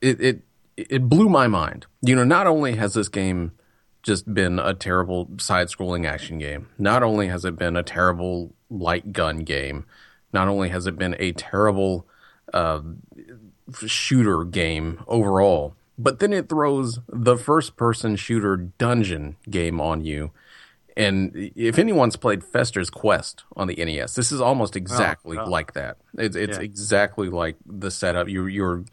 It 0.00 0.20
it 0.20 0.42
it 0.76 1.08
blew 1.08 1.28
my 1.28 1.46
mind. 1.46 1.86
You 2.00 2.16
know, 2.16 2.24
not 2.24 2.46
only 2.46 2.76
has 2.76 2.94
this 2.94 3.08
game 3.08 3.52
just 4.02 4.32
been 4.32 4.58
a 4.58 4.74
terrible 4.74 5.28
side 5.38 5.68
scrolling 5.68 6.06
action 6.06 6.38
game, 6.38 6.68
not 6.78 7.02
only 7.02 7.28
has 7.28 7.44
it 7.44 7.56
been 7.56 7.76
a 7.76 7.82
terrible 7.82 8.54
light 8.68 9.12
gun 9.12 9.40
game, 9.40 9.86
not 10.32 10.48
only 10.48 10.70
has 10.70 10.86
it 10.86 10.98
been 10.98 11.14
a 11.18 11.32
terrible 11.32 12.06
uh, 12.52 12.80
shooter 13.86 14.44
game 14.44 15.02
overall, 15.06 15.76
but 15.98 16.18
then 16.18 16.32
it 16.32 16.48
throws 16.48 16.98
the 17.08 17.36
first 17.36 17.76
person 17.76 18.16
shooter 18.16 18.56
dungeon 18.56 19.36
game 19.48 19.80
on 19.80 20.04
you. 20.04 20.32
And 20.96 21.32
if 21.56 21.78
anyone's 21.78 22.16
played 22.16 22.44
Fester's 22.44 22.90
Quest 22.90 23.44
on 23.56 23.66
the 23.66 23.76
NES, 23.76 24.14
this 24.14 24.30
is 24.32 24.40
almost 24.40 24.76
oh, 24.76 24.78
exactly 24.78 25.38
oh. 25.38 25.48
like 25.48 25.72
that. 25.74 25.96
It's, 26.18 26.36
it's 26.36 26.58
Yeah. 26.58 26.64
exactly 26.64 27.28
like 27.28 27.56
the 27.66 27.90
setup. 27.90 28.28
You're, 28.28 28.48
you're 28.48 28.84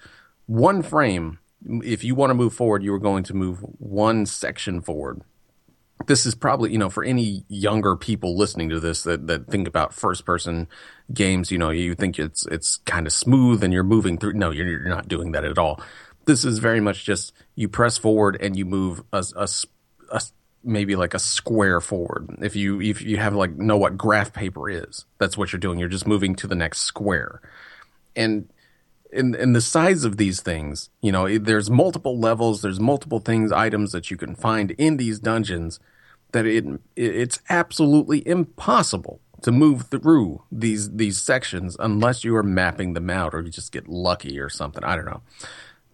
one 0.45 0.81
frame. 0.81 1.39
If 1.65 2.03
you 2.05 2.15
want 2.15 2.29
to 2.29 2.35
move 2.35 2.53
forward, 2.53 2.83
you 2.83 2.93
are 2.93 2.99
going 2.99 3.23
to 3.25 3.33
move 3.33 3.59
one 3.79 4.25
section 4.25 4.81
forward 4.81 5.21
this 6.07 6.25
is 6.25 6.33
probably 6.33 6.71
you 6.71 6.77
know 6.77 6.89
for 6.89 7.03
any 7.03 7.43
younger 7.49 7.95
people 7.95 8.37
listening 8.37 8.69
to 8.69 8.79
this 8.79 9.03
that, 9.03 9.27
that 9.27 9.47
think 9.47 9.67
about 9.67 9.93
first 9.93 10.25
person 10.25 10.65
games 11.13 11.51
you 11.51 11.57
know 11.57 11.69
you 11.71 11.93
think 11.93 12.17
it's 12.17 12.45
it's 12.47 12.77
kind 12.85 13.05
of 13.05 13.11
smooth 13.11 13.61
and 13.63 13.73
you're 13.73 13.83
moving 13.83 14.17
through 14.17 14.31
no 14.31 14.49
you're, 14.49 14.65
you're 14.65 14.87
not 14.87 15.09
doing 15.09 15.33
that 15.33 15.43
at 15.43 15.57
all 15.57 15.81
this 16.25 16.45
is 16.45 16.59
very 16.59 16.79
much 16.79 17.03
just 17.03 17.33
you 17.55 17.67
press 17.67 17.97
forward 17.97 18.37
and 18.39 18.55
you 18.55 18.65
move 18.65 19.03
a, 19.11 19.17
a 19.17 19.19
s- 19.19 19.33
a 19.35 19.41
s- 19.41 19.65
maybe 20.63 20.95
like 20.95 21.13
a 21.13 21.19
square 21.19 21.79
forward 21.79 22.27
if 22.41 22.55
you 22.55 22.81
if 22.81 23.01
you 23.01 23.17
have 23.17 23.33
like 23.33 23.55
know 23.55 23.77
what 23.77 23.97
graph 23.97 24.33
paper 24.33 24.69
is 24.69 25.05
that's 25.17 25.37
what 25.37 25.51
you're 25.51 25.59
doing 25.59 25.79
you're 25.79 25.87
just 25.87 26.07
moving 26.07 26.35
to 26.35 26.47
the 26.47 26.55
next 26.55 26.79
square 26.79 27.41
and 28.15 28.49
in 29.11 29.35
in 29.35 29.53
the 29.53 29.61
size 29.61 30.03
of 30.03 30.17
these 30.17 30.41
things, 30.41 30.89
you 31.01 31.11
know, 31.11 31.37
there's 31.37 31.69
multiple 31.69 32.19
levels, 32.19 32.61
there's 32.61 32.79
multiple 32.79 33.19
things, 33.19 33.51
items 33.51 33.91
that 33.91 34.11
you 34.11 34.17
can 34.17 34.35
find 34.35 34.71
in 34.71 34.97
these 34.97 35.19
dungeons 35.19 35.79
that 36.31 36.45
it, 36.45 36.65
it 36.65 36.79
it's 36.95 37.41
absolutely 37.49 38.27
impossible 38.27 39.19
to 39.41 39.51
move 39.51 39.87
through 39.87 40.43
these 40.51 40.91
these 40.91 41.19
sections 41.19 41.75
unless 41.79 42.23
you 42.23 42.35
are 42.35 42.43
mapping 42.43 42.93
them 42.93 43.09
out 43.09 43.33
or 43.33 43.41
you 43.41 43.49
just 43.49 43.71
get 43.71 43.87
lucky 43.87 44.39
or 44.39 44.49
something. 44.49 44.83
I 44.83 44.95
don't 44.95 45.05
know. 45.05 45.21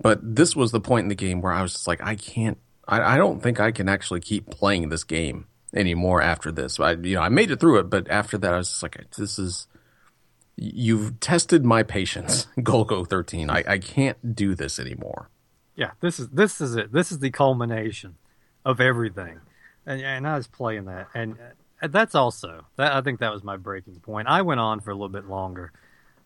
But 0.01 0.19
this 0.35 0.55
was 0.55 0.71
the 0.71 0.81
point 0.81 1.03
in 1.05 1.09
the 1.09 1.15
game 1.15 1.39
where 1.39 1.53
I 1.53 1.61
was 1.61 1.71
just 1.71 1.87
like, 1.87 2.03
I 2.03 2.15
can't. 2.15 2.57
I, 2.87 3.15
I 3.15 3.17
don't 3.17 3.41
think 3.41 3.59
I 3.59 3.71
can 3.71 3.89
actually 3.89 4.21
keep 4.21 4.49
playing 4.49 4.89
this 4.89 5.03
game 5.03 5.47
anymore 5.73 6.21
after 6.21 6.51
this. 6.51 6.79
I 6.79 6.91
you 6.91 7.15
know 7.15 7.21
I 7.21 7.29
made 7.29 7.51
it 7.51 7.59
through 7.59 7.79
it, 7.79 7.89
but 7.89 8.09
after 8.09 8.37
that 8.37 8.53
I 8.53 8.57
was 8.57 8.69
just 8.69 8.83
like, 8.83 9.11
this 9.17 9.37
is 9.39 9.67
you've 10.55 11.19
tested 11.19 11.65
my 11.65 11.83
patience, 11.83 12.47
Golgo 12.57 13.07
13. 13.07 13.49
I, 13.49 13.63
I 13.67 13.77
can't 13.77 14.35
do 14.35 14.55
this 14.55 14.79
anymore. 14.79 15.29
Yeah, 15.75 15.91
this 15.99 16.19
is 16.19 16.29
this 16.29 16.61
is 16.61 16.75
it. 16.75 16.91
This 16.93 17.11
is 17.11 17.19
the 17.19 17.31
culmination 17.31 18.15
of 18.63 18.79
everything, 18.79 19.41
and 19.85 20.01
and 20.01 20.27
I 20.27 20.37
was 20.37 20.47
playing 20.47 20.85
that, 20.85 21.09
and 21.13 21.37
that's 21.81 22.15
also 22.15 22.65
that. 22.77 22.93
I 22.93 23.01
think 23.01 23.19
that 23.19 23.33
was 23.33 23.43
my 23.43 23.57
breaking 23.57 23.95
point. 23.99 24.29
I 24.29 24.41
went 24.41 24.61
on 24.61 24.79
for 24.79 24.91
a 24.91 24.93
little 24.93 25.09
bit 25.09 25.25
longer, 25.25 25.73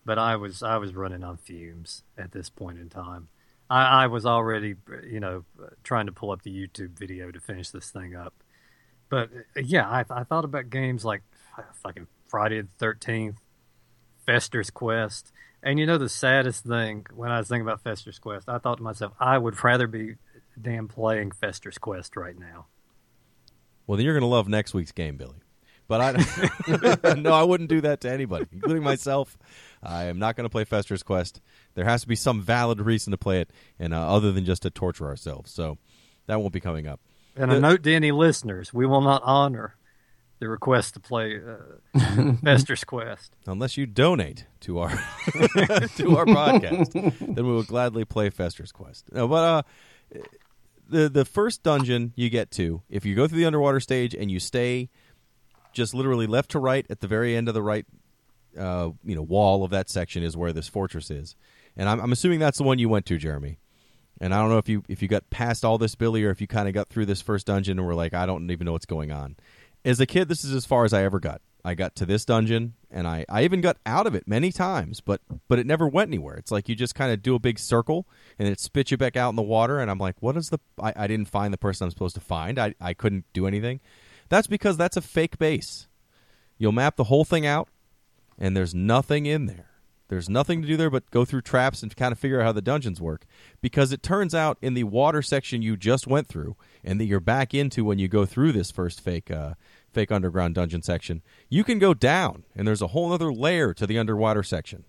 but 0.05 0.19
I 0.19 0.35
was 0.35 0.61
I 0.61 0.77
was 0.77 0.93
running 0.93 1.23
on 1.23 1.37
fumes 1.37 2.03
at 2.15 2.31
this 2.31 2.47
point 2.47 2.77
in 2.77 2.89
time. 2.89 3.29
I, 3.69 4.03
I 4.03 4.07
was 4.07 4.25
already 4.25 4.75
you 5.07 5.19
know 5.19 5.45
trying 5.83 6.07
to 6.07 6.11
pull 6.11 6.31
up 6.31 6.41
the 6.41 6.51
YouTube 6.51 6.97
video 6.97 7.31
to 7.31 7.39
finish 7.39 7.69
this 7.69 7.89
thing 7.89 8.15
up, 8.15 8.33
but 9.09 9.29
yeah, 9.55 9.87
I, 9.87 10.05
I 10.09 10.23
thought 10.23 10.45
about 10.45 10.69
games 10.69 11.05
like 11.05 11.21
fucking 11.83 12.07
Friday 12.27 12.61
the 12.61 12.67
Thirteenth, 12.77 13.39
Fester's 14.25 14.69
Quest. 14.69 15.31
And 15.61 15.77
you 15.77 15.85
know 15.85 15.97
the 15.97 16.07
saddest 16.07 16.63
thing 16.63 17.05
when 17.13 17.31
I 17.31 17.37
was 17.37 17.49
thinking 17.49 17.67
about 17.67 17.83
Fester's 17.83 18.17
Quest, 18.17 18.47
I 18.47 18.59
thought 18.59 18.77
to 18.77 18.83
myself, 18.83 19.11
I 19.19 19.37
would 19.37 19.61
rather 19.61 19.87
be 19.87 20.15
damn 20.59 20.87
playing 20.87 21.31
Fester's 21.31 21.77
Quest 21.77 22.15
right 22.15 22.37
now. 22.37 22.67
Well, 23.85 23.97
then 23.97 24.05
you're 24.05 24.13
going 24.13 24.21
to 24.21 24.27
love 24.27 24.47
next 24.47 24.73
week's 24.73 24.91
game, 24.91 25.17
Billy. 25.17 25.35
But 25.89 26.01
I 26.01 27.13
no, 27.15 27.33
I 27.33 27.41
wouldn't 27.41 27.67
do 27.67 27.81
that 27.81 27.99
to 28.01 28.11
anybody, 28.11 28.45
including 28.53 28.83
myself. 28.83 29.37
I 29.81 30.03
am 30.05 30.19
not 30.19 30.35
going 30.35 30.45
to 30.45 30.49
play 30.49 30.63
Fester's 30.63 31.01
Quest. 31.01 31.41
There 31.73 31.83
has 31.83 32.01
to 32.03 32.07
be 32.07 32.15
some 32.15 32.43
valid 32.43 32.79
reason 32.79 33.09
to 33.09 33.17
play 33.17 33.41
it, 33.41 33.51
and 33.79 33.91
uh, 33.91 34.07
other 34.07 34.31
than 34.31 34.45
just 34.45 34.61
to 34.61 34.69
torture 34.69 35.07
ourselves. 35.07 35.51
So 35.51 35.79
that 36.27 36.39
won't 36.39 36.53
be 36.53 36.59
coming 36.59 36.87
up. 36.87 36.99
And 37.35 37.51
a 37.51 37.59
note 37.59 37.81
to 37.83 37.93
any 37.93 38.11
listeners: 38.11 38.71
we 38.71 38.85
will 38.85 39.01
not 39.01 39.23
honor 39.25 39.77
the 40.37 40.47
request 40.47 40.93
to 40.93 40.99
play 40.99 41.39
uh, 41.39 42.33
Fester's 42.43 42.83
Quest. 42.83 43.33
unless 43.47 43.75
you 43.75 43.87
donate 43.87 44.45
to 44.59 44.77
our 44.77 44.91
to 44.91 46.17
our 46.17 46.25
podcast, 46.25 46.91
then 46.93 47.35
we 47.35 47.51
will 47.51 47.63
gladly 47.63 48.05
play 48.05 48.29
Fester's 48.29 48.71
Quest. 48.71 49.11
No, 49.11 49.27
but 49.27 49.65
uh, 50.13 50.21
the 50.87 51.09
the 51.09 51.25
first 51.25 51.63
dungeon 51.63 52.13
you 52.15 52.29
get 52.29 52.51
to, 52.51 52.83
if 52.91 53.05
you 53.05 53.15
go 53.15 53.27
through 53.27 53.39
the 53.39 53.45
underwater 53.45 53.79
stage 53.79 54.13
and 54.13 54.29
you 54.29 54.39
stay 54.39 54.89
just 55.79 55.95
literally 55.95 56.27
left 56.27 56.51
to 56.51 56.59
right 56.59 56.85
at 56.89 56.99
the 56.99 57.07
very 57.07 57.35
end 57.35 57.47
of 57.47 57.55
the 57.55 57.63
right, 57.63 57.85
uh, 58.57 58.91
you 59.03 59.15
know, 59.15 59.23
wall 59.23 59.63
of 59.63 59.71
that 59.71 59.89
section 59.89 60.21
is 60.21 60.37
where 60.37 60.53
this 60.53 60.67
fortress 60.67 61.09
is, 61.09 61.35
and 61.75 61.89
I'm, 61.89 61.99
I'm 61.99 62.11
assuming 62.11 62.39
that's 62.39 62.59
the 62.59 62.63
one 62.63 62.77
you 62.77 62.89
went 62.89 63.07
to, 63.07 63.17
Jeremy. 63.17 63.57
And 64.21 64.33
I 64.33 64.39
don't 64.39 64.49
know 64.49 64.57
if 64.57 64.67
you 64.67 64.83
if 64.89 65.01
you 65.01 65.07
got 65.07 65.29
past 65.29 65.63
all 65.63 65.77
this, 65.77 65.95
Billy, 65.95 66.23
or 66.25 66.29
if 66.29 66.41
you 66.41 66.47
kind 66.47 66.67
of 66.67 66.73
got 66.73 66.89
through 66.89 67.05
this 67.05 67.21
first 67.21 67.47
dungeon 67.47 67.79
and 67.79 67.87
were 67.87 67.95
like, 67.95 68.13
I 68.13 68.25
don't 68.25 68.51
even 68.51 68.65
know 68.65 68.73
what's 68.73 68.85
going 68.85 69.11
on. 69.11 69.37
As 69.85 69.99
a 69.99 70.05
kid, 70.05 70.27
this 70.27 70.43
is 70.43 70.53
as 70.53 70.65
far 70.65 70.83
as 70.83 70.93
I 70.93 71.03
ever 71.03 71.19
got. 71.19 71.41
I 71.63 71.75
got 71.75 71.95
to 71.97 72.05
this 72.05 72.25
dungeon, 72.25 72.73
and 72.89 73.05
I, 73.07 73.25
I 73.27 73.43
even 73.43 73.59
got 73.61 73.77
out 73.85 74.07
of 74.07 74.15
it 74.15 74.27
many 74.27 74.51
times, 74.51 75.01
but 75.01 75.21
but 75.47 75.59
it 75.59 75.65
never 75.65 75.87
went 75.87 76.09
anywhere. 76.09 76.35
It's 76.35 76.51
like 76.51 76.69
you 76.69 76.75
just 76.75 76.95
kind 76.95 77.11
of 77.11 77.21
do 77.21 77.35
a 77.35 77.39
big 77.39 77.59
circle, 77.59 78.07
and 78.37 78.47
it 78.47 78.59
spits 78.59 78.91
you 78.91 78.97
back 78.97 79.17
out 79.17 79.29
in 79.29 79.35
the 79.35 79.41
water. 79.41 79.79
And 79.79 79.91
I'm 79.91 79.99
like, 79.99 80.15
what 80.21 80.37
is 80.37 80.49
the? 80.49 80.59
I, 80.81 80.93
I 80.95 81.07
didn't 81.07 81.27
find 81.27 81.53
the 81.53 81.57
person 81.57 81.85
I'm 81.85 81.91
supposed 81.91 82.15
to 82.15 82.21
find. 82.21 82.57
I 82.59 82.75
I 82.79 82.93
couldn't 82.93 83.25
do 83.33 83.45
anything. 83.45 83.79
That's 84.29 84.47
because 84.47 84.77
that's 84.77 84.97
a 84.97 85.01
fake 85.01 85.37
base. 85.37 85.87
You'll 86.57 86.71
map 86.71 86.95
the 86.95 87.05
whole 87.05 87.25
thing 87.25 87.45
out, 87.45 87.69
and 88.37 88.55
there's 88.55 88.75
nothing 88.75 89.25
in 89.25 89.45
there. 89.45 89.65
There's 90.09 90.29
nothing 90.29 90.61
to 90.61 90.67
do 90.67 90.75
there 90.75 90.89
but 90.89 91.11
go 91.11 91.23
through 91.23 91.41
traps 91.41 91.83
and 91.83 91.95
kind 91.95 92.11
of 92.11 92.17
figure 92.17 92.41
out 92.41 92.45
how 92.45 92.51
the 92.51 92.63
dungeons 92.63 92.99
work. 92.99 93.25
Because 93.61 93.91
it 93.91 94.01
turns 94.01 94.33
out 94.33 94.57
in 94.59 94.73
the 94.73 94.83
water 94.85 95.21
section 95.21 95.61
you 95.61 95.77
just 95.77 96.07
went 96.07 96.27
through, 96.27 96.57
and 96.83 96.99
that 96.99 97.05
you're 97.05 97.19
back 97.19 97.53
into 97.53 97.85
when 97.85 97.99
you 97.99 98.07
go 98.07 98.25
through 98.25 98.51
this 98.51 98.71
first 98.71 99.01
fake 99.01 99.29
uh, 99.29 99.53
fake 99.91 100.11
underground 100.11 100.55
dungeon 100.55 100.81
section, 100.81 101.21
you 101.47 101.63
can 101.63 101.79
go 101.79 101.93
down, 101.93 102.43
and 102.55 102.67
there's 102.67 102.81
a 102.81 102.87
whole 102.87 103.13
other 103.13 103.31
layer 103.31 103.73
to 103.73 103.87
the 103.87 103.99
underwater 103.99 104.43
section. 104.43 104.83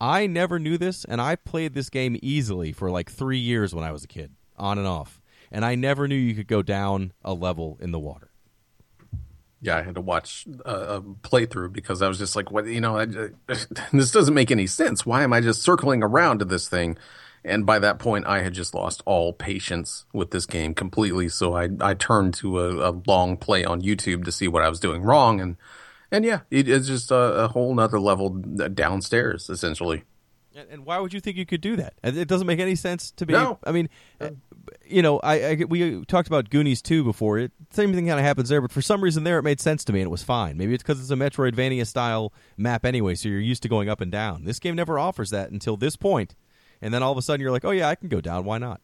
I 0.00 0.26
never 0.26 0.58
knew 0.58 0.78
this, 0.78 1.04
and 1.04 1.20
I 1.20 1.36
played 1.36 1.74
this 1.74 1.90
game 1.90 2.18
easily 2.22 2.72
for 2.72 2.90
like 2.90 3.10
three 3.10 3.38
years 3.38 3.74
when 3.74 3.84
I 3.84 3.92
was 3.92 4.04
a 4.04 4.08
kid, 4.08 4.32
on 4.56 4.78
and 4.78 4.86
off. 4.86 5.20
And 5.52 5.64
I 5.64 5.74
never 5.74 6.08
knew 6.08 6.14
you 6.14 6.34
could 6.34 6.46
go 6.46 6.62
down 6.62 7.12
a 7.22 7.34
level 7.34 7.76
in 7.80 7.90
the 7.90 7.98
water. 7.98 8.29
Yeah, 9.62 9.76
I 9.76 9.82
had 9.82 9.94
to 9.96 10.00
watch 10.00 10.46
a, 10.64 10.96
a 10.96 11.02
playthrough 11.02 11.72
because 11.72 12.00
I 12.00 12.08
was 12.08 12.18
just 12.18 12.34
like, 12.34 12.50
what, 12.50 12.66
you 12.66 12.80
know, 12.80 12.96
I, 12.96 13.06
this 13.92 14.10
doesn't 14.10 14.34
make 14.34 14.50
any 14.50 14.66
sense. 14.66 15.04
Why 15.04 15.22
am 15.22 15.32
I 15.32 15.40
just 15.40 15.62
circling 15.62 16.02
around 16.02 16.38
to 16.38 16.44
this 16.44 16.68
thing? 16.68 16.96
And 17.44 17.64
by 17.64 17.78
that 17.78 17.98
point, 17.98 18.26
I 18.26 18.42
had 18.42 18.52
just 18.52 18.74
lost 18.74 19.02
all 19.06 19.32
patience 19.32 20.04
with 20.12 20.30
this 20.30 20.46
game 20.46 20.74
completely. 20.74 21.28
So 21.28 21.56
I, 21.56 21.68
I 21.80 21.94
turned 21.94 22.34
to 22.34 22.60
a, 22.60 22.90
a 22.90 23.02
long 23.06 23.36
play 23.36 23.64
on 23.64 23.80
YouTube 23.80 24.24
to 24.24 24.32
see 24.32 24.48
what 24.48 24.62
I 24.62 24.68
was 24.68 24.80
doing 24.80 25.02
wrong. 25.02 25.40
And, 25.40 25.56
and 26.10 26.24
yeah, 26.24 26.40
it, 26.50 26.68
it's 26.68 26.86
just 26.86 27.10
a, 27.10 27.44
a 27.44 27.48
whole 27.48 27.74
nother 27.74 27.98
level 27.98 28.30
downstairs, 28.30 29.48
essentially. 29.48 30.04
And, 30.54 30.84
why 30.84 30.98
would 30.98 31.14
you 31.14 31.20
think 31.20 31.36
you 31.36 31.46
could 31.46 31.60
do 31.60 31.76
that? 31.76 31.94
It 32.02 32.26
doesn't 32.26 32.46
make 32.46 32.58
any 32.58 32.74
sense 32.74 33.12
to 33.12 33.26
me. 33.26 33.32
No. 33.34 33.58
I 33.64 33.72
mean, 33.72 33.88
you 34.86 35.02
know, 35.02 35.18
I, 35.20 35.34
I 35.50 35.64
we 35.68 36.04
talked 36.04 36.28
about 36.28 36.50
Goonies 36.50 36.82
2 36.82 37.04
before. 37.04 37.38
It 37.38 37.52
same 37.70 37.92
thing 37.92 38.06
kind 38.06 38.18
of 38.18 38.24
happens 38.24 38.48
there, 38.48 38.60
but 38.60 38.72
for 38.72 38.82
some 38.82 39.02
reason 39.02 39.24
there 39.24 39.38
it 39.38 39.42
made 39.42 39.60
sense 39.60 39.84
to 39.84 39.92
me 39.92 40.00
and 40.00 40.06
it 40.06 40.10
was 40.10 40.22
fine. 40.22 40.56
Maybe 40.56 40.74
it's 40.74 40.82
because 40.82 41.00
it's 41.00 41.10
a 41.10 41.14
Metroidvania 41.14 41.86
style 41.86 42.32
map 42.56 42.84
anyway, 42.84 43.14
so 43.14 43.28
you're 43.28 43.40
used 43.40 43.62
to 43.62 43.68
going 43.68 43.88
up 43.88 44.00
and 44.00 44.10
down. 44.10 44.44
This 44.44 44.58
game 44.58 44.76
never 44.76 44.98
offers 44.98 45.30
that 45.30 45.50
until 45.50 45.76
this 45.76 45.96
point, 45.96 46.34
and 46.80 46.92
then 46.92 47.02
all 47.02 47.12
of 47.12 47.18
a 47.18 47.22
sudden 47.22 47.40
you're 47.40 47.52
like, 47.52 47.64
oh 47.64 47.70
yeah, 47.70 47.88
I 47.88 47.94
can 47.94 48.08
go 48.08 48.20
down. 48.20 48.44
Why 48.44 48.58
not? 48.58 48.80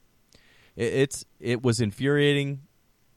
It, 0.77 0.93
it's 0.93 1.25
it 1.41 1.63
was 1.63 1.81
infuriating 1.81 2.63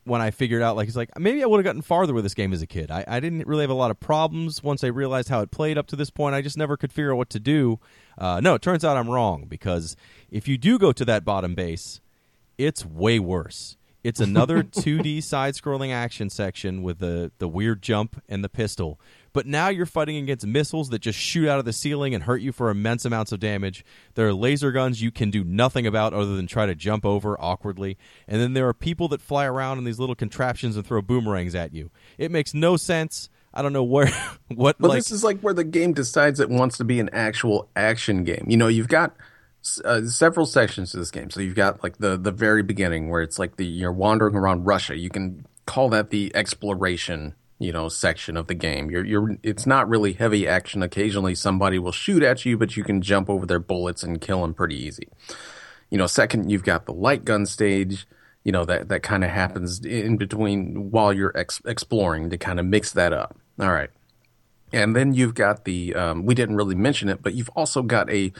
when 0.09 0.21
I 0.21 0.31
figured 0.31 0.61
out 0.61 0.75
like 0.75 0.87
it's 0.87 0.97
like 0.97 1.17
maybe 1.17 1.43
I 1.43 1.45
would 1.45 1.57
have 1.57 1.65
gotten 1.65 1.81
farther 1.81 2.13
with 2.13 2.25
this 2.25 2.33
game 2.33 2.51
as 2.51 2.61
a 2.61 2.67
kid. 2.67 2.91
I, 2.91 3.05
I 3.07 3.19
didn't 3.19 3.47
really 3.47 3.61
have 3.61 3.69
a 3.69 3.75
lot 3.75 3.91
of 3.91 3.99
problems 3.99 4.63
once 4.63 4.83
I 4.83 4.87
realized 4.87 5.29
how 5.29 5.41
it 5.41 5.51
played 5.51 5.77
up 5.77 5.87
to 5.87 5.95
this 5.95 6.09
point. 6.09 6.35
I 6.35 6.41
just 6.41 6.57
never 6.57 6.75
could 6.75 6.91
figure 6.91 7.13
out 7.13 7.17
what 7.17 7.29
to 7.31 7.39
do. 7.39 7.79
Uh, 8.17 8.41
no, 8.41 8.55
it 8.55 8.61
turns 8.61 8.83
out 8.83 8.97
I'm 8.97 9.09
wrong 9.09 9.45
because 9.47 9.95
if 10.29 10.47
you 10.47 10.57
do 10.57 10.79
go 10.79 10.91
to 10.91 11.05
that 11.05 11.23
bottom 11.23 11.55
base, 11.55 12.01
it's 12.59 12.85
way 12.85 13.17
worse. 13.17 13.77
It's 14.03 14.19
another 14.19 14.63
2D 14.63 15.23
side-scrolling 15.23 15.91
action 15.91 16.29
section 16.29 16.83
with 16.83 16.99
the 16.99 17.31
the 17.39 17.47
weird 17.47 17.81
jump 17.81 18.21
and 18.29 18.43
the 18.43 18.49
pistol. 18.49 18.99
But 19.33 19.45
now 19.45 19.69
you're 19.69 19.85
fighting 19.85 20.17
against 20.17 20.45
missiles 20.45 20.89
that 20.89 20.99
just 20.99 21.19
shoot 21.19 21.47
out 21.47 21.59
of 21.59 21.65
the 21.65 21.73
ceiling 21.73 22.13
and 22.15 22.23
hurt 22.23 22.41
you 22.41 22.51
for 22.51 22.69
immense 22.69 23.05
amounts 23.05 23.31
of 23.31 23.39
damage. 23.39 23.85
There 24.15 24.27
are 24.27 24.33
laser 24.33 24.71
guns 24.71 25.01
you 25.01 25.11
can 25.11 25.29
do 25.29 25.43
nothing 25.43 25.85
about 25.85 26.13
other 26.13 26.35
than 26.35 26.47
try 26.47 26.65
to 26.65 26.75
jump 26.75 27.05
over 27.05 27.39
awkwardly. 27.39 27.97
And 28.27 28.41
then 28.41 28.53
there 28.53 28.67
are 28.67 28.73
people 28.73 29.07
that 29.09 29.21
fly 29.21 29.45
around 29.45 29.77
in 29.77 29.83
these 29.83 29.99
little 29.99 30.15
contraptions 30.15 30.75
and 30.75 30.85
throw 30.85 31.01
boomerangs 31.01 31.53
at 31.53 31.73
you. 31.73 31.91
It 32.17 32.31
makes 32.31 32.53
no 32.53 32.75
sense. 32.75 33.29
I 33.53 33.61
don't 33.61 33.73
know 33.73 33.83
where 33.83 34.07
what 34.47 34.77
But 34.79 34.89
like 34.89 34.97
this 34.97 35.11
is 35.11 35.23
like 35.23 35.39
where 35.41 35.53
the 35.53 35.63
game 35.63 35.93
decides 35.93 36.39
it 36.39 36.49
wants 36.49 36.77
to 36.77 36.83
be 36.83 36.99
an 36.99 37.09
actual 37.13 37.69
action 37.75 38.23
game. 38.23 38.45
You 38.47 38.57
know, 38.57 38.67
you've 38.67 38.87
got 38.87 39.15
uh, 39.83 40.05
several 40.05 40.45
sections 40.45 40.91
to 40.91 40.97
this 40.97 41.11
game. 41.11 41.29
So 41.29 41.41
you've 41.41 41.55
got 41.55 41.83
like 41.83 41.97
the 41.97 42.17
the 42.17 42.31
very 42.31 42.63
beginning 42.63 43.09
where 43.09 43.21
it's 43.21 43.39
like 43.39 43.57
the 43.57 43.65
you're 43.65 43.91
wandering 43.91 44.35
around 44.35 44.65
Russia. 44.65 44.97
You 44.97 45.09
can 45.09 45.45
call 45.65 45.89
that 45.89 46.09
the 46.09 46.31
exploration, 46.35 47.35
you 47.59 47.71
know, 47.71 47.89
section 47.89 48.37
of 48.37 48.47
the 48.47 48.53
game. 48.53 48.89
You're 48.89 49.05
you're 49.05 49.37
it's 49.43 49.65
not 49.65 49.89
really 49.89 50.13
heavy 50.13 50.47
action. 50.47 50.81
Occasionally 50.81 51.35
somebody 51.35 51.77
will 51.77 51.91
shoot 51.91 52.23
at 52.23 52.45
you, 52.45 52.57
but 52.57 52.77
you 52.77 52.83
can 52.83 53.01
jump 53.01 53.29
over 53.29 53.45
their 53.45 53.59
bullets 53.59 54.03
and 54.03 54.21
kill 54.21 54.41
them 54.41 54.53
pretty 54.53 54.75
easy. 54.75 55.09
You 55.89 55.97
know, 55.97 56.07
second 56.07 56.49
you've 56.49 56.63
got 56.63 56.85
the 56.85 56.93
light 56.93 57.25
gun 57.25 57.45
stage. 57.45 58.07
You 58.43 58.53
know 58.53 58.63
that 58.65 58.87
that 58.87 59.03
kind 59.03 59.23
of 59.23 59.29
happens 59.29 59.83
in 59.83 60.15
between 60.15 60.91
while 60.91 61.11
you're 61.11 61.37
ex- 61.37 61.61
exploring 61.65 62.29
to 62.29 62.37
kind 62.37 62.59
of 62.59 62.65
mix 62.65 62.93
that 62.93 63.11
up. 63.11 63.37
All 63.59 63.71
right. 63.71 63.89
And 64.71 64.95
then 64.95 65.13
you've 65.13 65.33
got 65.33 65.65
the 65.65 65.93
um, 65.95 66.25
we 66.25 66.35
didn't 66.35 66.55
really 66.55 66.75
mention 66.75 67.09
it, 67.09 67.21
but 67.21 67.33
you've 67.33 67.49
also 67.49 67.81
got 67.81 68.09
a 68.09 68.31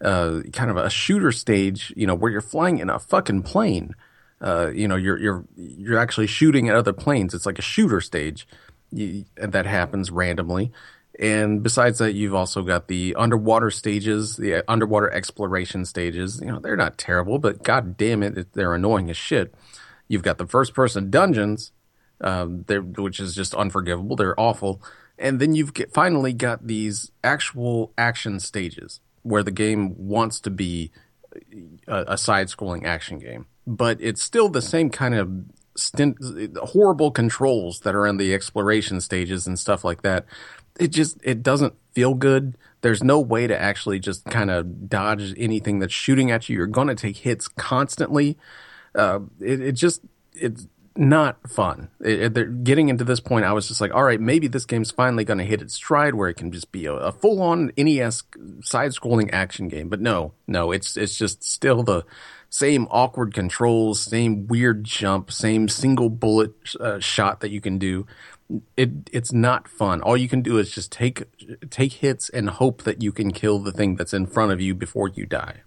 uh, 0.00 0.40
kind 0.52 0.70
of 0.70 0.76
a 0.76 0.90
shooter 0.90 1.32
stage, 1.32 1.92
you 1.96 2.06
know, 2.06 2.14
where 2.14 2.30
you're 2.30 2.40
flying 2.40 2.78
in 2.78 2.90
a 2.90 2.98
fucking 2.98 3.42
plane. 3.42 3.94
Uh, 4.40 4.70
you 4.74 4.86
know, 4.86 4.96
you're 4.96 5.18
you're 5.18 5.44
you're 5.56 5.98
actually 5.98 6.26
shooting 6.26 6.68
at 6.68 6.74
other 6.74 6.92
planes. 6.92 7.34
It's 7.34 7.46
like 7.46 7.58
a 7.58 7.62
shooter 7.62 8.00
stage 8.00 8.46
you, 8.92 9.24
that 9.36 9.66
happens 9.66 10.10
randomly. 10.10 10.72
And 11.18 11.62
besides 11.62 11.98
that, 11.98 12.12
you've 12.12 12.34
also 12.34 12.62
got 12.62 12.88
the 12.88 13.14
underwater 13.14 13.70
stages, 13.70 14.36
the 14.36 14.62
underwater 14.70 15.10
exploration 15.10 15.86
stages. 15.86 16.40
You 16.40 16.48
know, 16.48 16.58
they're 16.58 16.76
not 16.76 16.98
terrible, 16.98 17.38
but 17.38 17.62
god 17.62 17.96
damn 17.96 18.22
it, 18.22 18.52
they're 18.52 18.74
annoying 18.74 19.08
as 19.08 19.16
shit. 19.16 19.54
You've 20.08 20.22
got 20.22 20.36
the 20.36 20.46
first 20.46 20.74
person 20.74 21.10
dungeons, 21.10 21.72
um, 22.20 22.64
which 22.68 23.18
is 23.18 23.34
just 23.34 23.54
unforgivable. 23.54 24.16
They're 24.16 24.38
awful. 24.38 24.82
And 25.18 25.40
then 25.40 25.54
you've 25.54 25.72
get, 25.72 25.94
finally 25.94 26.34
got 26.34 26.66
these 26.66 27.10
actual 27.24 27.94
action 27.96 28.38
stages 28.38 29.00
where 29.26 29.42
the 29.42 29.50
game 29.50 29.94
wants 29.96 30.40
to 30.40 30.50
be 30.50 30.90
a, 31.86 32.04
a 32.08 32.18
side-scrolling 32.18 32.84
action 32.84 33.18
game, 33.18 33.46
but 33.66 33.98
it's 34.00 34.22
still 34.22 34.48
the 34.48 34.62
same 34.62 34.90
kind 34.90 35.14
of 35.14 35.30
stint, 35.76 36.16
horrible 36.56 37.10
controls 37.10 37.80
that 37.80 37.94
are 37.94 38.06
in 38.06 38.16
the 38.16 38.32
exploration 38.32 39.00
stages 39.00 39.46
and 39.46 39.58
stuff 39.58 39.84
like 39.84 40.02
that. 40.02 40.24
It 40.78 40.88
just 40.88 41.18
it 41.22 41.42
doesn't 41.42 41.74
feel 41.92 42.14
good. 42.14 42.56
There's 42.82 43.02
no 43.02 43.18
way 43.18 43.46
to 43.46 43.58
actually 43.58 43.98
just 43.98 44.24
kind 44.26 44.50
of 44.50 44.88
dodge 44.88 45.34
anything 45.36 45.80
that's 45.80 45.92
shooting 45.92 46.30
at 46.30 46.48
you. 46.48 46.56
You're 46.56 46.66
going 46.66 46.88
to 46.88 46.94
take 46.94 47.16
hits 47.18 47.48
constantly. 47.48 48.36
Uh, 48.94 49.20
it, 49.40 49.60
it 49.60 49.72
just 49.72 50.02
it's 50.34 50.68
not 50.98 51.48
fun. 51.50 51.88
It, 52.00 52.36
it, 52.36 52.64
getting 52.64 52.88
into 52.88 53.04
this 53.04 53.20
point, 53.20 53.44
I 53.44 53.52
was 53.52 53.68
just 53.68 53.80
like, 53.80 53.94
all 53.94 54.04
right, 54.04 54.20
maybe 54.20 54.48
this 54.48 54.64
game's 54.64 54.90
finally 54.90 55.24
going 55.24 55.38
to 55.38 55.44
hit 55.44 55.62
its 55.62 55.74
stride 55.74 56.14
where 56.14 56.28
it 56.28 56.34
can 56.34 56.52
just 56.52 56.72
be 56.72 56.86
a, 56.86 56.92
a 56.92 57.12
full 57.12 57.42
on 57.42 57.72
NES 57.76 58.24
side 58.62 58.92
scrolling 58.92 59.30
action 59.32 59.68
game. 59.68 59.88
But 59.88 60.00
no, 60.00 60.32
no, 60.46 60.72
it's 60.72 60.96
it's 60.96 61.16
just 61.16 61.42
still 61.42 61.82
the 61.82 62.04
same 62.50 62.86
awkward 62.90 63.34
controls, 63.34 64.00
same 64.00 64.46
weird 64.46 64.84
jump, 64.84 65.30
same 65.30 65.68
single 65.68 66.08
bullet 66.08 66.52
uh, 66.80 66.98
shot 67.00 67.40
that 67.40 67.50
you 67.50 67.60
can 67.60 67.78
do. 67.78 68.06
It 68.76 69.10
it's 69.12 69.32
not 69.32 69.68
fun. 69.68 70.00
All 70.02 70.16
you 70.16 70.28
can 70.28 70.40
do 70.40 70.58
is 70.58 70.70
just 70.70 70.92
take 70.92 71.24
take 71.70 71.94
hits 71.94 72.28
and 72.28 72.48
hope 72.48 72.84
that 72.84 73.02
you 73.02 73.12
can 73.12 73.32
kill 73.32 73.58
the 73.58 73.72
thing 73.72 73.96
that's 73.96 74.14
in 74.14 74.26
front 74.26 74.52
of 74.52 74.60
you 74.60 74.74
before 74.74 75.08
you 75.08 75.26
die. 75.26 75.62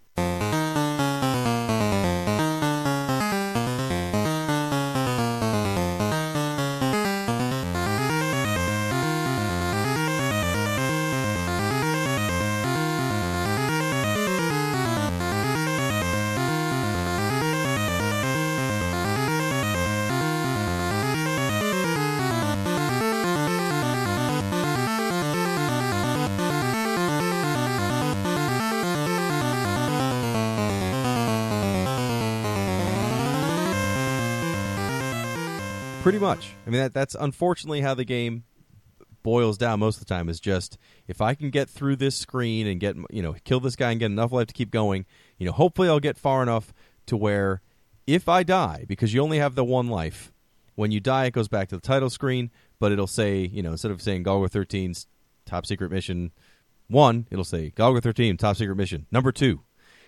Much. 36.20 36.52
I 36.68 36.70
mean, 36.70 36.82
that 36.82 36.94
that's 36.94 37.16
unfortunately 37.16 37.80
how 37.80 37.94
the 37.94 38.04
game 38.04 38.44
boils 39.24 39.58
down 39.58 39.80
most 39.80 40.02
of 40.02 40.06
the 40.06 40.14
time. 40.14 40.28
Is 40.28 40.42
just 40.42 40.78
if 41.08 41.22
I 41.22 41.34
can 41.34 41.50
get 41.50 41.70
through 41.70 41.96
this 41.96 42.16
screen 42.16 42.68
and 42.68 42.78
get 42.78 42.98
you 43.10 43.22
know 43.22 43.36
kill 43.46 43.62
this 43.62 43.78
guy 43.78 43.92
and 43.92 44.00
get 44.02 44.08
enough 44.08 44.34
life 44.34 44.48
to 44.48 44.54
keep 44.54 44.70
going, 44.70 45.06
you 45.38 45.46
know, 45.46 45.54
hopefully 45.54 45.88
I'll 45.88 46.02
get 46.02 46.18
far 46.18 46.44
enough 46.44 46.74
to 47.06 47.16
where 47.16 47.62
if 48.06 48.28
I 48.28 48.44
die 48.44 48.84
because 48.86 49.14
you 49.14 49.22
only 49.22 49.38
have 49.40 49.56
the 49.56 49.64
one 49.64 49.88
life, 49.88 50.34
when 50.76 50.92
you 50.92 51.00
die 51.00 51.26
it 51.26 51.32
goes 51.32 51.48
back 51.48 51.70
to 51.70 51.76
the 51.76 51.82
title 51.82 52.10
screen, 52.10 52.52
but 52.80 52.92
it'll 52.92 53.08
say 53.08 53.40
you 53.46 53.64
know 53.64 53.72
instead 53.72 53.92
of 53.92 54.02
saying 54.02 54.26
Golgo 54.26 54.50
13's 54.50 55.08
top 55.46 55.66
secret 55.66 55.90
mission 55.90 56.32
one, 56.90 57.28
it'll 57.32 57.46
say 57.46 57.72
Golgo 57.72 58.04
13 58.04 58.36
top 58.36 58.58
secret 58.58 58.76
mission 58.76 59.06
number 59.10 59.32
two, 59.32 59.62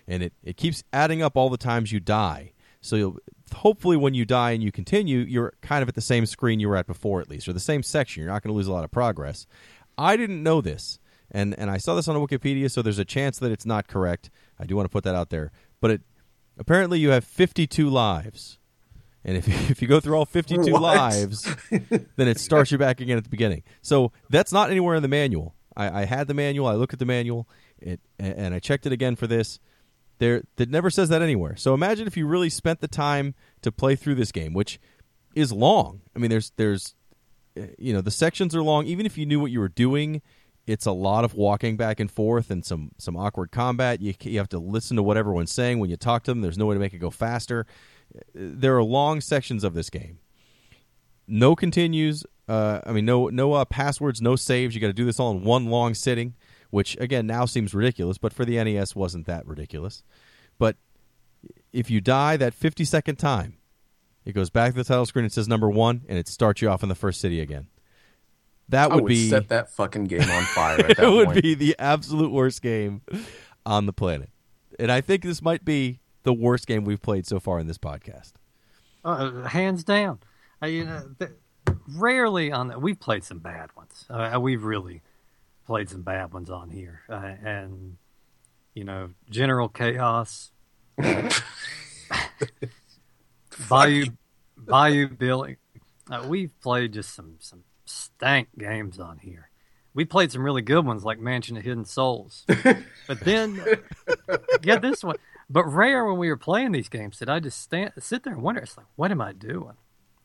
and 0.06 0.22
it 0.22 0.34
it 0.42 0.58
keeps 0.58 0.84
adding 0.92 1.22
up 1.22 1.38
all 1.38 1.48
the 1.48 1.56
times 1.56 1.90
you 1.90 2.00
die. 2.00 2.52
So 2.82 2.96
you'll 2.96 3.16
hopefully 3.54 3.96
when 3.96 4.12
you 4.12 4.24
die 4.24 4.50
and 4.50 4.62
you 4.62 4.72
continue, 4.72 5.20
you're 5.20 5.54
kind 5.62 5.82
of 5.82 5.88
at 5.88 5.94
the 5.94 6.00
same 6.00 6.26
screen 6.26 6.60
you 6.60 6.68
were 6.68 6.76
at 6.76 6.86
before, 6.86 7.20
at 7.20 7.30
least, 7.30 7.48
or 7.48 7.52
the 7.52 7.60
same 7.60 7.82
section. 7.82 8.22
You're 8.22 8.32
not 8.32 8.42
going 8.42 8.52
to 8.52 8.56
lose 8.56 8.66
a 8.66 8.72
lot 8.72 8.84
of 8.84 8.90
progress. 8.90 9.46
I 9.96 10.16
didn't 10.16 10.42
know 10.42 10.60
this, 10.60 10.98
and 11.30 11.54
and 11.58 11.70
I 11.70 11.78
saw 11.78 11.94
this 11.94 12.08
on 12.08 12.16
Wikipedia, 12.16 12.70
so 12.70 12.82
there's 12.82 12.98
a 12.98 13.04
chance 13.04 13.38
that 13.38 13.52
it's 13.52 13.64
not 13.64 13.86
correct. 13.86 14.30
I 14.58 14.64
do 14.64 14.74
want 14.76 14.86
to 14.86 14.90
put 14.92 15.04
that 15.04 15.14
out 15.14 15.30
there, 15.30 15.52
but 15.80 15.90
it 15.92 16.00
apparently 16.58 16.98
you 16.98 17.10
have 17.10 17.24
52 17.24 17.88
lives, 17.88 18.58
and 19.24 19.36
if 19.36 19.46
if 19.70 19.80
you 19.80 19.86
go 19.86 20.00
through 20.00 20.16
all 20.16 20.24
52 20.24 20.72
What? 20.72 20.82
lives, 20.82 21.48
then 21.70 22.28
it 22.28 22.40
starts 22.40 22.72
you 22.72 22.78
back 22.78 23.00
again 23.00 23.16
at 23.16 23.24
the 23.24 23.30
beginning. 23.30 23.62
So 23.80 24.12
that's 24.28 24.52
not 24.52 24.70
anywhere 24.70 24.96
in 24.96 25.02
the 25.02 25.08
manual. 25.08 25.54
I, 25.76 26.02
I 26.02 26.04
had 26.04 26.26
the 26.26 26.34
manual. 26.34 26.66
I 26.66 26.74
looked 26.74 26.92
at 26.94 26.98
the 26.98 27.06
manual, 27.06 27.48
it 27.78 28.00
and 28.18 28.34
and 28.34 28.54
I 28.54 28.58
checked 28.58 28.86
it 28.86 28.92
again 28.92 29.14
for 29.14 29.26
this. 29.26 29.60
There, 30.22 30.44
that 30.54 30.70
never 30.70 30.88
says 30.88 31.08
that 31.08 31.20
anywhere. 31.20 31.56
So 31.56 31.74
imagine 31.74 32.06
if 32.06 32.16
you 32.16 32.28
really 32.28 32.48
spent 32.48 32.80
the 32.80 32.86
time 32.86 33.34
to 33.62 33.72
play 33.72 33.96
through 33.96 34.14
this 34.14 34.30
game, 34.30 34.54
which 34.54 34.78
is 35.34 35.50
long. 35.50 36.02
I 36.14 36.20
mean, 36.20 36.30
there's 36.30 36.52
there's 36.56 36.94
uh, 37.58 37.62
you 37.76 37.92
know 37.92 38.02
the 38.02 38.12
sections 38.12 38.54
are 38.54 38.62
long. 38.62 38.86
Even 38.86 39.04
if 39.04 39.18
you 39.18 39.26
knew 39.26 39.40
what 39.40 39.50
you 39.50 39.58
were 39.58 39.68
doing, 39.68 40.22
it's 40.64 40.86
a 40.86 40.92
lot 40.92 41.24
of 41.24 41.34
walking 41.34 41.76
back 41.76 41.98
and 41.98 42.08
forth 42.08 42.52
and 42.52 42.64
some 42.64 42.92
some 42.98 43.16
awkward 43.16 43.50
combat. 43.50 44.00
You 44.00 44.14
you 44.22 44.38
have 44.38 44.48
to 44.50 44.60
listen 44.60 44.96
to 44.96 45.02
what 45.02 45.16
everyone's 45.16 45.50
saying 45.50 45.80
when 45.80 45.90
you 45.90 45.96
talk 45.96 46.22
to 46.22 46.30
them. 46.30 46.40
There's 46.40 46.56
no 46.56 46.66
way 46.66 46.76
to 46.76 46.80
make 46.80 46.94
it 46.94 46.98
go 46.98 47.10
faster. 47.10 47.66
There 48.32 48.76
are 48.76 48.84
long 48.84 49.20
sections 49.20 49.64
of 49.64 49.74
this 49.74 49.90
game. 49.90 50.20
No 51.26 51.56
continues. 51.56 52.24
Uh, 52.46 52.80
I 52.86 52.92
mean, 52.92 53.06
no 53.06 53.26
no 53.26 53.54
uh, 53.54 53.64
passwords, 53.64 54.22
no 54.22 54.36
saves. 54.36 54.72
You 54.72 54.80
got 54.80 54.86
to 54.86 54.92
do 54.92 55.04
this 55.04 55.18
all 55.18 55.32
in 55.32 55.42
one 55.42 55.66
long 55.66 55.94
sitting, 55.94 56.34
which 56.72 56.96
again 56.98 57.26
now 57.26 57.44
seems 57.44 57.74
ridiculous, 57.74 58.16
but 58.16 58.32
for 58.32 58.46
the 58.46 58.56
NES 58.56 58.96
wasn't 58.96 59.26
that 59.26 59.46
ridiculous. 59.46 60.02
But 60.58 60.76
if 61.70 61.90
you 61.90 62.00
die 62.00 62.38
that 62.38 62.54
50 62.54 62.84
second 62.86 63.16
time, 63.16 63.58
it 64.24 64.32
goes 64.32 64.48
back 64.48 64.72
to 64.72 64.78
the 64.78 64.84
title 64.84 65.04
screen. 65.04 65.26
It 65.26 65.32
says 65.32 65.46
number 65.46 65.68
one, 65.68 66.02
and 66.08 66.18
it 66.18 66.26
starts 66.26 66.62
you 66.62 66.70
off 66.70 66.82
in 66.82 66.88
the 66.88 66.94
first 66.94 67.20
city 67.20 67.40
again. 67.40 67.66
That 68.70 68.90
I 68.90 68.94
would, 68.94 69.04
would 69.04 69.08
be 69.08 69.28
set 69.28 69.48
that 69.48 69.70
fucking 69.70 70.04
game 70.04 70.22
on 70.22 70.42
fire. 70.44 70.78
At 70.78 70.90
it 70.92 70.96
that 70.96 71.10
would 71.10 71.26
point. 71.26 71.42
be 71.42 71.54
the 71.54 71.76
absolute 71.78 72.32
worst 72.32 72.62
game 72.62 73.02
on 73.66 73.84
the 73.84 73.92
planet. 73.92 74.30
And 74.78 74.90
I 74.90 75.02
think 75.02 75.24
this 75.24 75.42
might 75.42 75.66
be 75.66 76.00
the 76.22 76.32
worst 76.32 76.66
game 76.66 76.84
we've 76.84 77.02
played 77.02 77.26
so 77.26 77.38
far 77.38 77.58
in 77.58 77.66
this 77.66 77.76
podcast. 77.76 78.32
Uh, 79.04 79.42
hands 79.42 79.84
down. 79.84 80.20
Uh, 80.62 80.66
you 80.66 80.84
know, 80.84 81.02
th- 81.18 81.32
rarely 81.88 82.50
on 82.50 82.68
that. 82.68 82.80
we've 82.80 82.98
played 82.98 83.24
some 83.24 83.40
bad 83.40 83.68
ones. 83.76 84.06
Uh, 84.08 84.38
we've 84.40 84.64
really 84.64 85.02
played 85.66 85.88
some 85.88 86.02
bad 86.02 86.32
ones 86.32 86.50
on 86.50 86.70
here, 86.70 87.02
uh, 87.08 87.34
and 87.44 87.96
you 88.74 88.84
know, 88.84 89.10
General 89.30 89.68
Chaos, 89.68 90.50
Bayou, 93.68 94.06
Bayou 94.56 95.08
Billy. 95.08 95.56
Uh, 96.10 96.24
we've 96.26 96.58
played 96.60 96.92
just 96.92 97.14
some 97.14 97.36
some 97.38 97.64
stank 97.84 98.48
games 98.58 98.98
on 98.98 99.18
here. 99.18 99.50
We 99.94 100.04
played 100.04 100.32
some 100.32 100.42
really 100.42 100.62
good 100.62 100.86
ones 100.86 101.04
like 101.04 101.18
Mansion 101.18 101.56
of 101.56 101.64
Hidden 101.64 101.84
Souls, 101.84 102.46
but 103.06 103.20
then 103.20 103.62
get 104.62 104.80
this 104.80 105.04
one. 105.04 105.16
But 105.50 105.64
rare 105.66 106.06
when 106.06 106.16
we 106.16 106.28
were 106.28 106.36
playing 106.38 106.72
these 106.72 106.88
games 106.88 107.18
did 107.18 107.28
I 107.28 107.40
just 107.40 107.60
stand 107.60 107.92
sit 107.98 108.24
there 108.24 108.32
and 108.32 108.42
wonder. 108.42 108.62
It's 108.62 108.76
like, 108.76 108.86
what 108.96 109.10
am 109.10 109.20
I 109.20 109.32
doing? 109.32 109.76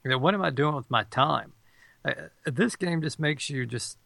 You 0.04 0.12
know, 0.12 0.18
what 0.18 0.34
am 0.34 0.42
I 0.42 0.52
doing 0.52 0.76
with 0.76 0.90
my 0.90 1.04
time? 1.04 1.52
Uh, 2.06 2.14
this 2.46 2.78
game 2.78 3.02
just 3.02 3.20
makes 3.20 3.50
you 3.50 3.66
just 3.66 3.98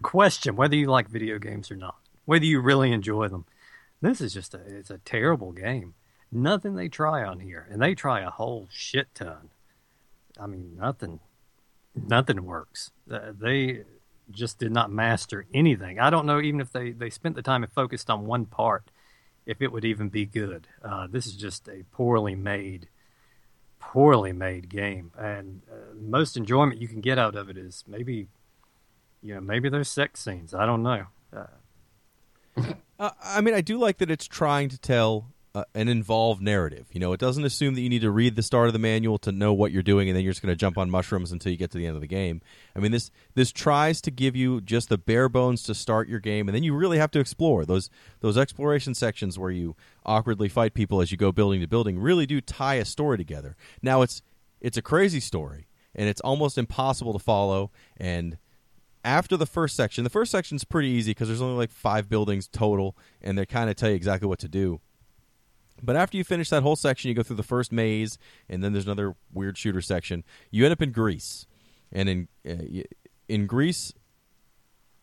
question 0.00 0.56
whether 0.56 0.76
you 0.76 0.86
like 0.86 1.08
video 1.08 1.38
games 1.38 1.70
or 1.70 1.76
not, 1.76 1.96
whether 2.24 2.44
you 2.44 2.60
really 2.60 2.92
enjoy 2.92 3.28
them. 3.28 3.46
This 4.00 4.20
is 4.20 4.34
just 4.34 4.54
a 4.54 4.60
it's 4.66 4.90
a 4.90 4.98
terrible 4.98 5.52
game. 5.52 5.94
Nothing 6.30 6.74
they 6.74 6.88
try 6.88 7.24
on 7.24 7.40
here, 7.40 7.66
and 7.70 7.80
they 7.80 7.94
try 7.94 8.20
a 8.20 8.30
whole 8.30 8.68
shit 8.70 9.14
ton. 9.14 9.50
I 10.38 10.46
mean, 10.46 10.76
nothing, 10.78 11.20
nothing 11.94 12.44
works. 12.44 12.90
Uh, 13.10 13.32
they 13.38 13.84
just 14.30 14.58
did 14.58 14.72
not 14.72 14.90
master 14.90 15.46
anything. 15.54 16.00
I 16.00 16.10
don't 16.10 16.26
know 16.26 16.40
even 16.40 16.60
if 16.60 16.72
they 16.72 16.90
they 16.90 17.10
spent 17.10 17.36
the 17.36 17.42
time 17.42 17.62
and 17.62 17.72
focused 17.72 18.10
on 18.10 18.26
one 18.26 18.46
part, 18.46 18.90
if 19.46 19.62
it 19.62 19.72
would 19.72 19.84
even 19.84 20.08
be 20.08 20.26
good. 20.26 20.66
Uh, 20.84 21.06
this 21.06 21.26
is 21.26 21.36
just 21.36 21.68
a 21.68 21.84
poorly 21.92 22.34
made, 22.34 22.88
poorly 23.78 24.32
made 24.32 24.68
game, 24.68 25.12
and 25.16 25.62
uh, 25.70 25.94
most 25.94 26.36
enjoyment 26.36 26.80
you 26.80 26.88
can 26.88 27.00
get 27.00 27.18
out 27.18 27.36
of 27.36 27.48
it 27.48 27.56
is 27.56 27.84
maybe, 27.86 28.28
you 29.26 29.34
know, 29.34 29.40
maybe 29.40 29.68
there's 29.68 29.88
sex 29.88 30.20
scenes. 30.20 30.54
I 30.54 30.66
don't 30.66 30.84
know. 30.84 31.06
Uh, 31.36 32.70
I 33.20 33.40
mean, 33.40 33.54
I 33.54 33.60
do 33.60 33.76
like 33.76 33.98
that 33.98 34.10
it's 34.10 34.26
trying 34.26 34.68
to 34.68 34.78
tell 34.78 35.32
uh, 35.52 35.64
an 35.74 35.88
involved 35.88 36.40
narrative. 36.40 36.86
You 36.92 37.00
know, 37.00 37.12
it 37.12 37.18
doesn't 37.18 37.44
assume 37.44 37.74
that 37.74 37.80
you 37.80 37.88
need 37.88 38.02
to 38.02 38.10
read 38.12 38.36
the 38.36 38.42
start 38.42 38.68
of 38.68 38.72
the 38.72 38.78
manual 38.78 39.18
to 39.18 39.32
know 39.32 39.52
what 39.52 39.72
you're 39.72 39.82
doing, 39.82 40.08
and 40.08 40.16
then 40.16 40.22
you're 40.22 40.32
just 40.32 40.42
going 40.42 40.52
to 40.52 40.56
jump 40.56 40.78
on 40.78 40.90
mushrooms 40.90 41.32
until 41.32 41.50
you 41.50 41.58
get 41.58 41.72
to 41.72 41.78
the 41.78 41.86
end 41.86 41.96
of 41.96 42.02
the 42.02 42.06
game. 42.06 42.40
I 42.76 42.78
mean, 42.78 42.92
this 42.92 43.10
this 43.34 43.50
tries 43.50 44.00
to 44.02 44.12
give 44.12 44.36
you 44.36 44.60
just 44.60 44.90
the 44.90 44.96
bare 44.96 45.28
bones 45.28 45.64
to 45.64 45.74
start 45.74 46.08
your 46.08 46.20
game, 46.20 46.48
and 46.48 46.54
then 46.54 46.62
you 46.62 46.72
really 46.72 46.98
have 46.98 47.10
to 47.10 47.18
explore 47.18 47.64
those 47.64 47.90
those 48.20 48.38
exploration 48.38 48.94
sections 48.94 49.40
where 49.40 49.50
you 49.50 49.74
awkwardly 50.04 50.48
fight 50.48 50.72
people 50.72 51.00
as 51.00 51.10
you 51.10 51.18
go 51.18 51.32
building 51.32 51.60
to 51.60 51.66
building. 51.66 51.98
Really 51.98 52.26
do 52.26 52.40
tie 52.40 52.76
a 52.76 52.84
story 52.84 53.18
together. 53.18 53.56
Now 53.82 54.02
it's 54.02 54.22
it's 54.60 54.76
a 54.76 54.82
crazy 54.82 55.20
story, 55.20 55.66
and 55.96 56.08
it's 56.08 56.20
almost 56.20 56.56
impossible 56.56 57.12
to 57.12 57.18
follow, 57.18 57.72
and 57.96 58.38
after 59.06 59.36
the 59.36 59.46
first 59.46 59.76
section, 59.76 60.04
the 60.04 60.10
first 60.10 60.32
section's 60.32 60.64
pretty 60.64 60.88
easy 60.88 61.12
because 61.12 61.28
there's 61.28 61.40
only 61.40 61.56
like 61.56 61.70
five 61.70 62.08
buildings 62.08 62.48
total, 62.48 62.96
and 63.22 63.38
they 63.38 63.46
kind 63.46 63.70
of 63.70 63.76
tell 63.76 63.88
you 63.88 63.94
exactly 63.94 64.28
what 64.28 64.40
to 64.40 64.48
do. 64.48 64.80
But 65.82 65.94
after 65.94 66.16
you 66.16 66.24
finish 66.24 66.50
that 66.50 66.62
whole 66.62 66.74
section, 66.74 67.08
you 67.08 67.14
go 67.14 67.22
through 67.22 67.36
the 67.36 67.42
first 67.42 67.70
maze, 67.70 68.18
and 68.48 68.64
then 68.64 68.72
there's 68.72 68.86
another 68.86 69.14
weird 69.32 69.56
shooter 69.56 69.80
section. 69.80 70.24
You 70.50 70.64
end 70.64 70.72
up 70.72 70.82
in 70.82 70.90
Greece, 70.90 71.46
and 71.92 72.08
in 72.08 72.28
uh, 72.48 72.82
in 73.28 73.46
Greece, 73.46 73.92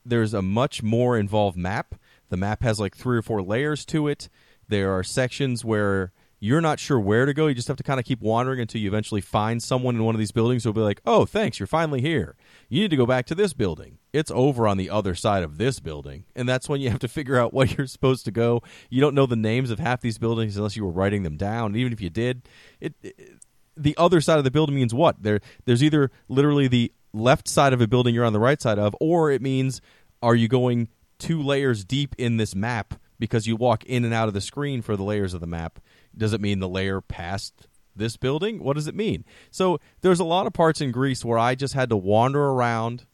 there's 0.06 0.34
a 0.34 0.42
much 0.42 0.84
more 0.84 1.18
involved 1.18 1.58
map. 1.58 1.96
The 2.30 2.38
map 2.38 2.62
has 2.64 2.80
like 2.80 2.98
three 2.98 3.18
or 3.18 3.22
four 3.22 3.42
layers 3.42 3.86
to 3.86 4.08
it. 4.08 4.30
There 4.68 4.92
are 4.92 5.04
sections 5.04 5.64
where 5.64 6.12
you're 6.40 6.62
not 6.62 6.80
sure 6.80 7.00
where 7.00 7.26
to 7.26 7.34
go. 7.34 7.48
You 7.48 7.54
just 7.54 7.70
have 7.70 7.78
to 7.78 7.84
kind 7.84 8.02
of 8.02 8.06
keep 8.06 8.20
wandering 8.20 8.60
until 8.60 8.82
you 8.82 8.90
eventually 8.90 9.22
find 9.22 9.64
someone 9.64 9.96
in 9.96 10.04
one 10.04 10.14
of 10.14 10.20
these 10.20 10.32
buildings 10.32 10.64
who'll 10.64 10.74
be 10.74 10.82
like, 10.82 11.00
"Oh, 11.06 11.26
thanks, 11.26 11.60
you're 11.60 11.68
finally 11.68 12.02
here. 12.02 12.36
You 12.70 12.82
need 12.82 12.92
to 12.92 12.98
go 12.98 13.06
back 13.06 13.26
to 13.28 13.36
this 13.36 13.54
building. 13.54 14.00
It's 14.12 14.32
over 14.32 14.68
on 14.68 14.78
the 14.78 14.90
other 14.90 15.16
side 15.16 15.44
of 15.44 15.58
this 15.58 15.80
building." 15.80 16.26
And 16.36 16.48
that's 16.48 16.68
when 16.68 16.82
you 16.82 16.90
have 16.90 17.00
to 17.00 17.08
figure 17.08 17.38
out 17.38 17.54
where 17.54 17.68
you're 17.68 17.88
supposed 17.88 18.26
to 18.26 18.32
go. 18.32 18.62
You 18.90 19.02
don't 19.02 19.16
know 19.16 19.26
the 19.26 19.36
names 19.36 19.72
of 19.72 19.80
half 19.80 20.02
these 20.02 20.18
buildings 20.18 20.58
unless 20.58 20.76
you 20.76 20.86
were 20.86 20.92
writing 20.92 21.24
them 21.24 21.38
down. 21.38 21.68
And 21.68 21.78
even 21.78 21.94
if 21.94 22.02
you 22.02 22.10
did, 22.10 22.44
it, 22.80 22.94
it 23.02 23.40
the 23.76 23.96
other 23.98 24.22
side 24.22 24.38
of 24.38 24.44
the 24.44 24.52
building 24.52 24.76
means 24.76 24.94
what? 24.94 25.22
There 25.22 25.40
there's 25.66 25.84
either 25.84 26.12
literally 26.28 26.68
the 26.68 26.92
left 27.14 27.48
side 27.48 27.74
of 27.74 27.82
a 27.82 27.88
building 27.88 28.16
you're 28.16 28.26
on 28.26 28.34
the 28.34 28.40
right 28.40 28.62
side 28.62 28.80
of, 28.80 28.96
or 29.00 29.32
it 29.32 29.42
means 29.42 29.82
are 30.22 30.36
you 30.36 30.48
going 30.48 30.88
two 31.20 31.42
layers 31.42 31.86
deep 31.86 32.16
in 32.18 32.38
this 32.38 32.56
map 32.56 32.96
because 33.20 33.48
you 33.48 33.56
walk 33.56 33.86
in 33.86 34.04
and 34.04 34.14
out 34.14 34.28
of 34.28 34.34
the 34.34 34.42
screen 34.42 34.82
for 34.82 34.98
the 34.98 35.04
layers 35.04 35.34
of 35.34 35.40
the 35.40 35.48
map 35.48 35.80
does 36.18 36.34
it 36.34 36.42
mean 36.42 36.60
the 36.60 36.68
layer 36.68 37.02
past 37.02 37.68
this 37.96 38.18
building? 38.18 38.64
What 38.64 38.76
does 38.76 38.88
it 38.88 38.96
mean? 38.96 39.26
So 39.52 39.80
there's 40.02 40.20
a 40.20 40.26
lot 40.26 40.48
of 40.48 40.54
parts 40.54 40.82
in 40.82 40.92
Greece 40.92 41.24
where 41.24 41.38
I 41.38 41.56
just 41.56 41.74
had 41.74 41.90
to 41.90 41.98
wander 41.98 42.44
around 42.44 43.06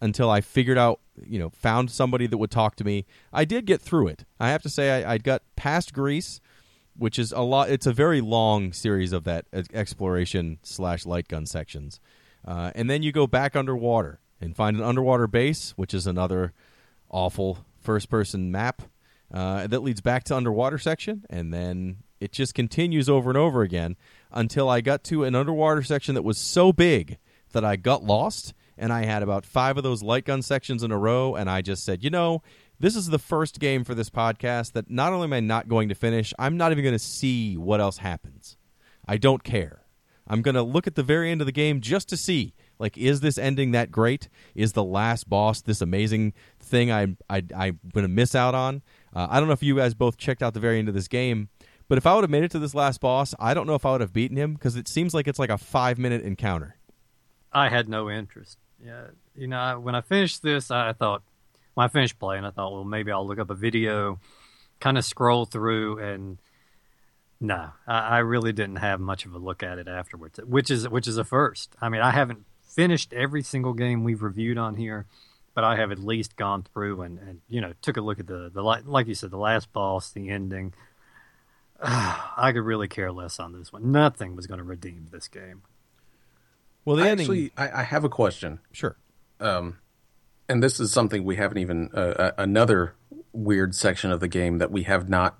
until 0.00 0.30
I 0.30 0.40
figured 0.40 0.78
out, 0.78 1.00
you 1.26 1.38
know, 1.38 1.50
found 1.50 1.90
somebody 1.90 2.26
that 2.26 2.38
would 2.38 2.50
talk 2.50 2.76
to 2.76 2.84
me. 2.84 3.06
I 3.32 3.44
did 3.44 3.64
get 3.64 3.80
through 3.80 4.08
it. 4.08 4.24
I 4.38 4.50
have 4.50 4.62
to 4.62 4.68
say, 4.68 5.02
I, 5.02 5.14
I 5.14 5.18
got 5.18 5.42
past 5.56 5.92
Greece, 5.92 6.40
which 6.96 7.18
is 7.18 7.32
a 7.32 7.40
lot. 7.40 7.70
It's 7.70 7.86
a 7.86 7.92
very 7.92 8.20
long 8.20 8.72
series 8.72 9.12
of 9.12 9.24
that 9.24 9.46
exploration 9.72 10.58
slash 10.62 11.06
light 11.06 11.28
gun 11.28 11.46
sections, 11.46 12.00
uh, 12.46 12.72
and 12.74 12.88
then 12.88 13.02
you 13.02 13.12
go 13.12 13.26
back 13.26 13.56
underwater 13.56 14.20
and 14.40 14.54
find 14.54 14.76
an 14.76 14.82
underwater 14.82 15.26
base, 15.26 15.72
which 15.76 15.94
is 15.94 16.06
another 16.06 16.52
awful 17.10 17.64
first 17.80 18.10
person 18.10 18.50
map 18.50 18.82
uh, 19.32 19.66
that 19.66 19.80
leads 19.80 20.00
back 20.00 20.24
to 20.24 20.36
underwater 20.36 20.78
section, 20.78 21.24
and 21.30 21.52
then 21.52 21.98
it 22.20 22.32
just 22.32 22.54
continues 22.54 23.08
over 23.08 23.30
and 23.30 23.36
over 23.38 23.62
again 23.62 23.96
until 24.36 24.68
I 24.68 24.80
got 24.80 25.02
to 25.04 25.24
an 25.24 25.34
underwater 25.34 25.82
section 25.82 26.14
that 26.14 26.22
was 26.22 26.38
so 26.38 26.72
big 26.72 27.18
that 27.52 27.64
I 27.64 27.76
got 27.76 28.04
lost. 28.04 28.54
And 28.78 28.92
I 28.92 29.04
had 29.04 29.22
about 29.22 29.46
five 29.46 29.78
of 29.78 29.82
those 29.82 30.02
light 30.02 30.26
gun 30.26 30.42
sections 30.42 30.82
in 30.82 30.92
a 30.92 30.98
row. 30.98 31.34
And 31.34 31.48
I 31.48 31.62
just 31.62 31.82
said, 31.82 32.04
you 32.04 32.10
know, 32.10 32.42
this 32.78 32.94
is 32.94 33.06
the 33.06 33.18
first 33.18 33.58
game 33.58 33.84
for 33.84 33.94
this 33.94 34.10
podcast 34.10 34.72
that 34.72 34.90
not 34.90 35.14
only 35.14 35.24
am 35.24 35.32
I 35.32 35.40
not 35.40 35.66
going 35.66 35.88
to 35.88 35.94
finish, 35.94 36.34
I'm 36.38 36.58
not 36.58 36.72
even 36.72 36.84
going 36.84 36.94
to 36.94 36.98
see 36.98 37.56
what 37.56 37.80
else 37.80 37.98
happens. 37.98 38.58
I 39.08 39.16
don't 39.16 39.42
care. 39.42 39.86
I'm 40.28 40.42
going 40.42 40.56
to 40.56 40.62
look 40.62 40.86
at 40.86 40.94
the 40.94 41.02
very 41.02 41.30
end 41.30 41.40
of 41.40 41.46
the 41.46 41.52
game 41.52 41.80
just 41.80 42.08
to 42.10 42.16
see 42.16 42.54
like 42.78 42.96
is 42.98 43.20
this 43.20 43.38
ending 43.38 43.72
that 43.72 43.90
great 43.90 44.28
is 44.54 44.72
the 44.72 44.84
last 44.84 45.28
boss 45.28 45.60
this 45.60 45.80
amazing 45.80 46.32
thing 46.60 46.90
I, 46.90 47.16
I, 47.28 47.42
i'm 47.54 47.80
going 47.92 48.04
to 48.04 48.08
miss 48.08 48.34
out 48.34 48.54
on 48.54 48.82
uh, 49.14 49.26
i 49.30 49.38
don't 49.38 49.48
know 49.48 49.54
if 49.54 49.62
you 49.62 49.76
guys 49.76 49.94
both 49.94 50.16
checked 50.16 50.42
out 50.42 50.54
the 50.54 50.60
very 50.60 50.78
end 50.78 50.88
of 50.88 50.94
this 50.94 51.08
game 51.08 51.48
but 51.88 51.98
if 51.98 52.06
I 52.06 52.14
would 52.14 52.24
have 52.24 52.30
made 52.30 52.44
it 52.44 52.50
to 52.52 52.58
this 52.58 52.74
last 52.74 53.00
boss, 53.00 53.34
I 53.38 53.54
don't 53.54 53.66
know 53.66 53.74
if 53.74 53.86
I 53.86 53.92
would 53.92 54.00
have 54.00 54.12
beaten 54.12 54.36
him 54.36 54.54
because 54.54 54.76
it 54.76 54.88
seems 54.88 55.14
like 55.14 55.28
it's 55.28 55.38
like 55.38 55.50
a 55.50 55.58
five 55.58 55.98
minute 55.98 56.22
encounter. 56.22 56.76
I 57.52 57.68
had 57.68 57.88
no 57.88 58.10
interest. 58.10 58.58
Yeah, 58.84 59.08
you 59.34 59.46
know, 59.46 59.80
when 59.80 59.94
I 59.94 60.00
finished 60.02 60.42
this, 60.42 60.70
I 60.70 60.92
thought 60.92 61.22
when 61.74 61.84
I 61.84 61.88
finished 61.88 62.18
playing, 62.18 62.44
I 62.44 62.50
thought, 62.50 62.72
well, 62.72 62.84
maybe 62.84 63.12
I'll 63.12 63.26
look 63.26 63.38
up 63.38 63.50
a 63.50 63.54
video, 63.54 64.18
kind 64.80 64.98
of 64.98 65.04
scroll 65.04 65.44
through, 65.44 65.98
and 65.98 66.38
no, 67.40 67.70
I, 67.86 67.98
I 67.98 68.18
really 68.18 68.52
didn't 68.52 68.76
have 68.76 69.00
much 69.00 69.26
of 69.26 69.34
a 69.34 69.38
look 69.38 69.62
at 69.62 69.78
it 69.78 69.88
afterwards, 69.88 70.38
which 70.44 70.70
is 70.70 70.88
which 70.88 71.06
is 71.06 71.18
a 71.18 71.24
first. 71.24 71.76
I 71.80 71.88
mean, 71.88 72.00
I 72.00 72.10
haven't 72.10 72.44
finished 72.62 73.12
every 73.12 73.42
single 73.42 73.72
game 73.72 74.04
we've 74.04 74.22
reviewed 74.22 74.58
on 74.58 74.76
here, 74.76 75.06
but 75.54 75.64
I 75.64 75.76
have 75.76 75.90
at 75.90 75.98
least 75.98 76.36
gone 76.36 76.62
through 76.62 77.02
and, 77.02 77.18
and 77.18 77.40
you 77.48 77.60
know 77.60 77.72
took 77.82 77.96
a 77.96 78.00
look 78.00 78.20
at 78.20 78.26
the 78.26 78.50
the 78.52 78.62
like 78.62 79.06
you 79.06 79.14
said 79.14 79.30
the 79.30 79.38
last 79.38 79.72
boss, 79.72 80.10
the 80.10 80.28
ending, 80.28 80.72
I 81.82 82.52
could 82.52 82.64
really 82.64 82.88
care 82.88 83.12
less 83.12 83.38
on 83.38 83.52
this 83.52 83.72
one. 83.72 83.92
Nothing 83.92 84.36
was 84.36 84.46
going 84.46 84.58
to 84.58 84.64
redeem 84.64 85.08
this 85.10 85.28
game. 85.28 85.62
Well, 86.84 86.96
the 86.96 87.04
I 87.04 87.08
ending. 87.08 87.24
Actually, 87.24 87.52
I, 87.56 87.80
I 87.80 87.82
have 87.82 88.04
a 88.04 88.08
question. 88.08 88.60
Sure. 88.72 88.96
Um, 89.40 89.78
and 90.48 90.62
this 90.62 90.80
is 90.80 90.92
something 90.92 91.24
we 91.24 91.36
haven't 91.36 91.58
even 91.58 91.90
uh, 91.92 91.98
uh, 91.98 92.30
another 92.38 92.94
weird 93.32 93.74
section 93.74 94.10
of 94.10 94.20
the 94.20 94.28
game 94.28 94.58
that 94.58 94.70
we 94.70 94.84
have 94.84 95.08
not 95.08 95.36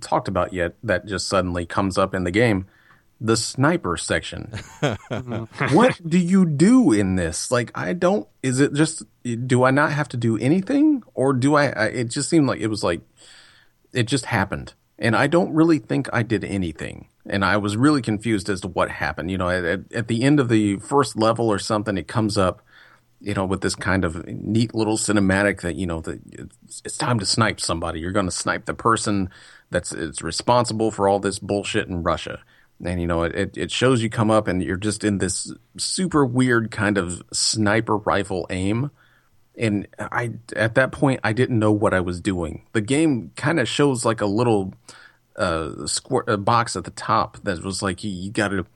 talked 0.00 0.28
about 0.28 0.52
yet. 0.52 0.74
That 0.82 1.06
just 1.06 1.28
suddenly 1.28 1.64
comes 1.64 1.96
up 1.96 2.14
in 2.14 2.24
the 2.24 2.30
game. 2.30 2.66
The 3.22 3.36
sniper 3.36 3.96
section. 3.96 4.52
what 5.72 6.00
do 6.06 6.18
you 6.18 6.46
do 6.46 6.92
in 6.92 7.16
this? 7.16 7.50
Like, 7.50 7.70
I 7.74 7.92
don't. 7.92 8.26
Is 8.42 8.60
it 8.60 8.72
just? 8.72 9.02
Do 9.46 9.62
I 9.62 9.70
not 9.70 9.92
have 9.92 10.08
to 10.08 10.16
do 10.16 10.38
anything, 10.38 11.02
or 11.14 11.34
do 11.34 11.54
I? 11.54 11.66
I 11.66 11.84
it 11.86 12.04
just 12.04 12.30
seemed 12.30 12.46
like 12.46 12.60
it 12.60 12.68
was 12.68 12.82
like 12.82 13.02
it 13.92 14.04
just 14.04 14.24
happened 14.24 14.74
and 15.00 15.16
I 15.16 15.26
don't 15.26 15.52
really 15.54 15.78
think 15.78 16.08
I 16.12 16.22
did 16.22 16.44
anything. 16.44 17.08
And 17.26 17.44
I 17.44 17.56
was 17.56 17.76
really 17.76 18.02
confused 18.02 18.48
as 18.50 18.60
to 18.60 18.68
what 18.68 18.90
happened. 18.90 19.30
You 19.30 19.38
know, 19.38 19.48
at, 19.48 19.92
at 19.92 20.08
the 20.08 20.22
end 20.22 20.38
of 20.38 20.48
the 20.48 20.76
first 20.76 21.16
level 21.16 21.48
or 21.48 21.58
something, 21.58 21.96
it 21.96 22.06
comes 22.06 22.36
up, 22.36 22.62
you 23.20 23.34
know, 23.34 23.46
with 23.46 23.62
this 23.62 23.74
kind 23.74 24.04
of 24.04 24.26
neat 24.26 24.74
little 24.74 24.98
cinematic 24.98 25.62
that 25.62 25.76
you 25.76 25.86
know 25.86 26.00
that 26.02 26.20
it's, 26.32 26.82
it's 26.84 26.96
time 26.98 27.18
to 27.18 27.26
snipe 27.26 27.60
somebody. 27.60 28.00
You're 28.00 28.12
going 28.12 28.26
to 28.26 28.32
snipe 28.32 28.66
the 28.66 28.74
person 28.74 29.30
that's 29.70 29.92
it's 29.92 30.22
responsible 30.22 30.90
for 30.90 31.08
all 31.08 31.18
this 31.18 31.38
bullshit 31.38 31.88
in 31.88 32.02
Russia. 32.02 32.40
And 32.84 33.00
you 33.00 33.06
know, 33.06 33.22
it 33.22 33.56
it 33.56 33.70
shows 33.70 34.02
you 34.02 34.10
come 34.10 34.30
up 34.30 34.48
and 34.48 34.62
you're 34.62 34.76
just 34.76 35.02
in 35.02 35.18
this 35.18 35.52
super 35.78 36.26
weird 36.26 36.70
kind 36.70 36.98
of 36.98 37.22
sniper 37.32 37.96
rifle 37.96 38.46
aim 38.50 38.90
and 39.58 39.86
I 39.98 40.32
at 40.56 40.74
that 40.76 40.92
point 40.92 41.20
I 41.24 41.32
didn't 41.32 41.58
know 41.58 41.72
what 41.72 41.94
I 41.94 42.00
was 42.00 42.20
doing. 42.20 42.66
The 42.72 42.80
game 42.80 43.32
kind 43.36 43.60
of 43.60 43.68
shows 43.68 44.04
like 44.04 44.20
a 44.20 44.26
little 44.26 44.74
uh, 45.36 45.86
square 45.86 46.24
a 46.26 46.36
box 46.36 46.76
at 46.76 46.84
the 46.84 46.90
top 46.90 47.38
that 47.44 47.62
was 47.62 47.82
like 47.82 48.04
you, 48.04 48.10
you 48.10 48.30
got 48.30 48.48
to 48.48 48.66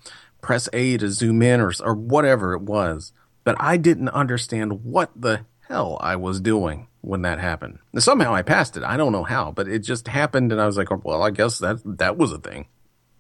press 0.40 0.68
A 0.72 0.96
to 0.98 1.08
zoom 1.10 1.42
in 1.42 1.60
or 1.60 1.72
or 1.82 1.94
whatever 1.94 2.54
it 2.54 2.62
was. 2.62 3.12
But 3.44 3.56
I 3.60 3.76
didn't 3.76 4.08
understand 4.10 4.84
what 4.84 5.10
the 5.14 5.44
hell 5.68 5.98
I 6.00 6.16
was 6.16 6.40
doing. 6.40 6.88
when 7.02 7.20
that 7.22 7.38
happened. 7.38 7.78
And 7.92 8.02
somehow 8.02 8.34
I 8.34 8.40
passed 8.40 8.78
it. 8.78 8.82
I 8.82 8.96
don't 8.96 9.12
know 9.12 9.24
how, 9.24 9.52
but 9.52 9.68
it 9.68 9.80
just 9.80 10.08
happened, 10.08 10.52
and 10.52 10.60
I 10.60 10.64
was 10.64 10.78
like, 10.78 10.90
oh, 10.90 11.02
well, 11.04 11.22
I 11.22 11.30
guess 11.30 11.58
that 11.58 11.80
that 11.98 12.16
was 12.16 12.32
a 12.32 12.38
thing. 12.38 12.66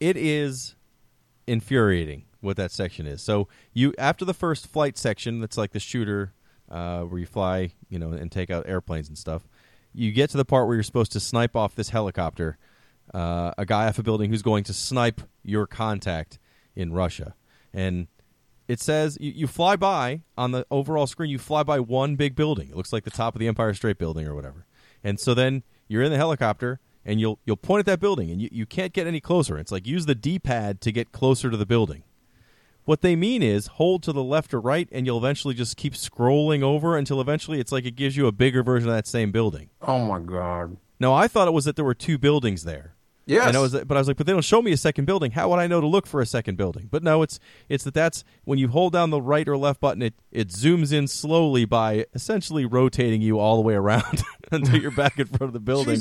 it 0.00 0.16
is 0.16 0.74
infuriating 1.46 2.24
what 2.40 2.56
that 2.56 2.70
section 2.70 3.06
is. 3.06 3.22
So 3.22 3.48
you 3.74 3.92
after 3.98 4.24
the 4.24 4.34
first 4.34 4.66
flight 4.66 4.96
section, 4.98 5.40
that's 5.40 5.58
like 5.58 5.72
the 5.72 5.80
shooter 5.80 6.32
uh, 6.70 7.02
where 7.02 7.20
you 7.20 7.26
fly, 7.26 7.72
you 7.88 7.98
know, 7.98 8.12
and 8.12 8.30
take 8.30 8.50
out 8.50 8.68
airplanes 8.68 9.08
and 9.08 9.18
stuff. 9.18 9.46
You 9.92 10.12
get 10.12 10.30
to 10.30 10.36
the 10.36 10.44
part 10.44 10.66
where 10.66 10.76
you're 10.76 10.82
supposed 10.82 11.12
to 11.12 11.20
snipe 11.20 11.54
off 11.54 11.74
this 11.74 11.90
helicopter, 11.90 12.58
uh, 13.12 13.52
a 13.56 13.64
guy 13.64 13.86
off 13.86 13.98
a 13.98 14.02
building 14.02 14.30
who's 14.30 14.42
going 14.42 14.64
to 14.64 14.72
snipe 14.72 15.20
your 15.42 15.66
contact 15.66 16.38
in 16.74 16.92
Russia, 16.92 17.34
and 17.72 18.08
it 18.68 18.80
says 18.80 19.18
you, 19.20 19.32
you 19.32 19.46
fly 19.46 19.76
by 19.76 20.22
on 20.36 20.52
the 20.52 20.66
overall 20.70 21.06
screen. 21.06 21.30
You 21.30 21.38
fly 21.38 21.62
by 21.62 21.80
one 21.80 22.16
big 22.16 22.34
building. 22.34 22.70
It 22.70 22.76
looks 22.76 22.92
like 22.92 23.04
the 23.04 23.10
top 23.10 23.34
of 23.34 23.40
the 23.40 23.48
Empire 23.48 23.74
State 23.74 23.98
Building 23.98 24.26
or 24.26 24.34
whatever. 24.34 24.66
And 25.02 25.20
so 25.20 25.34
then 25.34 25.62
you're 25.86 26.02
in 26.02 26.10
the 26.10 26.16
helicopter 26.16 26.80
and 27.04 27.20
you'll 27.20 27.38
you'll 27.44 27.56
point 27.56 27.80
at 27.80 27.86
that 27.86 28.00
building 28.00 28.30
and 28.30 28.40
you, 28.40 28.48
you 28.50 28.66
can't 28.66 28.92
get 28.92 29.06
any 29.06 29.20
closer. 29.20 29.58
It's 29.58 29.70
like 29.70 29.86
use 29.86 30.06
the 30.06 30.14
D 30.14 30.38
pad 30.38 30.80
to 30.82 30.92
get 30.92 31.12
closer 31.12 31.50
to 31.50 31.56
the 31.56 31.66
building. 31.66 32.04
What 32.84 33.00
they 33.00 33.16
mean 33.16 33.42
is 33.42 33.66
hold 33.66 34.02
to 34.02 34.12
the 34.12 34.22
left 34.22 34.52
or 34.52 34.60
right 34.60 34.88
and 34.92 35.06
you'll 35.06 35.16
eventually 35.16 35.54
just 35.54 35.78
keep 35.78 35.94
scrolling 35.94 36.62
over 36.62 36.98
until 36.98 37.18
eventually 37.18 37.58
it's 37.58 37.72
like 37.72 37.86
it 37.86 37.96
gives 37.96 38.14
you 38.14 38.26
a 38.26 38.32
bigger 38.32 38.62
version 38.62 38.90
of 38.90 38.94
that 38.94 39.06
same 39.06 39.32
building. 39.32 39.70
Oh 39.80 40.04
my 40.04 40.18
god! 40.18 40.76
No, 41.00 41.14
I 41.14 41.26
thought 41.26 41.48
it 41.48 41.52
was 41.52 41.64
that 41.64 41.76
there 41.76 41.84
were 41.84 41.94
two 41.94 42.18
buildings 42.18 42.64
there. 42.64 42.93
Yes, 43.26 43.46
And 43.48 43.56
I 43.56 43.60
was, 43.60 43.72
but 43.72 43.96
I 43.96 44.00
was 44.00 44.06
like, 44.06 44.18
but 44.18 44.26
they 44.26 44.32
don't 44.32 44.44
show 44.44 44.60
me 44.60 44.70
a 44.72 44.76
second 44.76 45.06
building. 45.06 45.30
How 45.30 45.48
would 45.48 45.58
I 45.58 45.66
know 45.66 45.80
to 45.80 45.86
look 45.86 46.06
for 46.06 46.20
a 46.20 46.26
second 46.26 46.56
building? 46.58 46.88
But 46.90 47.02
no, 47.02 47.22
it's 47.22 47.40
it's 47.70 47.84
that 47.84 47.94
that's 47.94 48.22
when 48.44 48.58
you 48.58 48.68
hold 48.68 48.92
down 48.92 49.08
the 49.10 49.20
right 49.22 49.48
or 49.48 49.56
left 49.56 49.80
button, 49.80 50.02
it 50.02 50.14
it 50.30 50.48
zooms 50.48 50.92
in 50.92 51.08
slowly 51.08 51.64
by 51.64 52.04
essentially 52.14 52.66
rotating 52.66 53.22
you 53.22 53.38
all 53.38 53.56
the 53.56 53.62
way 53.62 53.74
around 53.74 54.22
until 54.52 54.78
you're 54.78 54.90
back 54.90 55.18
in 55.18 55.26
front 55.26 55.42
of 55.48 55.52
the 55.54 55.60
building, 55.60 56.00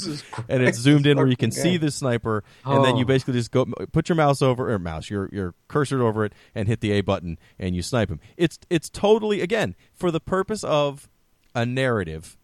and 0.49 0.61
it's 0.63 0.77
zoomed 0.77 1.05
in 1.07 1.17
where 1.17 1.27
you 1.27 1.37
can 1.37 1.51
see 1.51 1.77
the 1.77 1.91
sniper, 1.91 2.43
and 2.65 2.83
then 2.83 2.97
you 2.97 3.03
Oh. 3.05 3.07
basically 3.07 3.35
just 3.35 3.51
go 3.51 3.65
put 3.93 4.09
your 4.09 4.17
mouse 4.17 4.41
over 4.41 4.69
or 4.73 4.77
mouse 4.77 5.09
your 5.09 5.29
your 5.31 5.53
cursor 5.69 6.03
over 6.03 6.25
it 6.25 6.33
and 6.53 6.67
hit 6.67 6.81
the 6.81 6.91
A 6.91 7.01
button 7.01 7.37
and 7.57 7.73
you 7.75 7.81
snipe 7.81 8.09
him. 8.09 8.19
It's 8.35 8.59
it's 8.69 8.89
totally 8.89 9.39
again 9.39 9.75
for 9.93 10.11
the 10.11 10.19
purpose 10.19 10.63
of 10.65 11.07
a 11.55 11.65
narrative 11.65 12.35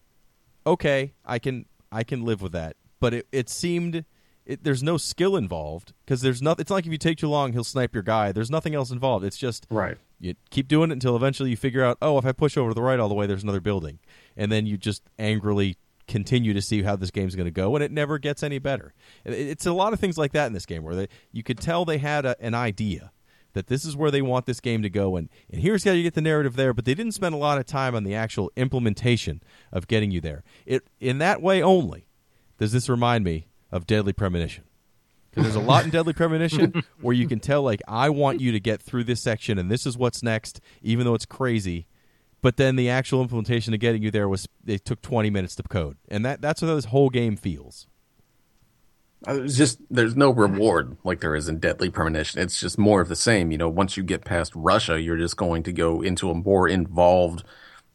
okay, 0.66 1.12
I 1.24 1.38
can 1.38 1.66
I 1.92 2.04
can 2.04 2.24
live 2.24 2.42
with 2.42 2.52
that. 2.52 2.76
But 3.00 3.14
it 3.14 3.26
it 3.32 3.48
seemed 3.48 4.04
it, 4.46 4.64
there's 4.64 4.82
no 4.82 4.96
skill 4.96 5.36
involved 5.36 5.92
because 6.04 6.22
there's 6.22 6.40
nothing. 6.42 6.62
It's 6.62 6.70
not 6.70 6.76
like 6.76 6.86
if 6.86 6.92
you 6.92 6.98
take 6.98 7.18
too 7.18 7.28
long, 7.28 7.52
he'll 7.52 7.64
snipe 7.64 7.94
your 7.94 8.02
guy. 8.02 8.32
There's 8.32 8.50
nothing 8.50 8.74
else 8.74 8.90
involved. 8.90 9.24
It's 9.24 9.36
just 9.38 9.66
Right. 9.70 9.96
You 10.18 10.34
keep 10.50 10.68
doing 10.68 10.90
it 10.90 10.94
until 10.94 11.16
eventually 11.16 11.48
you 11.50 11.56
figure 11.56 11.82
out, 11.84 11.96
oh, 12.02 12.18
if 12.18 12.26
I 12.26 12.32
push 12.32 12.56
over 12.58 12.70
to 12.70 12.74
the 12.74 12.82
right 12.82 12.98
all 13.00 13.08
the 13.08 13.14
way, 13.14 13.26
there's 13.26 13.42
another 13.42 13.60
building, 13.60 14.00
and 14.36 14.52
then 14.52 14.66
you 14.66 14.76
just 14.76 15.02
angrily 15.18 15.76
continue 16.08 16.52
to 16.52 16.60
see 16.60 16.82
how 16.82 16.96
this 16.96 17.10
game's 17.10 17.36
going 17.36 17.46
to 17.46 17.50
go, 17.52 17.74
and 17.76 17.82
it 17.84 17.90
never 17.92 18.18
gets 18.18 18.42
any 18.42 18.58
better. 18.58 18.92
It- 19.24 19.32
It's 19.32 19.64
a 19.66 19.72
lot 19.72 19.92
of 19.92 20.00
things 20.00 20.18
like 20.18 20.32
that 20.32 20.46
in 20.46 20.52
this 20.52 20.66
game 20.66 20.82
where 20.82 20.94
they 20.94 21.08
you 21.32 21.42
could 21.42 21.58
tell 21.58 21.84
they 21.84 21.98
had 21.98 22.26
a, 22.26 22.36
an 22.40 22.52
idea 22.54 23.12
that 23.52 23.66
this 23.68 23.84
is 23.84 23.96
where 23.96 24.10
they 24.10 24.20
want 24.22 24.46
this 24.46 24.60
game 24.60 24.82
to 24.82 24.90
go, 24.90 25.16
and, 25.16 25.28
and 25.50 25.60
here's 25.62 25.84
how 25.84 25.92
you 25.92 26.02
get 26.02 26.14
the 26.14 26.20
narrative 26.20 26.54
there, 26.56 26.74
but 26.74 26.84
they 26.84 26.94
didn't 26.94 27.12
spend 27.14 27.34
a 27.34 27.38
lot 27.38 27.58
of 27.58 27.64
time 27.66 27.94
on 27.94 28.04
the 28.04 28.14
actual 28.14 28.50
implementation 28.56 29.42
of 29.72 29.86
getting 29.88 30.10
you 30.10 30.20
there. 30.20 30.42
It 30.66 30.86
in 31.00 31.18
that 31.18 31.40
way 31.42 31.62
only 31.62 32.06
does 32.58 32.72
this 32.72 32.88
remind 32.88 33.24
me 33.24 33.46
of 33.72 33.86
Deadly 33.86 34.12
Premonition. 34.12 34.64
Because 35.30 35.44
there's 35.44 35.64
a 35.64 35.66
lot 35.66 35.84
in 35.84 35.90
Deadly 35.90 36.12
Premonition 36.12 36.82
where 37.00 37.14
you 37.14 37.28
can 37.28 37.38
tell, 37.38 37.62
like, 37.62 37.80
I 37.86 38.10
want 38.10 38.40
you 38.40 38.50
to 38.52 38.60
get 38.60 38.82
through 38.82 39.04
this 39.04 39.20
section, 39.20 39.58
and 39.58 39.70
this 39.70 39.86
is 39.86 39.96
what's 39.96 40.22
next, 40.22 40.60
even 40.82 41.04
though 41.04 41.14
it's 41.14 41.26
crazy. 41.26 41.86
But 42.42 42.56
then 42.56 42.76
the 42.76 42.88
actual 42.88 43.22
implementation 43.22 43.74
of 43.74 43.80
getting 43.80 44.02
you 44.02 44.10
there 44.10 44.28
was 44.28 44.48
it 44.66 44.84
took 44.84 45.02
20 45.02 45.30
minutes 45.30 45.54
to 45.56 45.62
code, 45.62 45.98
and 46.08 46.24
that 46.24 46.40
that's 46.40 46.62
how 46.62 46.74
this 46.74 46.86
whole 46.86 47.10
game 47.10 47.36
feels. 47.36 47.86
Uh, 49.28 49.42
It's 49.42 49.56
just 49.56 49.78
there's 49.90 50.16
no 50.16 50.30
reward 50.30 50.96
like 51.04 51.20
there 51.20 51.34
is 51.34 51.48
in 51.48 51.58
Deadly 51.58 51.90
Premonition. 51.90 52.40
It's 52.40 52.58
just 52.58 52.78
more 52.78 53.02
of 53.02 53.08
the 53.08 53.16
same. 53.16 53.52
You 53.52 53.58
know, 53.58 53.68
once 53.68 53.96
you 53.96 54.02
get 54.02 54.24
past 54.24 54.52
Russia, 54.56 55.00
you're 55.00 55.18
just 55.18 55.36
going 55.36 55.62
to 55.64 55.72
go 55.72 56.00
into 56.00 56.30
a 56.30 56.34
more 56.34 56.66
involved 56.66 57.44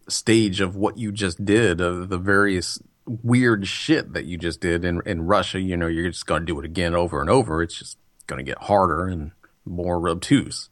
stage 0.07 0.61
of 0.61 0.75
what 0.75 0.99
you 0.99 1.11
just 1.11 1.43
did, 1.43 1.81
of 1.81 2.09
the 2.09 2.19
various 2.19 2.79
weird 3.05 3.67
shit 3.67 4.13
that 4.13 4.25
you 4.25 4.37
just 4.37 4.61
did 4.61 4.85
in 4.85 5.01
in 5.05 5.25
Russia. 5.25 5.59
You 5.59 5.77
know, 5.77 5.87
you're 5.87 6.09
just 6.09 6.25
going 6.25 6.41
to 6.41 6.45
do 6.45 6.59
it 6.59 6.65
again 6.65 6.95
over 6.95 7.21
and 7.21 7.29
over. 7.29 7.61
It's 7.61 7.77
just 7.77 7.97
going 8.27 8.43
to 8.43 8.49
get 8.49 8.63
harder 8.63 9.07
and 9.07 9.31
more 9.65 10.07
obtuse. 10.09 10.69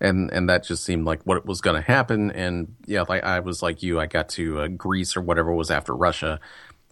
And 0.00 0.30
and 0.32 0.48
that 0.48 0.64
just 0.64 0.84
seemed 0.84 1.06
like 1.06 1.22
what 1.22 1.44
was 1.44 1.60
going 1.60 1.76
to 1.76 1.86
happen. 1.86 2.30
And 2.30 2.76
yeah, 2.86 3.04
like 3.08 3.24
I 3.24 3.40
was 3.40 3.62
like 3.62 3.82
you, 3.82 3.98
I 3.98 4.06
got 4.06 4.28
to 4.30 4.60
uh, 4.60 4.68
Greece 4.68 5.16
or 5.16 5.20
whatever 5.20 5.52
was 5.52 5.70
after 5.70 5.94
Russia. 5.94 6.40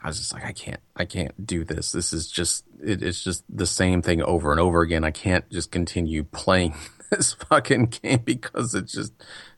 I 0.02 0.08
was 0.08 0.18
just 0.18 0.34
like, 0.34 0.44
I 0.44 0.52
can't, 0.52 0.80
I 0.94 1.04
can't 1.04 1.46
do 1.46 1.64
this. 1.64 1.92
This 1.92 2.12
is 2.12 2.30
just, 2.30 2.64
it, 2.80 3.02
it's 3.02 3.24
just 3.24 3.44
the 3.48 3.66
same 3.66 4.02
thing 4.02 4.22
over 4.22 4.52
and 4.52 4.60
over 4.60 4.82
again. 4.82 5.04
I 5.04 5.10
can't 5.10 5.48
just 5.50 5.70
continue 5.70 6.22
playing 6.22 6.74
this 7.10 7.32
fucking 7.32 7.86
game 8.02 8.22
because 8.24 8.74
it's 8.74 8.92
just, 8.92 9.12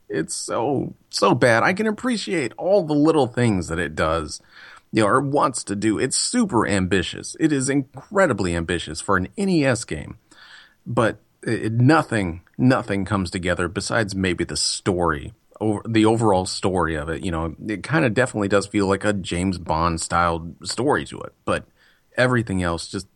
it's 0.07 0.33
so, 0.33 0.95
so 1.09 1.35
bad. 1.35 1.63
I 1.63 1.73
can 1.73 1.87
appreciate 1.87 2.53
all 2.57 2.83
the 2.83 2.95
little 2.95 3.27
things 3.27 3.67
that 3.67 3.79
it 3.79 3.95
does, 3.95 4.41
you 4.91 5.03
know, 5.03 5.07
or 5.07 5.21
wants 5.21 5.63
to 5.65 5.75
do. 5.75 5.99
It's 5.99 6.17
super 6.17 6.67
ambitious. 6.67 7.35
It 7.39 7.51
is 7.51 7.69
incredibly 7.69 8.55
ambitious 8.55 9.01
for 9.01 9.17
an 9.17 9.27
NES 9.37 9.85
game, 9.85 10.17
but 10.85 11.19
it, 11.43 11.73
nothing, 11.73 12.41
nothing 12.57 13.05
comes 13.05 13.31
together 13.31 13.67
besides 13.67 14.15
maybe 14.15 14.43
the 14.43 14.57
story 14.57 15.33
over 15.59 15.81
the 15.87 16.05
overall 16.05 16.45
story 16.45 16.95
of 16.95 17.09
it, 17.09 17.23
you 17.23 17.31
know, 17.31 17.55
it 17.67 17.83
kind 17.83 18.05
of 18.05 18.13
definitely 18.13 18.47
does 18.47 18.67
feel 18.67 18.87
like 18.87 19.03
a 19.03 19.13
James 19.13 19.57
Bond 19.57 19.99
style 19.99 20.53
story 20.63 21.05
to 21.05 21.19
it, 21.21 21.33
but 21.45 21.65
everything 22.17 22.63
else 22.63 22.87
just 22.87 23.07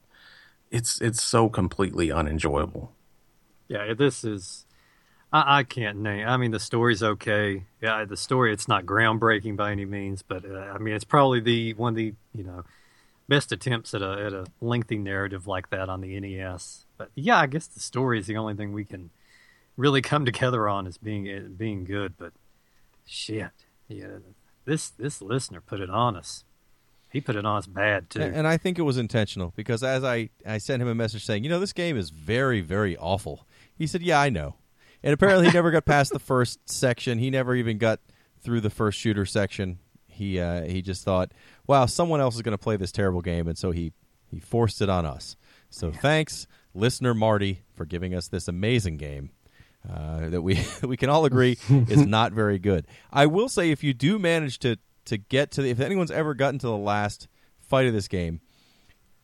it's 0.69 0.99
it's 1.01 1.21
so 1.21 1.49
completely 1.49 2.11
unenjoyable. 2.11 2.91
Yeah, 3.67 3.93
this 3.93 4.23
is. 4.23 4.65
I, 5.33 5.59
I 5.59 5.63
can't 5.63 5.97
name. 5.97 6.27
I 6.27 6.37
mean, 6.37 6.51
the 6.51 6.59
story's 6.59 7.01
okay. 7.01 7.63
Yeah, 7.81 8.05
the 8.05 8.15
story 8.15 8.53
it's 8.53 8.67
not 8.67 8.85
groundbreaking 8.85 9.57
by 9.57 9.71
any 9.71 9.85
means, 9.85 10.21
but 10.21 10.45
uh, 10.45 10.57
I 10.57 10.77
mean, 10.77 10.93
it's 10.93 11.03
probably 11.03 11.39
the 11.39 11.73
one 11.73 11.93
of 11.93 11.97
the 11.97 12.13
you 12.33 12.43
know 12.43 12.63
best 13.27 13.51
attempts 13.51 13.93
at 13.93 14.01
a 14.01 14.25
at 14.25 14.33
a 14.33 14.45
lengthy 14.61 14.97
narrative 14.97 15.47
like 15.47 15.71
that 15.71 15.89
on 15.89 16.01
the 16.01 16.19
NES. 16.19 16.85
But 16.97 17.09
yeah, 17.15 17.39
I 17.39 17.47
guess 17.47 17.65
the 17.67 17.79
story 17.79 18.19
is 18.19 18.27
the 18.27 18.37
only 18.37 18.53
thing 18.53 18.71
we 18.71 18.85
can 18.85 19.09
really 19.75 20.01
come 20.01 20.23
together 20.31 20.69
on 20.69 20.85
as 20.85 20.97
being 20.97 21.27
uh, 21.27 21.49
being 21.49 21.83
good. 21.83 22.13
But 22.17 22.33
shit, 23.05 23.51
yeah, 23.87 24.19
this 24.65 24.89
this 24.91 25.21
listener 25.21 25.61
put 25.61 25.79
it 25.79 25.89
on 25.89 26.15
us. 26.15 26.43
He 27.11 27.21
put 27.21 27.35
it 27.35 27.45
on 27.45 27.57
us 27.57 27.67
bad 27.67 28.09
too. 28.09 28.21
And, 28.21 28.35
and 28.35 28.47
I 28.47 28.57
think 28.57 28.79
it 28.79 28.81
was 28.81 28.97
intentional 28.97 29.53
because 29.55 29.83
as 29.83 30.03
I, 30.03 30.29
I 30.47 30.57
sent 30.57 30.81
him 30.81 30.87
a 30.87 30.95
message 30.95 31.23
saying, 31.23 31.43
you 31.43 31.49
know, 31.49 31.59
this 31.59 31.71
game 31.71 31.95
is 31.95 32.09
very, 32.09 32.59
very 32.59 32.97
awful. 32.97 33.45
He 33.77 33.85
said, 33.85 34.01
yeah, 34.01 34.19
I 34.19 34.29
know. 34.29 34.55
And 35.03 35.13
apparently 35.13 35.47
he 35.47 35.53
never 35.53 35.71
got 35.71 35.85
past 35.85 36.13
the 36.13 36.19
first 36.19 36.69
section. 36.69 37.19
He 37.19 37.29
never 37.29 37.55
even 37.55 37.77
got 37.77 37.99
through 38.41 38.61
the 38.61 38.69
first 38.69 38.97
shooter 38.99 39.25
section. 39.25 39.79
He 40.07 40.39
uh, 40.39 40.63
he 40.63 40.81
just 40.81 41.03
thought, 41.03 41.31
wow, 41.67 41.85
someone 41.85 42.21
else 42.21 42.35
is 42.35 42.41
going 42.41 42.53
to 42.53 42.57
play 42.57 42.77
this 42.77 42.91
terrible 42.91 43.21
game, 43.21 43.47
and 43.47 43.57
so 43.57 43.71
he 43.71 43.93
he 44.27 44.39
forced 44.39 44.81
it 44.81 44.89
on 44.89 45.05
us. 45.05 45.35
So 45.69 45.91
thanks, 45.91 46.47
listener 46.73 47.13
Marty, 47.13 47.63
for 47.73 47.85
giving 47.85 48.13
us 48.13 48.27
this 48.27 48.47
amazing 48.47 48.97
game 48.97 49.31
uh, 49.89 50.29
that 50.29 50.41
we 50.41 50.63
we 50.83 50.97
can 50.97 51.09
all 51.09 51.25
agree 51.25 51.57
is 51.69 52.05
not 52.05 52.31
very 52.31 52.59
good. 52.59 52.87
I 53.11 53.25
will 53.25 53.49
say, 53.49 53.71
if 53.71 53.83
you 53.83 53.93
do 53.93 54.19
manage 54.19 54.59
to 54.59 54.77
to 55.05 55.17
get 55.17 55.51
to 55.51 55.61
the, 55.61 55.69
if 55.69 55.79
anyone's 55.79 56.11
ever 56.11 56.33
gotten 56.33 56.59
to 56.59 56.67
the 56.67 56.77
last 56.77 57.27
fight 57.59 57.87
of 57.87 57.93
this 57.93 58.07
game, 58.07 58.39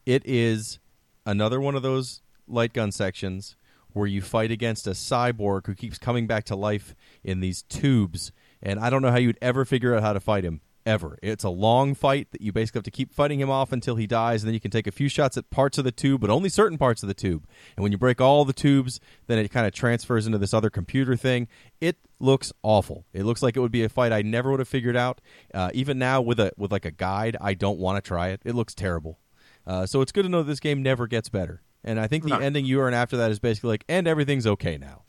it 0.05 0.23
is 0.25 0.80
another 1.25 1.61
one 1.61 1.75
of 1.75 1.84
those 1.84 2.21
light 2.47 2.73
gun 2.73 2.91
sections 2.91 3.55
where 3.93 4.07
you 4.07 4.21
fight 4.21 4.51
against 4.51 4.87
a 4.87 4.91
cyborg 4.91 5.65
who 5.65 5.75
keeps 5.75 5.97
coming 5.97 6.27
back 6.27 6.43
to 6.45 6.55
life 6.55 6.95
in 7.23 7.39
these 7.39 7.63
tubes, 7.63 8.31
and 8.61 8.79
I 8.79 8.89
don't 8.89 9.01
know 9.01 9.11
how 9.11 9.17
you'd 9.17 9.37
ever 9.41 9.65
figure 9.65 9.95
out 9.95 10.03
how 10.03 10.13
to 10.13 10.19
fight 10.19 10.43
him. 10.43 10.61
Ever. 10.85 11.19
It's 11.21 11.43
a 11.43 11.49
long 11.49 11.93
fight 11.93 12.31
that 12.31 12.41
you 12.41 12.51
basically 12.51 12.79
have 12.79 12.85
to 12.85 12.91
keep 12.91 13.13
fighting 13.13 13.39
him 13.39 13.49
off 13.49 13.71
until 13.71 13.95
he 13.95 14.07
dies, 14.07 14.41
and 14.41 14.47
then 14.47 14.55
you 14.55 14.59
can 14.59 14.71
take 14.71 14.87
a 14.87 14.91
few 14.91 15.07
shots 15.07 15.37
at 15.37 15.51
parts 15.51 15.77
of 15.77 15.83
the 15.83 15.91
tube, 15.91 16.19
but 16.19 16.31
only 16.31 16.49
certain 16.49 16.79
parts 16.79 17.03
of 17.03 17.07
the 17.07 17.13
tube. 17.13 17.45
And 17.75 17.83
when 17.83 17.91
you 17.91 17.97
break 17.99 18.19
all 18.19 18.43
the 18.43 18.53
tubes, 18.53 18.99
then 19.27 19.37
it 19.37 19.51
kind 19.51 19.67
of 19.67 19.73
transfers 19.73 20.25
into 20.25 20.39
this 20.39 20.53
other 20.53 20.71
computer 20.71 21.15
thing. 21.15 21.47
It 21.79 21.97
looks 22.19 22.51
awful. 22.63 23.05
It 23.13 23.23
looks 23.23 23.43
like 23.43 23.55
it 23.55 23.59
would 23.59 23.73
be 23.73 23.83
a 23.83 23.89
fight 23.89 24.11
I 24.11 24.23
never 24.23 24.49
would 24.49 24.61
have 24.61 24.69
figured 24.69 24.95
out. 24.95 25.21
Uh, 25.53 25.69
even 25.75 25.99
now, 25.99 26.21
with 26.21 26.39
a 26.39 26.53
with 26.57 26.71
like 26.71 26.85
a 26.85 26.91
guide, 26.91 27.37
I 27.39 27.53
don't 27.53 27.77
want 27.77 28.03
to 28.03 28.07
try 28.07 28.29
it. 28.29 28.41
It 28.43 28.55
looks 28.55 28.73
terrible. 28.73 29.19
Uh, 29.67 29.85
so 29.85 30.01
it's 30.01 30.13
good 30.13 30.23
to 30.23 30.29
know 30.29 30.41
this 30.41 30.61
game 30.61 30.81
never 30.81 31.05
gets 31.05 31.29
better. 31.29 31.61
And 31.84 31.99
I 31.99 32.07
think 32.07 32.23
the 32.23 32.32
No. 32.32 32.39
ending 32.39 32.65
you 32.65 32.82
earn 32.82 32.93
after 32.93 33.17
that 33.17 33.32
is 33.32 33.39
basically 33.39 33.69
like, 33.69 33.86
and 33.88 34.07
everything's 34.07 34.45
okay 34.45 34.77
now. 34.77 35.03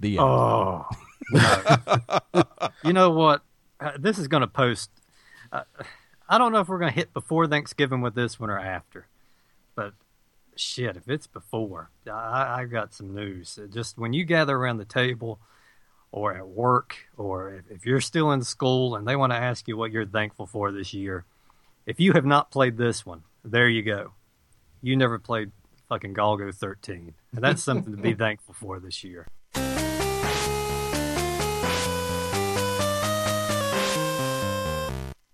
The 0.00 0.18
end. 0.18 0.26
Oh, 0.26 0.86
no. 1.32 2.42
you 2.84 2.92
know 2.92 3.10
what? 3.10 3.42
Uh, 3.80 3.92
this 3.98 4.18
is 4.18 4.28
going 4.28 4.42
to 4.42 4.46
post. 4.46 4.90
Uh, 5.50 5.62
I 6.28 6.38
don't 6.38 6.52
know 6.52 6.60
if 6.60 6.68
we're 6.68 6.78
going 6.78 6.92
to 6.92 6.96
hit 6.98 7.12
before 7.12 7.46
Thanksgiving 7.46 8.00
with 8.00 8.14
this 8.14 8.38
one 8.38 8.50
or 8.50 8.58
after, 8.58 9.06
but 9.74 9.94
shit, 10.56 10.96
if 10.96 11.08
it's 11.08 11.26
before, 11.26 11.90
I, 12.10 12.60
I 12.60 12.64
got 12.64 12.92
some 12.94 13.14
news. 13.14 13.58
Just 13.72 13.98
when 13.98 14.12
you 14.12 14.24
gather 14.24 14.56
around 14.56 14.78
the 14.78 14.84
table, 14.84 15.38
or 16.10 16.34
at 16.36 16.46
work, 16.46 16.96
or 17.16 17.54
if, 17.54 17.70
if 17.70 17.86
you're 17.86 18.00
still 18.00 18.32
in 18.32 18.42
school 18.42 18.94
and 18.96 19.08
they 19.08 19.16
want 19.16 19.32
to 19.32 19.36
ask 19.38 19.66
you 19.66 19.76
what 19.78 19.90
you're 19.92 20.04
thankful 20.06 20.46
for 20.46 20.70
this 20.70 20.92
year, 20.92 21.24
if 21.86 21.98
you 21.98 22.12
have 22.12 22.26
not 22.26 22.50
played 22.50 22.76
this 22.76 23.06
one, 23.06 23.22
there 23.44 23.68
you 23.68 23.82
go. 23.82 24.12
You 24.82 24.94
never 24.96 25.18
played 25.18 25.52
fucking 25.92 26.14
Golgo 26.14 26.54
13. 26.54 27.12
And 27.34 27.44
that's 27.44 27.62
something 27.62 27.94
to 27.94 28.00
be 28.00 28.14
thankful 28.26 28.54
for 28.54 28.80
this 28.80 29.04
year. 29.04 29.26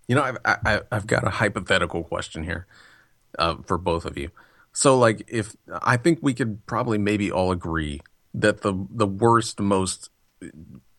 You 0.09 0.15
know, 0.17 0.23
I've 0.23 0.39
I, 0.45 0.81
I've 0.91 1.07
got 1.07 1.27
a 1.27 1.31
hypothetical 1.31 2.03
question 2.03 2.43
here 2.43 2.67
uh, 3.39 3.57
for 3.67 3.79
both 3.79 4.05
of 4.05 4.17
you. 4.17 4.31
So, 4.73 4.99
like, 4.99 5.25
if 5.29 5.55
I 5.83 5.97
think 5.97 6.21
we 6.23 6.33
could 6.33 6.65
probably 6.67 6.99
maybe 6.99 7.31
all 7.31 7.53
agree 7.53 8.01
that 8.33 8.63
the 8.63 8.73
the 8.91 9.07
worst, 9.07 9.61
most 9.61 10.11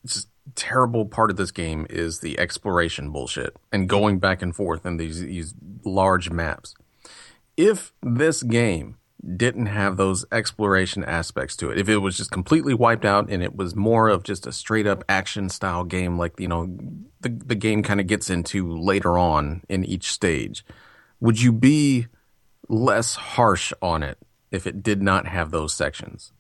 just 0.06 0.30
terrible 0.56 1.06
part 1.06 1.32
of 1.32 1.38
this 1.38 1.52
game 1.52 1.88
is 1.90 2.20
the 2.20 2.40
exploration 2.40 3.10
bullshit 3.12 3.56
and 3.72 3.90
going 3.90 4.20
back 4.20 4.42
and 4.42 4.56
forth 4.56 4.86
in 4.86 4.98
these 4.98 5.22
these 5.22 5.56
large 5.84 6.30
maps. 6.30 6.76
If 7.58 7.94
this 8.04 8.44
game 8.44 8.99
didn't 9.36 9.66
have 9.66 9.98
those 9.98 10.26
exploration 10.32 11.04
aspects 11.04 11.56
to 11.58 11.70
it. 11.70 11.78
If 11.78 11.90
it 11.90 11.98
was 11.98 12.16
just 12.16 12.32
completely 12.32 12.74
wiped 12.74 13.06
out 13.06 13.30
and 13.30 13.44
it 13.44 13.56
was 13.56 13.76
more 13.76 14.08
of 14.08 14.24
just 14.24 14.48
a 14.48 14.52
straight 14.52 14.88
up 14.88 15.04
action 15.10 15.50
style 15.50 15.84
game, 15.84 16.18
like, 16.18 16.40
you 16.40 16.48
know, 16.48 16.70
the, 17.20 17.30
the 17.30 17.56
game 17.56 17.84
kind 17.84 18.00
of 18.00 18.08
gets 18.08 18.30
into 18.30 18.74
later 18.78 19.18
on 19.18 19.62
in 19.68 19.84
each 19.84 20.12
stage, 20.12 20.66
would 21.20 21.42
you 21.42 21.52
be 21.52 22.08
less 22.70 23.16
harsh 23.16 23.74
on 23.82 24.04
it 24.04 24.18
if 24.52 24.66
it 24.66 24.82
did 24.82 25.02
not 25.02 25.28
have 25.28 25.52
those 25.52 25.74
sections? 25.74 26.32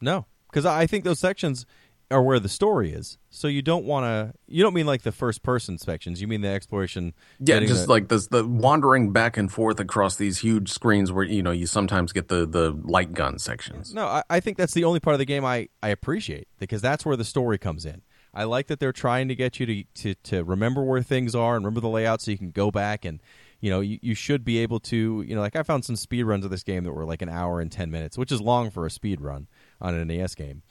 No, 0.00 0.26
because 0.50 0.66
I 0.66 0.86
think 0.86 1.04
those 1.04 1.20
sections 1.20 1.66
are 2.10 2.22
where 2.22 2.40
the 2.40 2.48
story 2.48 2.92
is. 2.92 3.18
So 3.30 3.46
you 3.48 3.62
don't 3.62 3.84
want 3.84 4.04
to. 4.04 4.34
You 4.48 4.62
don't 4.62 4.74
mean 4.74 4.86
like 4.86 5.02
the 5.02 5.12
first 5.12 5.42
person 5.42 5.78
sections. 5.78 6.20
You 6.20 6.26
mean 6.28 6.40
the 6.40 6.48
exploration. 6.48 7.14
Yeah, 7.38 7.60
just 7.60 7.86
the- 7.86 7.90
like 7.92 8.08
this, 8.08 8.26
the 8.26 8.46
wandering 8.46 9.12
back 9.12 9.36
and 9.36 9.50
forth 9.50 9.78
across 9.80 10.16
these 10.16 10.38
huge 10.38 10.70
screens 10.72 11.12
where 11.12 11.24
you 11.24 11.42
know 11.42 11.52
you 11.52 11.66
sometimes 11.66 12.12
get 12.12 12.28
the 12.28 12.46
the 12.46 12.72
light 12.84 13.12
gun 13.12 13.38
sections. 13.38 13.94
No, 13.94 14.06
I, 14.06 14.22
I 14.28 14.40
think 14.40 14.56
that's 14.56 14.74
the 14.74 14.84
only 14.84 15.00
part 15.00 15.14
of 15.14 15.18
the 15.18 15.24
game 15.24 15.44
I, 15.44 15.68
I 15.82 15.88
appreciate 15.90 16.48
because 16.58 16.82
that's 16.82 17.06
where 17.06 17.16
the 17.16 17.24
story 17.24 17.58
comes 17.58 17.84
in. 17.86 18.02
I 18.32 18.44
like 18.44 18.68
that 18.68 18.78
they're 18.78 18.92
trying 18.92 19.26
to 19.28 19.34
get 19.34 19.58
you 19.58 19.66
to, 19.66 19.84
to, 20.02 20.14
to 20.22 20.44
remember 20.44 20.84
where 20.84 21.02
things 21.02 21.34
are 21.34 21.56
and 21.56 21.64
remember 21.64 21.80
the 21.80 21.88
layout 21.88 22.20
so 22.20 22.30
you 22.30 22.38
can 22.38 22.52
go 22.52 22.70
back 22.70 23.04
and 23.04 23.20
you 23.60 23.70
know 23.70 23.80
you, 23.80 23.98
you 24.02 24.14
should 24.14 24.44
be 24.44 24.58
able 24.58 24.78
to 24.80 25.24
you 25.26 25.34
know 25.34 25.40
like 25.40 25.56
I 25.56 25.62
found 25.64 25.84
some 25.84 25.96
speed 25.96 26.22
runs 26.24 26.44
of 26.44 26.50
this 26.50 26.62
game 26.62 26.84
that 26.84 26.92
were 26.92 27.04
like 27.04 27.22
an 27.22 27.28
hour 27.28 27.60
and 27.60 27.70
ten 27.70 27.90
minutes, 27.90 28.18
which 28.18 28.32
is 28.32 28.40
long 28.40 28.70
for 28.70 28.86
a 28.86 28.90
speed 28.90 29.20
run 29.20 29.46
on 29.80 29.94
an 29.94 30.08
NES 30.08 30.34
game. 30.34 30.62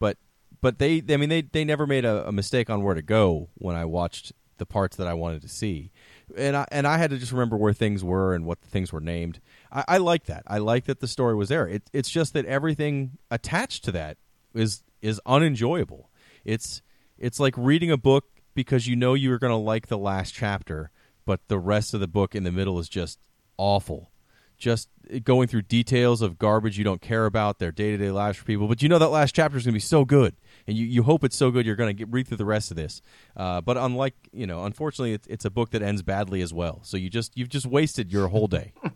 But 0.00 0.16
but 0.60 0.78
they 0.78 1.02
I 1.08 1.16
mean 1.16 1.28
they 1.28 1.42
they 1.42 1.64
never 1.64 1.86
made 1.86 2.04
a, 2.04 2.28
a 2.28 2.32
mistake 2.32 2.70
on 2.70 2.82
where 2.82 2.94
to 2.94 3.02
go 3.02 3.48
when 3.54 3.76
I 3.76 3.84
watched 3.84 4.32
the 4.58 4.66
parts 4.66 4.96
that 4.96 5.06
I 5.06 5.14
wanted 5.14 5.42
to 5.42 5.48
see, 5.48 5.92
and 6.36 6.56
I 6.56 6.66
and 6.70 6.86
I 6.86 6.98
had 6.98 7.10
to 7.10 7.18
just 7.18 7.32
remember 7.32 7.56
where 7.56 7.72
things 7.72 8.02
were 8.02 8.34
and 8.34 8.44
what 8.44 8.60
the 8.60 8.68
things 8.68 8.92
were 8.92 9.00
named. 9.00 9.40
I, 9.72 9.84
I 9.88 9.98
like 9.98 10.24
that. 10.24 10.42
I 10.46 10.58
like 10.58 10.84
that 10.86 11.00
the 11.00 11.08
story 11.08 11.34
was 11.34 11.48
there. 11.48 11.66
It, 11.66 11.84
it's 11.92 12.10
just 12.10 12.32
that 12.32 12.44
everything 12.46 13.18
attached 13.30 13.84
to 13.84 13.92
that 13.92 14.18
is 14.54 14.82
is 15.00 15.20
unenjoyable. 15.26 16.10
It's 16.44 16.82
it's 17.18 17.40
like 17.40 17.54
reading 17.56 17.90
a 17.90 17.96
book 17.96 18.24
because 18.54 18.86
you 18.86 18.96
know 18.96 19.14
you're 19.14 19.38
going 19.38 19.52
to 19.52 19.56
like 19.56 19.86
the 19.86 19.98
last 19.98 20.34
chapter, 20.34 20.90
but 21.24 21.40
the 21.48 21.58
rest 21.58 21.94
of 21.94 22.00
the 22.00 22.08
book 22.08 22.34
in 22.34 22.44
the 22.44 22.52
middle 22.52 22.78
is 22.78 22.88
just 22.88 23.18
awful. 23.56 24.10
Just 24.56 24.88
going 25.22 25.46
through 25.46 25.62
details 25.62 26.20
of 26.20 26.38
garbage 26.38 26.76
you 26.76 26.82
don't 26.82 27.00
care 27.00 27.26
about 27.26 27.60
their 27.60 27.70
day 27.70 27.92
to 27.92 27.96
day 27.96 28.10
lives 28.10 28.38
for 28.38 28.44
people, 28.44 28.66
but 28.66 28.82
you 28.82 28.88
know 28.88 28.98
that 28.98 29.08
last 29.08 29.34
chapter 29.34 29.56
is 29.56 29.64
going 29.64 29.72
to 29.72 29.76
be 29.76 29.80
so 29.80 30.04
good, 30.04 30.34
and 30.68 30.76
you, 30.76 30.86
you 30.86 31.02
hope 31.02 31.24
it's 31.24 31.36
so 31.36 31.50
good 31.50 31.66
you're 31.66 31.74
going 31.74 31.96
to 31.96 32.06
read 32.06 32.28
through 32.28 32.36
the 32.36 32.44
rest 32.44 32.70
of 32.70 32.76
this. 32.76 33.00
Uh, 33.36 33.60
but 33.60 33.76
unlike 33.76 34.14
you 34.32 34.46
know, 34.46 34.64
unfortunately, 34.64 35.14
it's, 35.14 35.26
it's 35.26 35.44
a 35.44 35.50
book 35.50 35.70
that 35.70 35.82
ends 35.82 36.02
badly 36.02 36.42
as 36.42 36.52
well. 36.54 36.80
So 36.84 36.96
you 36.96 37.10
just 37.10 37.36
you've 37.36 37.48
just 37.48 37.66
wasted 37.66 38.12
your 38.12 38.28
whole 38.28 38.46
day. 38.46 38.72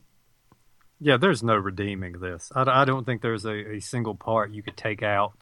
Yeah, 1.05 1.17
there's 1.17 1.43
no 1.43 1.57
redeeming 1.57 2.21
this. 2.21 2.53
I, 2.55 2.83
I 2.83 2.85
don't 2.85 3.05
think 3.05 3.23
there's 3.23 3.45
a, 3.45 3.73
a 3.75 3.81
single 3.81 4.15
part 4.15 4.53
you 4.53 4.63
could 4.63 4.77
take 4.77 5.03
out 5.03 5.33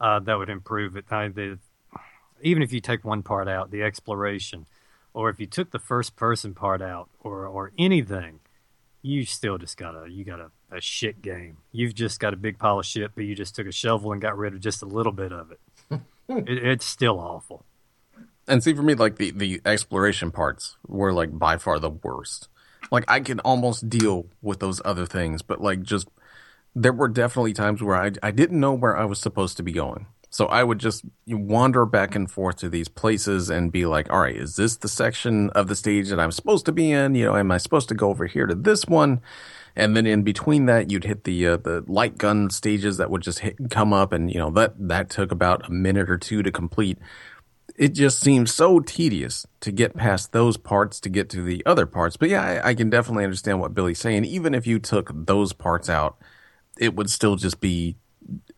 uh, 0.00 0.18
that 0.18 0.36
would 0.36 0.50
improve 0.50 0.96
it. 0.96 1.04
I, 1.12 1.28
the, 1.28 1.60
even 2.42 2.64
if 2.64 2.72
you 2.72 2.80
take 2.80 3.04
one 3.04 3.22
part 3.22 3.46
out, 3.46 3.70
the 3.70 3.84
exploration, 3.84 4.66
or 5.14 5.30
if 5.30 5.38
you 5.38 5.46
took 5.46 5.70
the 5.70 5.78
first 5.78 6.16
person 6.16 6.54
part 6.54 6.82
out, 6.82 7.08
or 7.20 7.46
or 7.46 7.70
anything, 7.78 8.40
you 9.00 9.24
still 9.24 9.58
just 9.58 9.76
gotta 9.76 10.10
you 10.10 10.24
got 10.24 10.40
a, 10.70 10.76
a 10.76 10.80
shit 10.80 11.22
game. 11.22 11.58
You've 11.72 11.94
just 11.94 12.20
got 12.20 12.32
a 12.32 12.36
big 12.36 12.58
pile 12.58 12.78
of 12.78 12.86
shit, 12.86 13.12
but 13.14 13.24
you 13.24 13.34
just 13.34 13.54
took 13.54 13.66
a 13.66 13.72
shovel 13.72 14.12
and 14.12 14.20
got 14.20 14.36
rid 14.36 14.54
of 14.54 14.60
just 14.60 14.82
a 14.82 14.86
little 14.86 15.12
bit 15.12 15.32
of 15.32 15.50
it. 15.50 15.60
it 16.28 16.48
it's 16.48 16.84
still 16.84 17.18
awful. 17.18 17.64
And 18.46 18.62
see, 18.62 18.74
for 18.74 18.82
me, 18.82 18.94
like 18.94 19.16
the 19.16 19.30
the 19.30 19.60
exploration 19.64 20.30
parts 20.30 20.76
were 20.86 21.12
like 21.12 21.38
by 21.38 21.56
far 21.56 21.78
the 21.78 21.90
worst. 21.90 22.48
Like 22.90 23.04
I 23.08 23.20
could 23.20 23.40
almost 23.40 23.88
deal 23.88 24.26
with 24.42 24.58
those 24.58 24.80
other 24.84 25.06
things, 25.06 25.42
but 25.42 25.60
like 25.60 25.82
just 25.82 26.08
there 26.74 26.92
were 26.92 27.08
definitely 27.08 27.52
times 27.52 27.82
where 27.82 27.96
I 27.96 28.12
I 28.22 28.30
didn't 28.30 28.58
know 28.58 28.72
where 28.72 28.96
I 28.96 29.04
was 29.04 29.18
supposed 29.18 29.56
to 29.58 29.62
be 29.62 29.72
going. 29.72 30.06
So 30.32 30.46
I 30.46 30.62
would 30.62 30.78
just 30.78 31.04
wander 31.26 31.84
back 31.84 32.14
and 32.14 32.30
forth 32.30 32.56
to 32.58 32.68
these 32.68 32.88
places 32.88 33.50
and 33.50 33.72
be 33.72 33.84
like, 33.84 34.10
all 34.10 34.20
right, 34.20 34.36
is 34.36 34.54
this 34.54 34.76
the 34.76 34.88
section 34.88 35.50
of 35.50 35.66
the 35.66 35.74
stage 35.74 36.08
that 36.08 36.20
I'm 36.20 36.30
supposed 36.30 36.66
to 36.66 36.72
be 36.72 36.92
in? 36.92 37.16
You 37.16 37.26
know, 37.26 37.36
am 37.36 37.50
I 37.50 37.58
supposed 37.58 37.88
to 37.88 37.96
go 37.96 38.10
over 38.10 38.26
here 38.26 38.46
to 38.46 38.54
this 38.54 38.86
one? 38.86 39.20
And 39.76 39.96
then 39.96 40.06
in 40.06 40.22
between 40.22 40.66
that, 40.66 40.90
you'd 40.90 41.04
hit 41.04 41.24
the 41.24 41.46
uh, 41.46 41.56
the 41.56 41.84
light 41.86 42.18
gun 42.18 42.50
stages 42.50 42.96
that 42.96 43.10
would 43.10 43.22
just 43.22 43.40
hit, 43.40 43.56
come 43.70 43.92
up, 43.92 44.12
and 44.12 44.32
you 44.32 44.38
know 44.38 44.50
that 44.50 44.74
that 44.88 45.10
took 45.10 45.32
about 45.32 45.68
a 45.68 45.72
minute 45.72 46.10
or 46.10 46.18
two 46.18 46.42
to 46.42 46.50
complete. 46.50 46.98
It 47.76 47.94
just 47.94 48.20
seems 48.20 48.52
so 48.52 48.80
tedious 48.80 49.46
to 49.60 49.72
get 49.72 49.96
past 49.96 50.32
those 50.32 50.56
parts 50.56 51.00
to 51.00 51.08
get 51.08 51.30
to 51.30 51.42
the 51.42 51.64
other 51.64 51.86
parts. 51.86 52.16
But 52.16 52.28
yeah, 52.28 52.42
I, 52.42 52.70
I 52.70 52.74
can 52.74 52.90
definitely 52.90 53.24
understand 53.24 53.60
what 53.60 53.74
Billy's 53.74 54.00
saying. 54.00 54.24
Even 54.24 54.54
if 54.54 54.66
you 54.66 54.78
took 54.78 55.10
those 55.14 55.52
parts 55.52 55.88
out, 55.88 56.18
it 56.78 56.94
would 56.94 57.08
still 57.08 57.36
just 57.36 57.60
be 57.60 57.96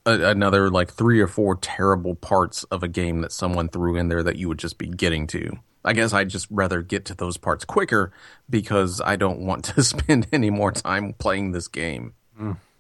a, 0.07 0.31
another 0.31 0.71
like 0.71 0.93
three 0.93 1.21
or 1.21 1.27
four 1.27 1.57
terrible 1.57 2.15
parts 2.15 2.65
of 2.65 2.83
a 2.83 2.89
game 2.89 3.21
that 3.21 3.33
someone 3.33 3.69
threw 3.69 3.97
in 3.97 4.09
there 4.09 4.23
that 4.23 4.37
you 4.37 4.49
would 4.49 4.59
just 4.59 4.79
be 4.79 4.89
getting 4.89 5.27
to. 5.29 5.59
I 5.85 5.93
guess 5.93 6.12
I'd 6.12 6.28
just 6.28 6.47
rather 6.51 6.83
get 6.83 7.05
to 7.07 7.14
those 7.14 7.37
parts 7.37 7.64
quicker 7.64 8.12
because 8.49 9.01
I 9.01 9.16
don't 9.16 9.41
want 9.41 9.64
to 9.66 9.83
spend 9.83 10.26
any 10.33 10.51
more 10.51 10.72
time 10.72 11.14
playing 11.14 11.53
this 11.53 11.68
game. 11.68 12.14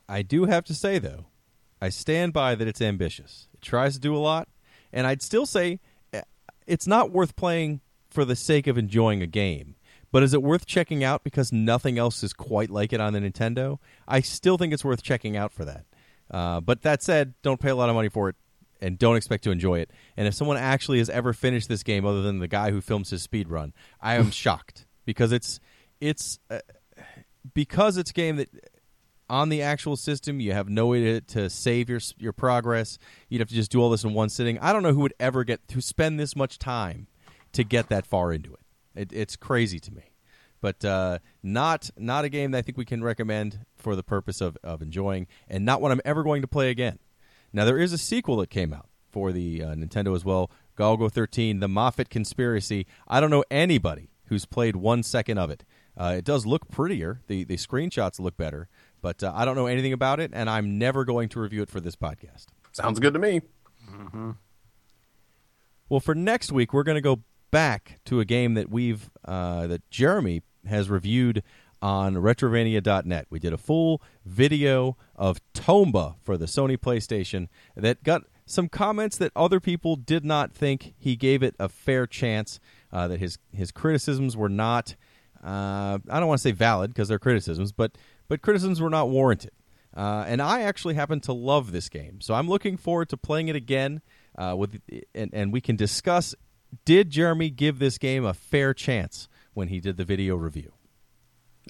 I 0.08 0.22
do 0.22 0.44
have 0.44 0.64
to 0.64 0.74
say 0.74 0.98
though, 0.98 1.26
I 1.80 1.88
stand 1.88 2.32
by 2.32 2.54
that 2.54 2.68
it's 2.68 2.80
ambitious. 2.80 3.48
It 3.54 3.62
tries 3.62 3.94
to 3.94 4.00
do 4.00 4.14
a 4.14 4.18
lot, 4.18 4.48
and 4.92 5.06
I'd 5.06 5.22
still 5.22 5.46
say 5.46 5.80
eh, 6.12 6.22
it's 6.66 6.86
not 6.86 7.10
worth 7.10 7.34
playing 7.34 7.80
for 8.10 8.24
the 8.24 8.36
sake 8.36 8.66
of 8.66 8.78
enjoying 8.78 9.22
a 9.22 9.26
game. 9.26 9.76
But 10.12 10.22
is 10.22 10.34
it 10.34 10.42
worth 10.42 10.66
checking 10.66 11.02
out 11.02 11.24
because 11.24 11.50
nothing 11.52 11.98
else 11.98 12.22
is 12.22 12.34
quite 12.34 12.68
like 12.68 12.92
it 12.92 13.00
on 13.00 13.14
the 13.14 13.20
Nintendo? 13.20 13.78
I 14.06 14.20
still 14.20 14.58
think 14.58 14.74
it's 14.74 14.84
worth 14.84 15.02
checking 15.02 15.36
out 15.36 15.52
for 15.52 15.64
that. 15.64 15.86
Uh, 16.30 16.60
but 16.60 16.82
that 16.82 17.02
said, 17.02 17.32
don't 17.42 17.60
pay 17.60 17.70
a 17.70 17.74
lot 17.74 17.88
of 17.88 17.94
money 17.94 18.10
for 18.10 18.28
it 18.28 18.36
and 18.82 18.98
don't 18.98 19.16
expect 19.16 19.44
to 19.44 19.50
enjoy 19.50 19.78
it. 19.78 19.90
And 20.16 20.28
if 20.28 20.34
someone 20.34 20.56
actually 20.56 20.98
has 20.98 21.08
ever 21.08 21.32
finished 21.32 21.68
this 21.68 21.82
game 21.82 22.04
other 22.04 22.20
than 22.20 22.40
the 22.40 22.48
guy 22.48 22.72
who 22.72 22.80
films 22.80 23.10
his 23.10 23.22
speed 23.22 23.48
run, 23.48 23.72
I 24.00 24.16
am 24.16 24.30
shocked 24.32 24.86
because 25.06 25.32
it's 25.32 25.60
it's 26.00 26.38
uh, 26.50 26.58
because 27.54 27.96
it's 27.96 28.10
a 28.10 28.14
game 28.14 28.36
that 28.36 28.48
on 29.30 29.48
the 29.48 29.62
actual 29.62 29.96
system 29.96 30.40
you 30.40 30.52
have 30.52 30.68
no 30.68 30.88
way 30.88 31.00
to, 31.00 31.20
to 31.20 31.48
save 31.48 31.88
your 31.88 32.00
your 32.18 32.32
progress. 32.32 32.98
You'd 33.28 33.40
have 33.40 33.48
to 33.48 33.54
just 33.54 33.70
do 33.70 33.80
all 33.80 33.88
this 33.88 34.04
in 34.04 34.12
one 34.12 34.28
sitting. 34.28 34.58
I 34.58 34.72
don't 34.72 34.82
know 34.82 34.92
who 34.92 35.00
would 35.00 35.14
ever 35.20 35.44
get 35.44 35.66
to 35.68 35.80
spend 35.80 36.18
this 36.18 36.34
much 36.34 36.58
time 36.58 37.06
to 37.52 37.64
get 37.64 37.88
that 37.88 38.04
far 38.04 38.32
into 38.32 38.52
it. 38.52 38.60
it 38.94 39.12
it's 39.12 39.36
crazy 39.36 39.78
to 39.78 39.92
me. 39.94 40.02
But 40.60 40.84
uh, 40.84 41.18
not 41.42 41.90
not 41.96 42.24
a 42.24 42.28
game 42.28 42.50
that 42.50 42.58
I 42.58 42.62
think 42.62 42.78
we 42.78 42.84
can 42.84 43.02
recommend 43.02 43.64
for 43.76 43.96
the 43.96 44.02
purpose 44.02 44.40
of, 44.40 44.56
of 44.62 44.82
enjoying, 44.82 45.26
and 45.48 45.64
not 45.64 45.80
one 45.80 45.90
I'm 45.92 46.00
ever 46.04 46.22
going 46.22 46.42
to 46.42 46.48
play 46.48 46.70
again. 46.70 46.98
Now 47.52 47.64
there 47.64 47.78
is 47.78 47.92
a 47.92 47.98
sequel 47.98 48.36
that 48.38 48.50
came 48.50 48.72
out 48.72 48.88
for 49.10 49.32
the 49.32 49.62
uh, 49.62 49.68
Nintendo 49.74 50.14
as 50.16 50.24
well, 50.24 50.50
Golgo 50.76 51.10
13, 51.10 51.60
The 51.60 51.68
Mafat 51.68 52.08
Conspiracy. 52.08 52.86
I 53.06 53.20
don't 53.20 53.30
know 53.30 53.44
anybody 53.50 54.10
who's 54.26 54.46
played 54.46 54.76
one 54.76 55.02
second 55.02 55.38
of 55.38 55.50
it. 55.50 55.64
Uh, 55.96 56.14
it 56.16 56.24
does 56.24 56.46
look 56.46 56.68
prettier. 56.70 57.20
The 57.26 57.44
the 57.44 57.56
screenshots 57.56 58.18
look 58.18 58.36
better, 58.38 58.68
but 59.02 59.22
uh, 59.22 59.32
I 59.34 59.44
don't 59.44 59.56
know 59.56 59.66
anything 59.66 59.92
about 59.92 60.20
it, 60.20 60.30
and 60.32 60.48
I'm 60.48 60.78
never 60.78 61.04
going 61.04 61.28
to 61.30 61.40
review 61.40 61.60
it 61.60 61.68
for 61.68 61.80
this 61.80 61.96
podcast. 61.96 62.46
Sounds 62.72 62.98
good 62.98 63.12
to 63.12 63.18
me. 63.20 63.42
Well, 65.90 66.00
for 66.00 66.14
next 66.14 66.50
week, 66.50 66.72
we're 66.72 66.84
going 66.84 66.96
to 66.96 67.02
go 67.02 67.20
back 67.50 68.00
to 68.06 68.20
a 68.20 68.24
game 68.24 68.54
that 68.54 68.70
we've 68.70 69.10
uh, 69.26 69.66
that 69.66 69.90
Jeremy 69.90 70.42
has 70.66 70.88
reviewed 70.88 71.42
on 71.82 72.14
Retrovania.net. 72.14 73.26
We 73.28 73.40
did 73.40 73.52
a 73.52 73.58
full 73.58 74.00
video 74.24 74.96
of 75.16 75.40
Tomba 75.52 76.14
for 76.22 76.38
the 76.38 76.46
Sony 76.46 76.78
PlayStation 76.78 77.48
that 77.76 78.04
got 78.04 78.22
some 78.46 78.68
comments 78.68 79.18
that 79.18 79.32
other 79.34 79.60
people 79.60 79.96
did 79.96 80.24
not 80.24 80.52
think 80.52 80.94
he 80.96 81.16
gave 81.16 81.42
it 81.42 81.54
a 81.58 81.68
fair 81.68 82.06
chance. 82.06 82.60
Uh, 82.92 83.08
that 83.08 83.20
his 83.20 83.38
his 83.52 83.72
criticisms 83.72 84.36
were 84.36 84.48
not. 84.48 84.94
Uh, 85.42 85.98
I 86.08 86.20
don't 86.20 86.28
want 86.28 86.38
to 86.38 86.42
say 86.42 86.52
valid 86.52 86.90
because 86.90 87.08
they're 87.08 87.18
criticisms, 87.18 87.72
but 87.72 87.96
but 88.28 88.42
criticisms 88.42 88.80
were 88.80 88.90
not 88.90 89.08
warranted. 89.08 89.52
Uh, 89.94 90.24
and 90.26 90.40
I 90.40 90.62
actually 90.62 90.94
happen 90.94 91.20
to 91.20 91.32
love 91.32 91.72
this 91.72 91.88
game, 91.88 92.20
so 92.20 92.34
I'm 92.34 92.48
looking 92.48 92.76
forward 92.76 93.08
to 93.10 93.16
playing 93.16 93.48
it 93.48 93.56
again. 93.56 94.02
Uh, 94.36 94.54
with 94.56 94.80
and 95.14 95.30
and 95.32 95.52
we 95.52 95.60
can 95.60 95.76
discuss: 95.76 96.34
Did 96.84 97.10
Jeremy 97.10 97.50
give 97.50 97.78
this 97.78 97.98
game 97.98 98.24
a 98.24 98.34
fair 98.34 98.72
chance 98.74 99.28
when 99.54 99.68
he 99.68 99.80
did 99.80 99.96
the 99.96 100.04
video 100.04 100.36
review. 100.36 100.72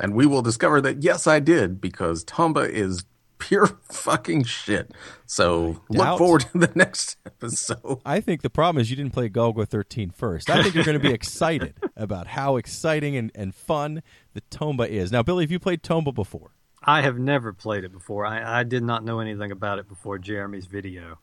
And 0.01 0.15
we 0.15 0.27
will 0.27 0.43
discover 0.43 0.81
that 0.81 1.03
yes, 1.03 1.27
I 1.27 1.41
did 1.41 1.81
because 1.81 2.25
Tomba 2.25 2.69
is 2.69 3.05
pure 3.39 3.67
fucking 3.91 4.45
shit. 4.45 4.93
So 5.27 5.83
look 5.89 5.99
doubt- 5.99 6.19
forward 6.19 6.41
to 6.53 6.59
the 6.59 6.73
next 6.77 7.17
episode. 7.27 8.01
I 8.05 8.21
think 8.21 8.43
the 8.43 8.51
problem 8.51 8.81
is 8.81 8.91
you 8.91 8.97
didn't 8.97 9.13
play 9.13 9.29
Golgo 9.29 9.67
13 9.67 10.11
first. 10.11 10.49
I 10.49 10.63
think 10.63 10.75
you're 10.75 10.85
going 10.85 10.99
to 10.99 11.09
be 11.09 11.15
excited 11.15 11.75
about 11.97 12.29
how 12.29 12.57
exciting 12.57 13.17
and, 13.17 13.31
and 13.35 13.55
fun 13.55 14.03
the 14.35 14.41
Tomba 14.43 14.89
is. 14.89 15.13
Now, 15.13 15.23
Billy, 15.23 15.45
have 15.45 15.51
you 15.51 15.59
played 15.59 15.83
Tomba 15.83 16.15
before? 16.15 16.53
I 16.85 17.03
have 17.03 17.19
never 17.19 17.53
played 17.53 17.85
it 17.85 17.93
before. 17.93 18.27
I, 18.27 18.61
I 18.61 18.63
did 18.65 18.83
not 18.83 19.05
know 19.05 19.21
anything 19.21 19.53
about 19.53 19.79
it 19.79 19.89
before 19.89 20.19
Jeremy's 20.19 20.67
video. 20.67 21.19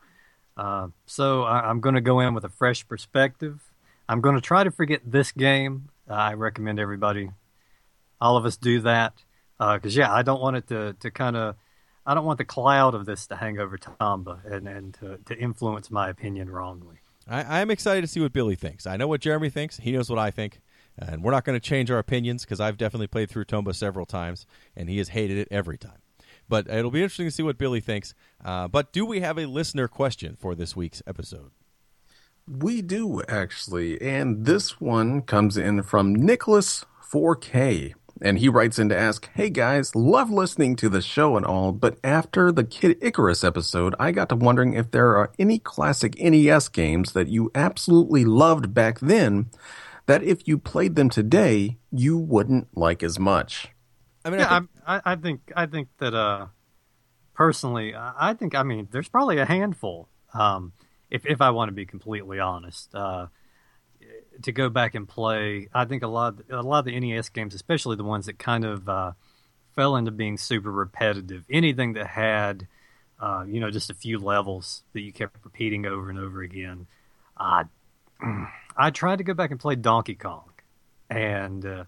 Uh, 0.55 0.88
so 1.05 1.43
I, 1.43 1.70
I'm 1.70 1.80
going 1.80 1.95
to 1.95 2.01
go 2.01 2.20
in 2.20 2.34
with 2.34 2.43
a 2.43 2.49
fresh 2.49 2.88
perspective. 2.88 3.59
I'm 4.07 4.22
going 4.22 4.36
to 4.36 4.41
try 4.41 4.63
to 4.63 4.72
forget 4.72 5.01
this 5.05 5.32
game. 5.32 5.89
I 6.07 6.34
recommend 6.34 6.80
everybody, 6.80 7.30
all 8.22 8.38
of 8.38 8.45
us, 8.45 8.57
do 8.57 8.82
that. 8.82 9.13
Because, 9.59 9.95
yeah, 9.95 10.11
I 10.11 10.22
don't 10.22 10.41
want 10.41 10.57
it 10.57 10.67
to, 10.67 10.93
to 11.01 11.11
kind 11.11 11.36
of, 11.36 11.55
I 12.05 12.13
don't 12.13 12.26
want 12.26 12.38
the 12.38 12.45
cloud 12.45 12.95
of 12.95 13.05
this 13.05 13.28
to 13.28 13.36
hang 13.36 13.59
over 13.59 13.78
Tomba 13.78 14.49
and, 14.49 14.67
and 14.67 14.93
to, 14.95 15.20
to 15.26 15.38
influence 15.38 15.91
my 15.91 16.09
opinion 16.09 16.49
wrongly. 16.49 16.97
I, 17.28 17.61
I'm 17.61 17.70
excited 17.70 18.01
to 18.01 18.07
see 18.07 18.20
what 18.20 18.34
Billy 18.34 18.55
thinks. 18.55 18.88
I 18.88 18.97
know 18.97 19.07
what 19.07 19.22
Jeremy 19.22 19.49
thinks. 19.49 19.78
He 19.78 19.91
knows 19.91 20.09
what 20.09 20.20
I 20.20 20.32
think. 20.32 20.61
And 20.97 21.24
we're 21.24 21.32
not 21.32 21.45
going 21.45 21.59
to 21.59 21.65
change 21.65 21.91
our 21.91 21.99
opinions 21.99 22.43
because 22.43 22.59
I've 22.59 22.78
definitely 22.78 23.07
played 23.07 23.30
through 23.30 23.45
Tomba 23.45 23.74
several 23.74 24.05
times, 24.05 24.45
and 24.76 24.89
he 24.89 24.97
has 24.97 25.09
hated 25.09 25.38
it 25.38 25.47
every 25.49 25.78
time. 25.78 26.01
But 26.49 26.67
it'll 26.67 26.91
be 26.91 27.01
interesting 27.01 27.28
to 27.28 27.32
see 27.32 27.43
what 27.43 27.57
Billy 27.57 27.80
thinks. 27.80 28.13
Uh, 28.43 28.67
but 28.67 28.91
do 28.91 29.05
we 29.05 29.22
have 29.22 29.38
a 29.38 29.45
listener 29.45 29.88
question 29.88 30.36
for 30.38 30.55
this 30.55 30.76
week's 30.76 31.01
episode? 31.05 31.51
We 32.47 32.82
do 32.82 33.22
actually, 33.30 34.01
and 34.01 34.45
this 34.45 34.82
one 34.82 35.22
comes 35.22 35.55
in 35.55 35.84
from 35.84 36.15
Nicholas 36.15 36.86
4K. 37.11 37.93
And 38.22 38.39
he 38.39 38.49
writes 38.49 38.78
in 38.78 38.89
to 38.89 38.97
ask, 38.97 39.30
Hey 39.34 39.49
guys, 39.49 39.95
love 39.95 40.30
listening 40.30 40.76
to 40.78 40.89
the 40.89 41.01
show 41.01 41.38
and 41.38 41.45
all, 41.45 41.72
but 41.72 41.97
after 42.03 42.51
the 42.51 42.63
Kid 42.63 42.97
Icarus 43.01 43.43
episode, 43.43 43.95
I 43.99 44.11
got 44.11 44.30
to 44.30 44.36
wondering 44.36 44.74
if 44.74 44.91
there 44.91 45.15
are 45.15 45.32
any 45.39 45.59
classic 45.59 46.20
NES 46.20 46.67
games 46.70 47.13
that 47.13 47.30
you 47.30 47.49
absolutely 47.55 48.26
loved 48.26 48.74
back 48.74 48.99
then 48.99 49.49
that 50.05 50.24
if 50.24 50.47
you 50.47 50.57
played 50.57 50.95
them 50.95 51.09
today, 51.09 51.78
you 51.91 52.17
wouldn't 52.17 52.76
like 52.76 53.03
as 53.03 53.20
much. 53.20 53.70
I 54.26 54.32
mean, 54.32 54.39
Yeah, 54.39 54.47
I 54.47 54.59
think, 54.59 54.70
I, 54.86 54.95
I, 54.95 55.01
I 55.05 55.15
think 55.15 55.51
I 55.55 55.65
think 55.67 55.88
that 55.99 56.13
uh, 56.13 56.47
personally, 57.36 57.95
I 57.95 58.32
I 58.32 58.34
think 58.34 58.55
I 58.55 58.63
mean 58.63 58.88
there's 58.91 59.07
probably 59.07 59.38
a 59.38 59.45
handful. 59.45 60.09
Um, 60.34 60.74
if 61.09 61.26
if 61.26 61.41
I 61.41 61.51
want 61.51 61.70
to 61.70 61.74
be 61.74 61.86
completely 61.86 62.39
honest, 62.39 62.93
uh, 62.93 63.28
to 64.44 64.52
go 64.52 64.70
back 64.70 64.96
and 64.96 65.08
play, 65.08 65.68
I 65.74 65.86
think 65.86 66.04
a 66.04 66.08
lot 66.08 66.36
a 66.50 66.62
lot 66.62 66.80
of 66.80 66.86
the 66.86 67.00
NES 67.00 67.30
games, 67.30 67.54
especially 67.54 67.96
the 67.96 68.04
ones 68.04 68.26
that 68.28 68.40
kind 68.40 68.66
of 68.66 68.88
uh, 68.88 69.12
fell 69.76 69.96
into 69.96 70.12
being 70.12 70.38
super 70.38 70.72
repetitive. 70.72 71.46
Anything 71.50 71.94
that 71.94 72.08
had 72.08 72.68
uh, 73.20 73.46
you 73.48 73.60
know 73.60 73.72
just 73.72 73.90
a 73.90 73.94
few 73.94 74.20
levels 74.20 74.84
that 74.94 75.02
you 75.02 75.12
kept 75.12 75.38
repeating 75.44 75.86
over 75.86 76.10
and 76.10 76.20
over 76.20 76.42
again. 76.42 76.88
I 77.38 77.66
I 78.78 78.92
tried 78.92 79.18
to 79.18 79.24
go 79.24 79.34
back 79.34 79.52
and 79.52 79.60
play 79.60 79.76
Donkey 79.76 80.16
Kong, 80.16 80.52
and 81.10 81.66
uh, 81.66 81.84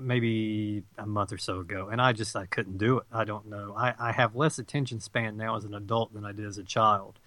maybe 0.00 0.82
a 0.98 1.06
month 1.06 1.32
or 1.32 1.38
so 1.38 1.60
ago, 1.60 1.88
and 1.90 2.00
I 2.00 2.12
just 2.12 2.34
I 2.34 2.46
couldn't 2.46 2.78
do 2.78 2.98
it. 2.98 3.04
I 3.12 3.24
don't 3.24 3.46
know. 3.46 3.74
I, 3.76 3.94
I 3.98 4.12
have 4.12 4.34
less 4.34 4.58
attention 4.58 5.00
span 5.00 5.36
now 5.36 5.56
as 5.56 5.64
an 5.64 5.74
adult 5.74 6.12
than 6.12 6.24
I 6.24 6.32
did 6.32 6.46
as 6.46 6.58
a 6.58 6.64
child. 6.64 7.18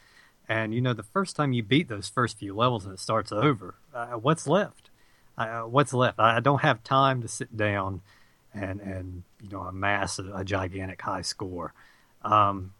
And 0.47 0.73
you 0.73 0.81
know, 0.81 0.93
the 0.93 1.03
first 1.03 1.35
time 1.35 1.53
you 1.53 1.63
beat 1.63 1.87
those 1.87 2.09
first 2.09 2.37
few 2.37 2.53
levels 2.53 2.85
and 2.85 2.93
it 2.93 2.99
starts 2.99 3.31
over, 3.31 3.75
uh, 3.93 4.13
what's 4.13 4.47
left? 4.47 4.89
Uh, 5.37 5.61
what's 5.61 5.93
left? 5.93 6.19
I, 6.19 6.39
don't 6.39 6.61
have 6.61 6.83
time 6.83 7.21
to 7.21 7.27
sit 7.27 7.55
down 7.55 8.01
and 8.53 8.79
and 8.81 9.23
you 9.41 9.49
know 9.49 9.61
amass 9.61 10.19
a, 10.19 10.31
a 10.33 10.43
gigantic 10.43 11.01
high 11.01 11.21
score. 11.23 11.73
Um, 12.23 12.73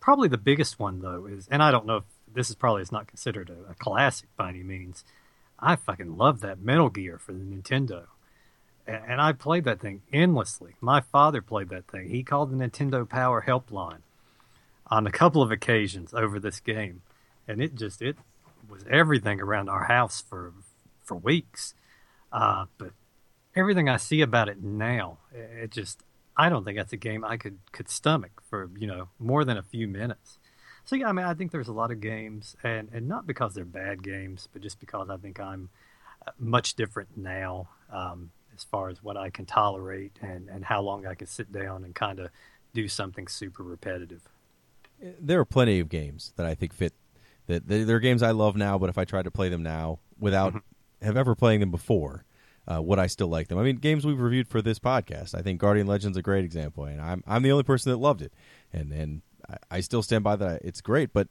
probably 0.00 0.28
the 0.28 0.38
biggest 0.38 0.78
one 0.78 1.00
though 1.00 1.26
is, 1.26 1.48
and 1.50 1.62
I 1.62 1.70
don't 1.70 1.86
know 1.86 1.98
if 1.98 2.04
this 2.34 2.50
is 2.50 2.56
probably 2.56 2.82
it's 2.82 2.92
not 2.92 3.06
considered 3.06 3.50
a, 3.50 3.70
a 3.70 3.74
classic 3.74 4.28
by 4.36 4.50
any 4.50 4.62
means. 4.62 5.04
I 5.58 5.76
fucking 5.76 6.16
love 6.16 6.40
that 6.40 6.60
Metal 6.60 6.90
Gear 6.90 7.18
for 7.18 7.32
the 7.32 7.38
Nintendo 7.38 8.06
and 8.86 9.20
I 9.20 9.32
played 9.32 9.64
that 9.64 9.80
thing 9.80 10.02
endlessly. 10.12 10.74
My 10.80 11.00
father 11.00 11.40
played 11.40 11.68
that 11.68 11.86
thing. 11.86 12.08
He 12.08 12.22
called 12.22 12.50
the 12.50 12.56
Nintendo 12.56 13.08
Power 13.08 13.44
Helpline 13.46 14.00
on 14.86 15.06
a 15.06 15.12
couple 15.12 15.42
of 15.42 15.50
occasions 15.50 16.12
over 16.14 16.38
this 16.38 16.60
game, 16.60 17.02
and 17.46 17.60
it 17.62 17.74
just 17.74 18.02
it 18.02 18.16
was 18.68 18.84
everything 18.90 19.40
around 19.40 19.68
our 19.68 19.84
house 19.84 20.20
for 20.20 20.52
for 21.02 21.16
weeks. 21.16 21.74
Uh, 22.32 22.66
but 22.78 22.92
everything 23.54 23.88
I 23.88 23.96
see 23.96 24.20
about 24.20 24.48
it 24.48 24.62
now, 24.62 25.18
it 25.32 25.70
just 25.70 26.02
I 26.36 26.48
don't 26.48 26.64
think 26.64 26.78
that's 26.78 26.92
a 26.92 26.98
game 26.98 27.24
I 27.24 27.36
could 27.36 27.58
could 27.72 27.88
stomach 27.88 28.42
for 28.48 28.70
you 28.78 28.86
know 28.86 29.08
more 29.18 29.44
than 29.44 29.56
a 29.56 29.62
few 29.62 29.86
minutes. 29.88 30.38
So 30.84 30.96
yeah, 30.96 31.08
I 31.08 31.12
mean 31.12 31.26
I 31.26 31.34
think 31.34 31.52
there's 31.52 31.68
a 31.68 31.72
lot 31.72 31.90
of 31.90 32.00
games, 32.00 32.56
and 32.62 32.88
and 32.92 33.08
not 33.08 33.26
because 33.26 33.54
they're 33.54 33.64
bad 33.64 34.02
games, 34.02 34.48
but 34.52 34.62
just 34.62 34.80
because 34.80 35.10
I 35.10 35.16
think 35.16 35.40
I'm 35.40 35.70
uh, 36.26 36.32
much 36.38 36.74
different 36.74 37.16
now 37.16 37.68
um, 37.90 38.30
as 38.54 38.64
far 38.64 38.88
as 38.88 39.02
what 39.02 39.16
I 39.16 39.30
can 39.30 39.46
tolerate 39.46 40.18
and 40.22 40.48
and 40.48 40.64
how 40.64 40.80
long 40.80 41.06
I 41.06 41.14
can 41.14 41.26
sit 41.26 41.52
down 41.52 41.84
and 41.84 41.94
kind 41.94 42.18
of 42.18 42.30
do 42.74 42.88
something 42.88 43.28
super 43.28 43.62
repetitive. 43.62 44.22
There 45.20 45.40
are 45.40 45.44
plenty 45.44 45.80
of 45.80 45.88
games 45.88 46.32
that 46.36 46.46
I 46.46 46.54
think 46.54 46.72
fit. 46.72 46.94
That 47.46 47.66
they- 47.66 47.84
they're 47.84 47.98
games 48.00 48.22
I 48.22 48.30
love 48.30 48.56
now, 48.56 48.78
but 48.78 48.88
if 48.88 48.96
I 48.98 49.04
tried 49.04 49.24
to 49.24 49.30
play 49.30 49.48
them 49.48 49.62
now 49.62 49.98
without 50.18 50.54
have 51.02 51.16
ever 51.16 51.34
playing 51.34 51.60
them 51.60 51.70
before, 51.72 52.24
uh, 52.70 52.80
would 52.80 52.98
I 53.00 53.08
still 53.08 53.26
like 53.26 53.48
them? 53.48 53.58
I 53.58 53.64
mean, 53.64 53.76
games 53.76 54.06
we've 54.06 54.20
reviewed 54.20 54.46
for 54.46 54.62
this 54.62 54.78
podcast. 54.78 55.34
I 55.36 55.42
think 55.42 55.60
Guardian 55.60 55.88
Legends 55.88 56.16
a 56.16 56.22
great 56.22 56.44
example, 56.44 56.84
and 56.84 57.00
I'm 57.00 57.24
I'm 57.26 57.42
the 57.42 57.50
only 57.52 57.64
person 57.64 57.90
that 57.90 57.98
loved 57.98 58.22
it, 58.22 58.32
and 58.72 58.92
and 58.92 59.22
I, 59.48 59.56
I 59.70 59.80
still 59.80 60.02
stand 60.02 60.22
by 60.22 60.36
that. 60.36 60.62
It's 60.64 60.80
great, 60.80 61.12
but 61.12 61.28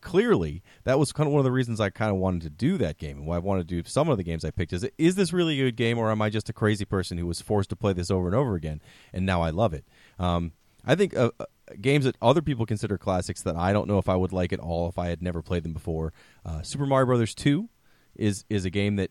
clearly 0.00 0.62
that 0.84 0.98
was 0.98 1.12
kind 1.12 1.26
of 1.26 1.32
one 1.32 1.40
of 1.40 1.44
the 1.44 1.50
reasons 1.50 1.80
I 1.80 1.90
kind 1.90 2.10
of 2.12 2.18
wanted 2.18 2.42
to 2.42 2.50
do 2.50 2.78
that 2.78 2.98
game 2.98 3.18
and 3.18 3.26
why 3.26 3.36
I 3.36 3.40
wanted 3.40 3.66
to 3.68 3.82
do 3.82 3.88
some 3.88 4.08
of 4.08 4.16
the 4.16 4.22
games 4.22 4.44
I 4.44 4.50
picked. 4.50 4.72
Is 4.72 4.86
is 4.98 5.14
this 5.14 5.32
really 5.32 5.60
a 5.60 5.64
good 5.64 5.76
game, 5.76 5.98
or 5.98 6.10
am 6.10 6.22
I 6.22 6.30
just 6.30 6.48
a 6.48 6.52
crazy 6.52 6.84
person 6.84 7.18
who 7.18 7.26
was 7.26 7.40
forced 7.40 7.70
to 7.70 7.76
play 7.76 7.94
this 7.94 8.10
over 8.10 8.26
and 8.26 8.36
over 8.36 8.54
again, 8.54 8.80
and 9.12 9.24
now 9.24 9.40
I 9.42 9.50
love 9.50 9.72
it? 9.72 9.84
Um, 10.18 10.52
I 10.84 10.94
think 10.94 11.16
uh, 11.16 11.30
uh, 11.40 11.46
games 11.80 12.04
that 12.04 12.16
other 12.20 12.42
people 12.42 12.66
consider 12.66 12.98
classics 12.98 13.42
that 13.42 13.56
I 13.56 13.72
don't 13.72 13.88
know 13.88 13.98
if 13.98 14.08
I 14.08 14.16
would 14.16 14.32
like 14.32 14.52
at 14.52 14.60
all 14.60 14.88
if 14.88 14.98
I 14.98 15.08
had 15.08 15.22
never 15.22 15.42
played 15.42 15.62
them 15.62 15.72
before. 15.72 16.12
Uh, 16.44 16.62
Super 16.62 16.86
Mario 16.86 17.06
Brothers 17.06 17.34
Two 17.34 17.68
is 18.14 18.44
is 18.48 18.64
a 18.64 18.70
game 18.70 18.96
that 18.96 19.10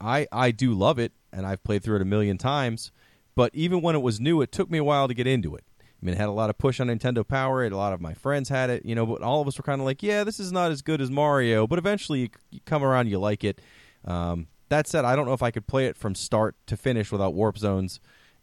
I 0.00 0.26
I 0.32 0.50
do 0.50 0.74
love 0.74 0.98
it, 0.98 1.12
and 1.32 1.46
I've 1.46 1.62
played 1.64 1.82
through 1.82 1.96
it 1.96 2.02
a 2.02 2.06
million 2.06 2.38
times. 2.38 2.92
But 3.34 3.54
even 3.54 3.80
when 3.80 3.94
it 3.94 4.02
was 4.02 4.20
new, 4.20 4.42
it 4.42 4.52
took 4.52 4.70
me 4.70 4.78
a 4.78 4.84
while 4.84 5.08
to 5.08 5.14
get 5.14 5.26
into 5.26 5.54
it. 5.54 5.64
I 5.80 6.04
mean, 6.04 6.14
it 6.14 6.18
had 6.18 6.28
a 6.28 6.32
lot 6.32 6.50
of 6.50 6.58
push 6.58 6.80
on 6.80 6.88
Nintendo 6.88 7.26
Power. 7.26 7.64
A 7.64 7.70
lot 7.70 7.92
of 7.92 8.00
my 8.00 8.12
friends 8.12 8.48
had 8.48 8.70
it, 8.70 8.84
you 8.84 8.94
know, 8.94 9.06
but 9.06 9.22
all 9.22 9.40
of 9.40 9.46
us 9.48 9.56
were 9.56 9.62
kind 9.62 9.80
of 9.80 9.86
like, 9.86 10.02
yeah, 10.02 10.24
this 10.24 10.40
is 10.40 10.50
not 10.50 10.72
as 10.72 10.82
good 10.82 11.00
as 11.00 11.10
Mario. 11.10 11.66
But 11.66 11.78
eventually, 11.78 12.20
you, 12.20 12.28
you 12.50 12.60
come 12.66 12.82
around, 12.82 13.08
you 13.08 13.18
like 13.18 13.44
it. 13.44 13.60
Um, 14.04 14.48
that 14.68 14.88
said, 14.88 15.04
I 15.04 15.14
don't 15.14 15.26
know 15.26 15.32
if 15.32 15.42
I 15.42 15.50
could 15.50 15.66
play 15.66 15.86
it 15.86 15.96
from 15.96 16.14
start 16.14 16.56
to 16.66 16.76
finish 16.76 17.12
without 17.12 17.34
warp 17.34 17.56
zones 17.56 18.00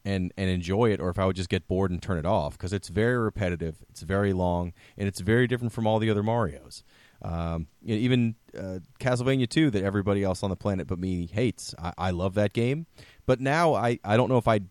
and 0.10 0.34
and 0.38 0.50
enjoy 0.50 0.92
it, 0.92 1.00
or 1.00 1.10
if 1.10 1.20
I 1.20 1.26
would 1.26 1.36
just 1.36 1.50
get 1.50 1.68
bored 1.68 1.92
and 1.92 2.02
turn 2.02 2.18
it 2.18 2.26
off 2.26 2.54
because 2.54 2.74
it's 2.74 2.90
very 2.90 3.18
repetitive, 3.18 3.78
it's 3.90 4.02
very 4.02 4.34
long, 4.34 4.74
and 4.98 5.08
it's 5.08 5.20
very 5.20 5.48
different 5.48 5.72
from 5.72 5.86
all 5.86 6.00
the 6.00 6.10
other 6.10 6.24
Mario's. 6.24 6.84
Um, 7.22 7.68
even 7.86 8.36
uh, 8.58 8.80
Castlevania 9.00 9.48
2 9.48 9.72
that 9.72 9.84
everybody 9.84 10.24
else 10.24 10.42
on 10.42 10.50
the 10.50 10.56
planet 10.56 10.88
but 10.88 11.00
me 11.00 11.28
hates. 11.28 11.76
I, 11.78 11.94
I 11.98 12.12
love 12.12 12.34
that 12.36 12.54
game, 12.54 12.88
but 13.26 13.42
now 13.42 13.74
I, 13.74 14.00
I 14.06 14.16
don't 14.16 14.30
know 14.30 14.38
if 14.38 14.48
I 14.48 14.62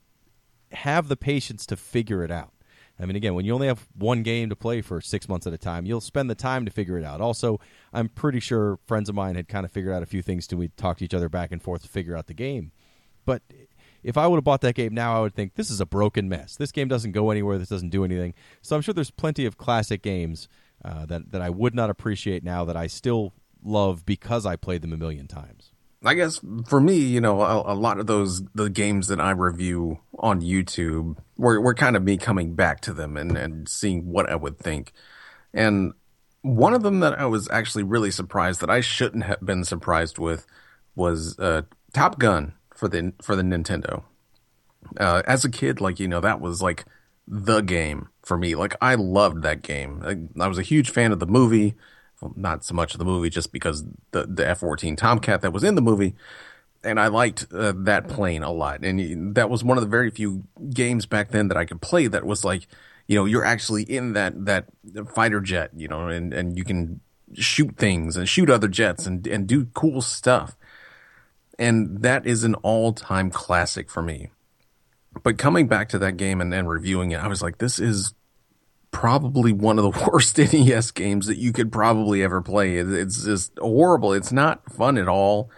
have 0.72 1.09
the 1.09 1.16
patience 1.16 1.66
to 1.66 1.76
figure 1.76 2.24
it 2.24 2.30
out. 2.30 2.53
I 3.01 3.07
mean, 3.07 3.14
again, 3.14 3.34
when 3.34 3.45
you 3.45 3.55
only 3.55 3.68
have 3.68 3.86
one 3.95 4.22
game 4.22 4.49
to 4.49 4.57
play 4.57 4.80
for 4.80 5.01
six 5.01 5.28
months 5.28 5.47
at 5.47 5.53
a 5.53 5.59
time, 5.59 5.86
you'll 5.86 6.01
spend 6.01 6.28
the 6.28 6.34
time 6.34 6.64
to 6.64 6.70
figure 6.70 6.99
it 6.99 7.05
out. 7.05 7.20
Also, 7.20 7.61
I'm 7.93 8.09
pretty 8.09 8.41
sure 8.41 8.80
friends 8.86 9.09
of 9.09 9.14
mine 9.14 9.36
had 9.36 9.47
kind 9.47 9.64
of 9.64 9.70
figured 9.70 9.95
out 9.95 10.03
a 10.03 10.07
few 10.07 10.22
things 10.22 10.49
to 10.49 10.57
we 10.57 10.68
talk 10.68 10.99
to 10.99 11.05
each 11.05 11.14
other 11.14 11.28
back 11.28 11.53
and 11.53 11.62
forth 11.62 11.82
to 11.82 11.89
figure 11.89 12.16
out 12.16 12.26
the 12.26 12.34
game. 12.34 12.72
But 13.24 13.43
if 14.09 14.17
I 14.17 14.27
would 14.27 14.39
have 14.39 14.45
bought 14.45 14.63
that 14.63 14.75
game 14.75 14.95
now, 14.95 15.19
I 15.19 15.21
would 15.21 15.35
think 15.35 15.55
this 15.55 15.71
is 15.71 15.83
a 15.83 15.87
broken 15.87 16.31
mess. 16.31 16.57
This 16.57 16.73
game 16.73 16.89
doesn't 16.89 17.13
go 17.13 17.31
anywhere. 17.31 17.59
This 17.59 17.69
doesn't 17.69 17.91
do 17.91 18.05
anything. 18.05 18.33
So 18.63 18.75
I'm 18.75 18.81
sure 18.81 18.95
there's 18.95 19.11
plenty 19.11 19.45
of 19.45 19.59
classic 19.59 20.01
games 20.01 20.49
uh, 20.83 21.05
that 21.07 21.31
that 21.33 21.43
I 21.43 21.51
would 21.51 21.75
not 21.75 21.91
appreciate 21.91 22.43
now 22.43 22.65
that 22.65 22.77
I 22.77 22.87
still 22.87 23.35
love 23.63 24.07
because 24.07 24.47
I 24.47 24.57
played 24.57 24.81
them 24.81 24.95
a 24.95 24.97
million 24.97 25.29
times. 25.29 25.73
I 26.03 26.15
guess 26.15 26.41
for 26.67 26.81
me, 26.81 26.97
you 26.97 27.21
know, 27.21 27.43
a, 27.43 27.75
a 27.75 27.77
lot 27.77 28.01
of 28.01 28.07
those 28.07 28.43
the 28.55 28.71
games 28.71 29.09
that 29.09 29.21
I 29.21 29.33
review 29.33 29.99
on 30.19 30.41
YouTube 30.41 31.19
were 31.37 31.61
were 31.61 31.75
kind 31.75 31.95
of 31.95 32.03
me 32.03 32.17
coming 32.17 32.55
back 32.55 32.81
to 32.83 32.95
them 32.95 33.19
and 33.19 33.37
and 33.37 33.69
seeing 33.69 34.11
what 34.11 34.31
I 34.31 34.37
would 34.37 34.59
think. 34.59 34.95
And 35.53 35.93
one 36.41 36.73
of 36.73 36.83
them 36.83 37.01
that 37.01 37.19
I 37.19 37.27
was 37.27 37.47
actually 37.51 37.83
really 37.83 38.11
surprised 38.11 38.63
that 38.63 38.71
I 38.71 38.81
shouldn't 38.81 39.25
have 39.25 39.45
been 39.45 39.65
surprised 39.65 40.19
with 40.19 40.47
was 40.95 41.39
uh, 41.39 41.63
Top 41.93 42.19
Gun 42.19 42.55
for 42.79 42.89
the 42.89 43.12
for 43.22 43.35
the 43.35 43.43
Nintendo. 43.43 44.05
Uh, 44.99 45.22
as 45.26 45.45
a 45.45 45.51
kid, 45.51 45.81
like 45.81 45.99
you 45.99 46.09
know, 46.09 46.20
that 46.20 46.41
was 46.41 46.62
like 46.62 46.85
the 47.26 47.61
game 47.61 48.09
for 48.22 48.39
me. 48.39 48.55
Like 48.55 48.76
I 48.81 48.95
loved 48.95 49.43
that 49.43 49.62
game. 49.62 50.03
I, 50.05 50.43
I 50.43 50.49
was 50.49 50.59
a 50.59 50.62
huge 50.62 50.91
fan 50.91 51.12
of 51.12 51.18
the 51.18 51.26
movie 51.26 51.74
well, 52.20 52.33
not 52.37 52.64
so 52.64 52.74
much 52.74 52.95
of 52.95 52.99
the 52.99 53.05
movie 53.05 53.31
just 53.31 53.53
because 53.53 53.85
the 54.11 54.26
the 54.26 54.49
F 54.49 54.61
fourteen 54.61 54.97
Tomcat 54.97 55.41
that 55.43 55.53
was 55.53 55.64
in 55.64 55.74
the 55.74 55.83
movie, 55.83 56.14
and 56.83 56.99
I 56.99 57.09
liked 57.09 57.47
uh, 57.53 57.72
that 57.76 58.09
plane 58.09 58.43
a 58.43 58.51
lot. 58.51 58.85
And 58.85 59.35
that 59.35 59.51
was 59.51 59.62
one 59.62 59.79
of 59.79 59.85
the 59.85 59.91
very 59.91 60.11
few 60.11 60.45
games 60.70 61.07
back 61.07 61.31
then 61.31 61.49
that 61.49 61.57
I 61.57 61.64
could 61.64 61.81
play 61.81 62.07
that 62.09 62.24
was 62.24 62.45
like, 62.45 62.66
you 63.07 63.16
know, 63.16 63.24
you're 63.24 63.45
actually 63.45 63.83
in 63.83 64.14
that 64.14 64.45
that 64.47 64.66
fighter 65.14 65.41
jet, 65.41 65.70
you 65.76 65.89
know, 65.89 66.09
and 66.09 66.33
and 66.33 66.57
you 66.57 66.64
can 66.64 67.01
shoot 67.35 67.76
things 67.76 68.16
and 68.16 68.29
shoot 68.29 68.51
other 68.51 68.68
jets 68.68 69.07
and 69.07 69.26
and 69.26 69.47
do 69.47 69.66
cool 69.74 70.01
stuff. 70.01 70.57
And 71.59 72.03
that 72.03 72.27
is 72.27 72.45
an 72.45 72.55
all 72.57 72.93
time 72.93 73.31
classic 73.31 73.91
for 73.91 74.03
me. 74.03 74.31
But 75.23 75.39
coming 75.39 75.67
back 75.67 75.89
to 75.91 75.99
that 75.99 76.17
game 76.17 76.41
and, 76.41 76.55
and 76.55 76.69
reviewing 76.69 77.11
it, 77.11 77.17
I 77.19 77.27
was 77.27 77.43
like, 77.43 77.59
this 77.59 77.79
is 77.79 78.15
probably 78.91 79.53
one 79.53 79.79
of 79.79 79.85
the 79.85 80.11
worst 80.13 80.39
NES 80.53 80.91
games 80.93 81.27
that 81.27 81.39
you 81.39 81.53
could 81.53 81.73
probably 81.73 82.23
ever 82.23 82.41
play. 82.41 82.77
It's 82.77 83.25
just 83.25 83.59
horrible. 83.59 84.13
It's 84.13 84.33
not 84.33 84.73
fun 84.73 84.99
at 84.99 85.09
all. 85.09 85.51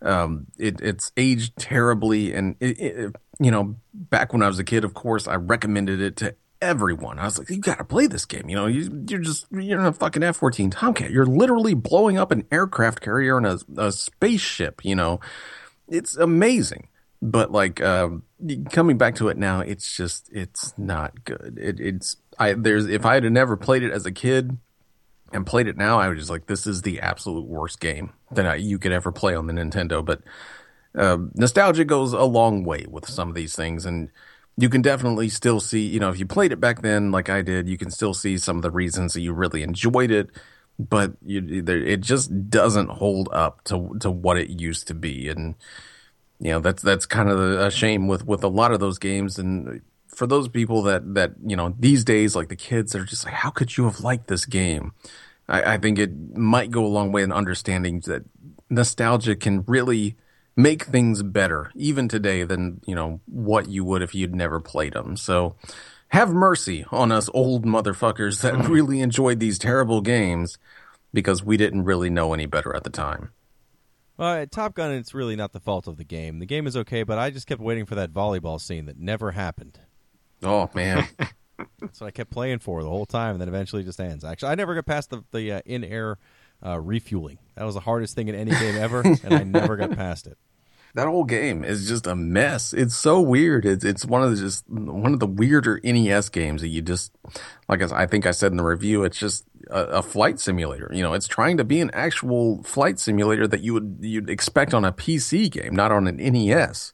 Um, 0.00 0.46
it, 0.58 0.80
it's 0.80 1.12
aged 1.16 1.56
terribly. 1.56 2.32
And, 2.32 2.56
it, 2.60 2.80
it, 2.80 3.16
you 3.38 3.50
know, 3.50 3.76
back 3.94 4.32
when 4.32 4.42
I 4.42 4.48
was 4.48 4.58
a 4.58 4.64
kid, 4.64 4.84
of 4.84 4.94
course, 4.94 5.28
I 5.28 5.36
recommended 5.36 6.00
it 6.00 6.16
to 6.16 6.34
everyone. 6.62 7.18
I 7.18 7.24
was 7.24 7.38
like, 7.38 7.50
you 7.50 7.58
got 7.58 7.78
to 7.78 7.84
play 7.84 8.06
this 8.06 8.24
game. 8.24 8.48
You 8.48 8.56
know, 8.56 8.66
you, 8.66 9.04
you're 9.08 9.20
just, 9.20 9.46
you're 9.50 9.80
in 9.80 9.84
a 9.84 9.92
fucking 9.92 10.22
F 10.22 10.36
14 10.36 10.70
Tomcat. 10.70 11.10
You're 11.10 11.26
literally 11.26 11.74
blowing 11.74 12.16
up 12.16 12.30
an 12.30 12.46
aircraft 12.50 13.00
carrier 13.00 13.36
and 13.36 13.46
a, 13.46 13.58
a 13.76 13.92
spaceship, 13.92 14.84
you 14.84 14.94
know. 14.94 15.20
It's 15.88 16.16
amazing. 16.16 16.88
But 17.20 17.52
like, 17.52 17.82
um, 17.82 18.22
coming 18.70 18.96
back 18.96 19.16
to 19.16 19.28
it 19.28 19.36
now, 19.36 19.60
it's 19.60 19.94
just, 19.94 20.30
it's 20.32 20.72
not 20.78 21.24
good. 21.24 21.58
It, 21.60 21.78
it's, 21.78 22.16
I, 22.38 22.54
there's, 22.54 22.86
if 22.86 23.04
I 23.04 23.14
had 23.14 23.24
never 23.24 23.56
played 23.56 23.82
it 23.82 23.92
as 23.92 24.06
a 24.06 24.12
kid, 24.12 24.56
and 25.32 25.46
played 25.46 25.66
it 25.66 25.76
now, 25.76 25.98
I 25.98 26.08
was 26.08 26.18
just 26.18 26.30
like, 26.30 26.46
this 26.46 26.66
is 26.66 26.82
the 26.82 27.00
absolute 27.00 27.46
worst 27.46 27.80
game 27.80 28.12
that 28.32 28.46
I, 28.46 28.56
you 28.56 28.78
could 28.78 28.92
ever 28.92 29.10
play 29.10 29.34
on 29.34 29.46
the 29.46 29.52
Nintendo. 29.52 30.04
But 30.04 30.20
uh, 30.94 31.18
nostalgia 31.34 31.84
goes 31.84 32.12
a 32.12 32.24
long 32.24 32.64
way 32.64 32.86
with 32.88 33.08
some 33.08 33.28
of 33.28 33.34
these 33.34 33.56
things, 33.56 33.86
and 33.86 34.10
you 34.56 34.68
can 34.68 34.82
definitely 34.82 35.28
still 35.28 35.60
see, 35.60 35.86
you 35.86 35.98
know, 35.98 36.10
if 36.10 36.18
you 36.18 36.26
played 36.26 36.52
it 36.52 36.60
back 36.60 36.82
then, 36.82 37.10
like 37.10 37.30
I 37.30 37.42
did, 37.42 37.68
you 37.68 37.78
can 37.78 37.90
still 37.90 38.14
see 38.14 38.36
some 38.36 38.56
of 38.56 38.62
the 38.62 38.70
reasons 38.70 39.14
that 39.14 39.20
you 39.20 39.32
really 39.32 39.62
enjoyed 39.62 40.10
it. 40.10 40.30
But 40.78 41.12
you, 41.24 41.64
it 41.66 42.00
just 42.00 42.50
doesn't 42.50 42.88
hold 42.88 43.28
up 43.30 43.62
to 43.64 43.94
to 44.00 44.10
what 44.10 44.38
it 44.38 44.48
used 44.48 44.88
to 44.88 44.94
be, 44.94 45.28
and 45.28 45.54
you 46.40 46.50
know 46.50 46.60
that's 46.60 46.82
that's 46.82 47.04
kind 47.06 47.28
of 47.28 47.38
a 47.38 47.70
shame 47.70 48.08
with 48.08 48.26
with 48.26 48.42
a 48.42 48.48
lot 48.48 48.72
of 48.72 48.80
those 48.80 48.98
games. 48.98 49.38
And 49.38 49.82
for 50.08 50.26
those 50.26 50.48
people 50.48 50.82
that 50.84 51.14
that 51.14 51.32
you 51.44 51.56
know 51.56 51.74
these 51.78 52.04
days, 52.04 52.34
like 52.34 52.48
the 52.48 52.56
kids, 52.56 52.94
are 52.96 53.04
just 53.04 53.26
like, 53.26 53.34
how 53.34 53.50
could 53.50 53.76
you 53.76 53.84
have 53.84 54.00
liked 54.00 54.28
this 54.28 54.46
game? 54.46 54.92
I, 55.46 55.74
I 55.74 55.78
think 55.78 55.98
it 55.98 56.36
might 56.36 56.70
go 56.70 56.84
a 56.84 56.88
long 56.88 57.12
way 57.12 57.22
in 57.22 57.32
understanding 57.32 58.00
that 58.06 58.24
nostalgia 58.70 59.36
can 59.36 59.64
really 59.66 60.16
make 60.56 60.84
things 60.84 61.22
better 61.22 61.70
even 61.74 62.08
today 62.08 62.44
than 62.44 62.80
you 62.86 62.94
know 62.94 63.20
what 63.26 63.68
you 63.68 63.84
would 63.84 64.02
if 64.02 64.14
you'd 64.14 64.34
never 64.34 64.60
played 64.60 64.92
them. 64.92 65.16
So 65.16 65.56
have 66.08 66.32
mercy 66.32 66.84
on 66.90 67.10
us 67.10 67.30
old 67.32 67.64
motherfuckers 67.64 68.42
that 68.42 68.68
really 68.68 69.00
enjoyed 69.00 69.40
these 69.40 69.58
terrible 69.58 70.00
games 70.00 70.58
because 71.12 71.42
we 71.42 71.56
didn't 71.56 71.84
really 71.84 72.10
know 72.10 72.34
any 72.34 72.46
better 72.46 72.74
at 72.74 72.84
the 72.84 72.90
time. 72.90 73.30
Well, 74.18 74.34
at 74.34 74.52
Top 74.52 74.74
Gun, 74.74 74.92
it's 74.92 75.14
really 75.14 75.36
not 75.36 75.52
the 75.52 75.60
fault 75.60 75.86
of 75.86 75.96
the 75.96 76.04
game. 76.04 76.38
The 76.38 76.46
game 76.46 76.66
is 76.66 76.76
okay, 76.76 77.02
but 77.02 77.18
I 77.18 77.30
just 77.30 77.46
kept 77.46 77.60
waiting 77.60 77.86
for 77.86 77.94
that 77.94 78.12
volleyball 78.12 78.60
scene 78.60 78.86
that 78.86 78.98
never 78.98 79.30
happened. 79.30 79.78
Oh 80.42 80.70
man. 80.74 81.08
That's 81.80 82.00
what 82.00 82.08
I 82.08 82.10
kept 82.10 82.30
playing 82.30 82.60
for 82.60 82.82
the 82.82 82.88
whole 82.88 83.06
time, 83.06 83.32
and 83.32 83.40
then 83.40 83.48
eventually 83.48 83.82
it 83.82 83.86
just 83.86 84.00
ends. 84.00 84.24
Actually, 84.24 84.50
I 84.50 84.54
never 84.54 84.74
got 84.74 84.86
past 84.86 85.10
the 85.10 85.22
the 85.32 85.52
uh, 85.52 85.60
in 85.64 85.84
air 85.84 86.18
uh, 86.64 86.78
refueling. 86.80 87.38
That 87.56 87.64
was 87.64 87.74
the 87.74 87.80
hardest 87.80 88.14
thing 88.14 88.28
in 88.28 88.34
any 88.34 88.50
game 88.50 88.76
ever, 88.76 89.00
and 89.24 89.34
I 89.34 89.42
never 89.44 89.76
got 89.76 89.92
past 89.92 90.26
it. 90.26 90.38
that 90.94 91.06
whole 91.06 91.24
game 91.24 91.64
is 91.64 91.88
just 91.88 92.06
a 92.06 92.14
mess. 92.14 92.72
It's 92.72 92.96
so 92.96 93.20
weird. 93.20 93.64
It's 93.64 93.84
it's 93.84 94.04
one 94.04 94.22
of 94.22 94.30
the 94.30 94.36
just 94.36 94.68
one 94.68 95.12
of 95.12 95.20
the 95.20 95.26
weirder 95.26 95.80
NES 95.82 96.28
games 96.28 96.62
that 96.62 96.68
you 96.68 96.82
just 96.82 97.12
like 97.68 97.80
as 97.80 97.92
I 97.92 98.06
think 98.06 98.26
I 98.26 98.30
said 98.30 98.52
in 98.52 98.56
the 98.56 98.64
review. 98.64 99.04
It's 99.04 99.18
just 99.18 99.44
a, 99.70 99.84
a 99.84 100.02
flight 100.02 100.38
simulator. 100.40 100.90
You 100.92 101.02
know, 101.02 101.14
it's 101.14 101.28
trying 101.28 101.56
to 101.58 101.64
be 101.64 101.80
an 101.80 101.90
actual 101.92 102.62
flight 102.62 102.98
simulator 102.98 103.46
that 103.46 103.62
you 103.62 103.74
would 103.74 103.98
you'd 104.00 104.30
expect 104.30 104.74
on 104.74 104.84
a 104.84 104.92
PC 104.92 105.50
game, 105.50 105.74
not 105.74 105.92
on 105.92 106.06
an 106.06 106.16
NES. 106.16 106.92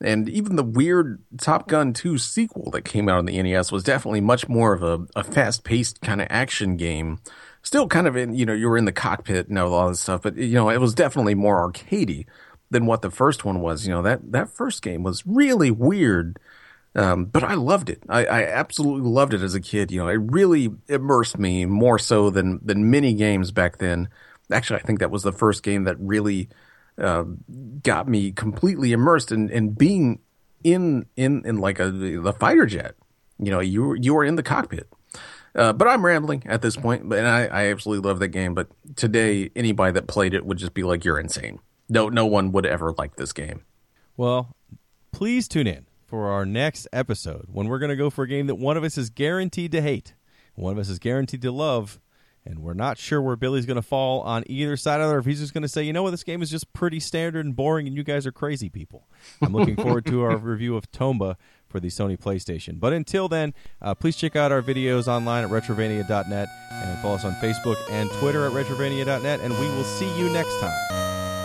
And 0.00 0.28
even 0.28 0.56
the 0.56 0.62
weird 0.62 1.22
Top 1.38 1.68
Gun 1.68 1.94
2 1.94 2.18
sequel 2.18 2.70
that 2.72 2.82
came 2.84 3.08
out 3.08 3.16
on 3.18 3.24
the 3.24 3.42
NES 3.42 3.72
was 3.72 3.82
definitely 3.82 4.20
much 4.20 4.46
more 4.46 4.74
of 4.74 4.82
a, 4.82 5.06
a 5.18 5.24
fast 5.24 5.64
paced 5.64 6.02
kind 6.02 6.20
of 6.20 6.26
action 6.28 6.76
game. 6.76 7.18
Still 7.66 7.88
kind 7.88 8.06
of 8.06 8.16
in, 8.16 8.32
you 8.32 8.46
know, 8.46 8.52
you 8.52 8.68
were 8.68 8.78
in 8.78 8.84
the 8.84 8.92
cockpit 8.92 9.48
and 9.48 9.58
all 9.58 9.88
this 9.88 9.98
stuff, 9.98 10.22
but, 10.22 10.36
you 10.36 10.54
know, 10.54 10.70
it 10.70 10.80
was 10.80 10.94
definitely 10.94 11.34
more 11.34 11.68
arcadey 11.68 12.26
than 12.70 12.86
what 12.86 13.02
the 13.02 13.10
first 13.10 13.44
one 13.44 13.60
was. 13.60 13.84
You 13.84 13.92
know, 13.92 14.02
that, 14.02 14.30
that 14.30 14.50
first 14.50 14.82
game 14.82 15.02
was 15.02 15.26
really 15.26 15.72
weird. 15.72 16.38
Um, 16.94 17.24
but 17.24 17.42
I 17.42 17.54
loved 17.54 17.90
it. 17.90 18.02
I, 18.08 18.24
I 18.24 18.42
absolutely 18.44 19.10
loved 19.10 19.34
it 19.34 19.42
as 19.42 19.54
a 19.54 19.60
kid. 19.60 19.90
You 19.90 19.98
know, 19.98 20.08
it 20.08 20.20
really 20.20 20.70
immersed 20.88 21.38
me 21.38 21.66
more 21.66 21.98
so 21.98 22.30
than, 22.30 22.60
than 22.64 22.90
many 22.90 23.14
games 23.14 23.50
back 23.50 23.78
then. 23.78 24.10
Actually, 24.50 24.80
I 24.80 24.82
think 24.84 25.00
that 25.00 25.10
was 25.10 25.24
the 25.24 25.32
first 25.32 25.64
game 25.64 25.84
that 25.84 25.96
really, 25.98 26.48
uh, 26.98 27.24
got 27.82 28.08
me 28.08 28.30
completely 28.30 28.92
immersed 28.92 29.32
in, 29.32 29.50
in 29.50 29.70
being 29.70 30.20
in 30.64 31.06
in 31.16 31.44
in 31.44 31.58
like 31.58 31.78
a 31.78 31.90
the 31.90 32.32
fighter 32.32 32.66
jet. 32.66 32.94
You 33.38 33.50
know, 33.50 33.60
you 33.60 33.94
you 33.94 34.16
are 34.16 34.24
in 34.24 34.36
the 34.36 34.42
cockpit. 34.42 34.88
Uh, 35.56 35.72
but 35.72 35.88
I'm 35.88 36.04
rambling 36.04 36.42
at 36.46 36.60
this 36.60 36.76
point, 36.76 37.02
and 37.02 37.26
I, 37.26 37.46
I 37.46 37.70
absolutely 37.70 38.06
love 38.06 38.18
that 38.18 38.28
game. 38.28 38.54
But 38.54 38.68
today, 38.94 39.50
anybody 39.56 39.92
that 39.92 40.06
played 40.06 40.34
it 40.34 40.44
would 40.44 40.58
just 40.58 40.74
be 40.74 40.82
like, 40.82 41.04
"You're 41.04 41.18
insane." 41.18 41.60
No, 41.88 42.08
no 42.08 42.26
one 42.26 42.52
would 42.52 42.66
ever 42.66 42.92
like 42.98 43.16
this 43.16 43.32
game. 43.32 43.64
Well, 44.16 44.54
please 45.12 45.48
tune 45.48 45.66
in 45.66 45.86
for 46.04 46.28
our 46.28 46.44
next 46.44 46.86
episode 46.92 47.46
when 47.50 47.68
we're 47.68 47.78
going 47.78 47.90
to 47.90 47.96
go 47.96 48.10
for 48.10 48.24
a 48.24 48.28
game 48.28 48.46
that 48.48 48.56
one 48.56 48.76
of 48.76 48.84
us 48.84 48.98
is 48.98 49.08
guaranteed 49.08 49.72
to 49.72 49.80
hate, 49.80 50.14
one 50.54 50.72
of 50.72 50.78
us 50.78 50.88
is 50.88 50.98
guaranteed 50.98 51.42
to 51.42 51.50
love, 51.50 52.00
and 52.44 52.60
we're 52.60 52.74
not 52.74 52.98
sure 52.98 53.20
where 53.20 53.36
Billy's 53.36 53.66
going 53.66 53.76
to 53.76 53.82
fall 53.82 54.20
on 54.22 54.44
either 54.46 54.76
side 54.76 55.00
of 55.00 55.10
it, 55.10 55.14
or 55.14 55.18
if 55.18 55.26
he's 55.26 55.40
just 55.40 55.52
going 55.52 55.62
to 55.62 55.68
say, 55.68 55.82
you 55.82 55.92
know 55.92 56.02
what, 56.02 56.12
this 56.12 56.24
game 56.24 56.42
is 56.42 56.50
just 56.50 56.72
pretty 56.72 57.00
standard 57.00 57.44
and 57.44 57.56
boring, 57.56 57.86
and 57.86 57.96
you 57.96 58.04
guys 58.04 58.26
are 58.26 58.32
crazy 58.32 58.68
people. 58.68 59.08
I'm 59.42 59.52
looking 59.52 59.76
forward 59.76 60.06
to 60.06 60.22
our 60.22 60.36
review 60.38 60.76
of 60.76 60.90
Tomba 60.92 61.36
for 61.68 61.80
the 61.80 61.88
Sony 61.88 62.18
PlayStation. 62.18 62.78
But 62.80 62.92
until 62.92 63.28
then, 63.28 63.54
uh, 63.82 63.94
please 63.94 64.16
check 64.16 64.36
out 64.36 64.52
our 64.52 64.62
videos 64.62 65.08
online 65.08 65.44
at 65.44 65.50
retrovania.net 65.50 66.48
and 66.70 66.98
follow 67.00 67.14
us 67.14 67.24
on 67.24 67.32
Facebook 67.34 67.76
and 67.90 68.10
Twitter 68.12 68.46
at 68.46 68.52
retrovania.net, 68.52 69.40
and 69.40 69.52
we 69.54 69.68
will 69.68 69.84
see 69.84 70.18
you 70.18 70.28
next 70.30 70.58
time. 70.60 71.35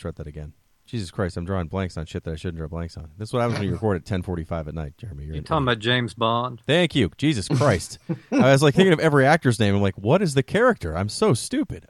Try 0.00 0.10
that 0.12 0.26
again. 0.26 0.54
Jesus 0.86 1.10
Christ, 1.12 1.36
I'm 1.36 1.44
drawing 1.44 1.68
blanks 1.68 1.96
on 1.96 2.04
shit 2.06 2.24
that 2.24 2.32
I 2.32 2.34
shouldn't 2.36 2.56
draw 2.56 2.66
blanks 2.66 2.96
on. 2.96 3.10
This 3.16 3.28
is 3.28 3.32
what 3.32 3.40
happens 3.42 3.60
when 3.60 3.68
you 3.68 3.74
record 3.74 3.96
at 3.98 4.04
10:45 4.04 4.66
at 4.66 4.74
night, 4.74 4.94
Jeremy. 4.98 5.24
You're 5.24 5.36
You 5.36 5.42
talking 5.42 5.62
about 5.62 5.78
James 5.78 6.14
Bond? 6.14 6.62
Thank 6.66 6.96
you, 6.96 7.10
Jesus 7.16 7.46
Christ. 7.46 7.98
I 8.32 8.50
was 8.50 8.62
like 8.62 8.74
thinking 8.74 8.92
of 8.92 8.98
every 8.98 9.24
actor's 9.24 9.60
name. 9.60 9.76
I'm 9.76 9.82
like, 9.82 9.96
what 9.96 10.20
is 10.20 10.34
the 10.34 10.42
character? 10.42 10.96
I'm 10.96 11.08
so 11.08 11.32
stupid. 11.32 11.78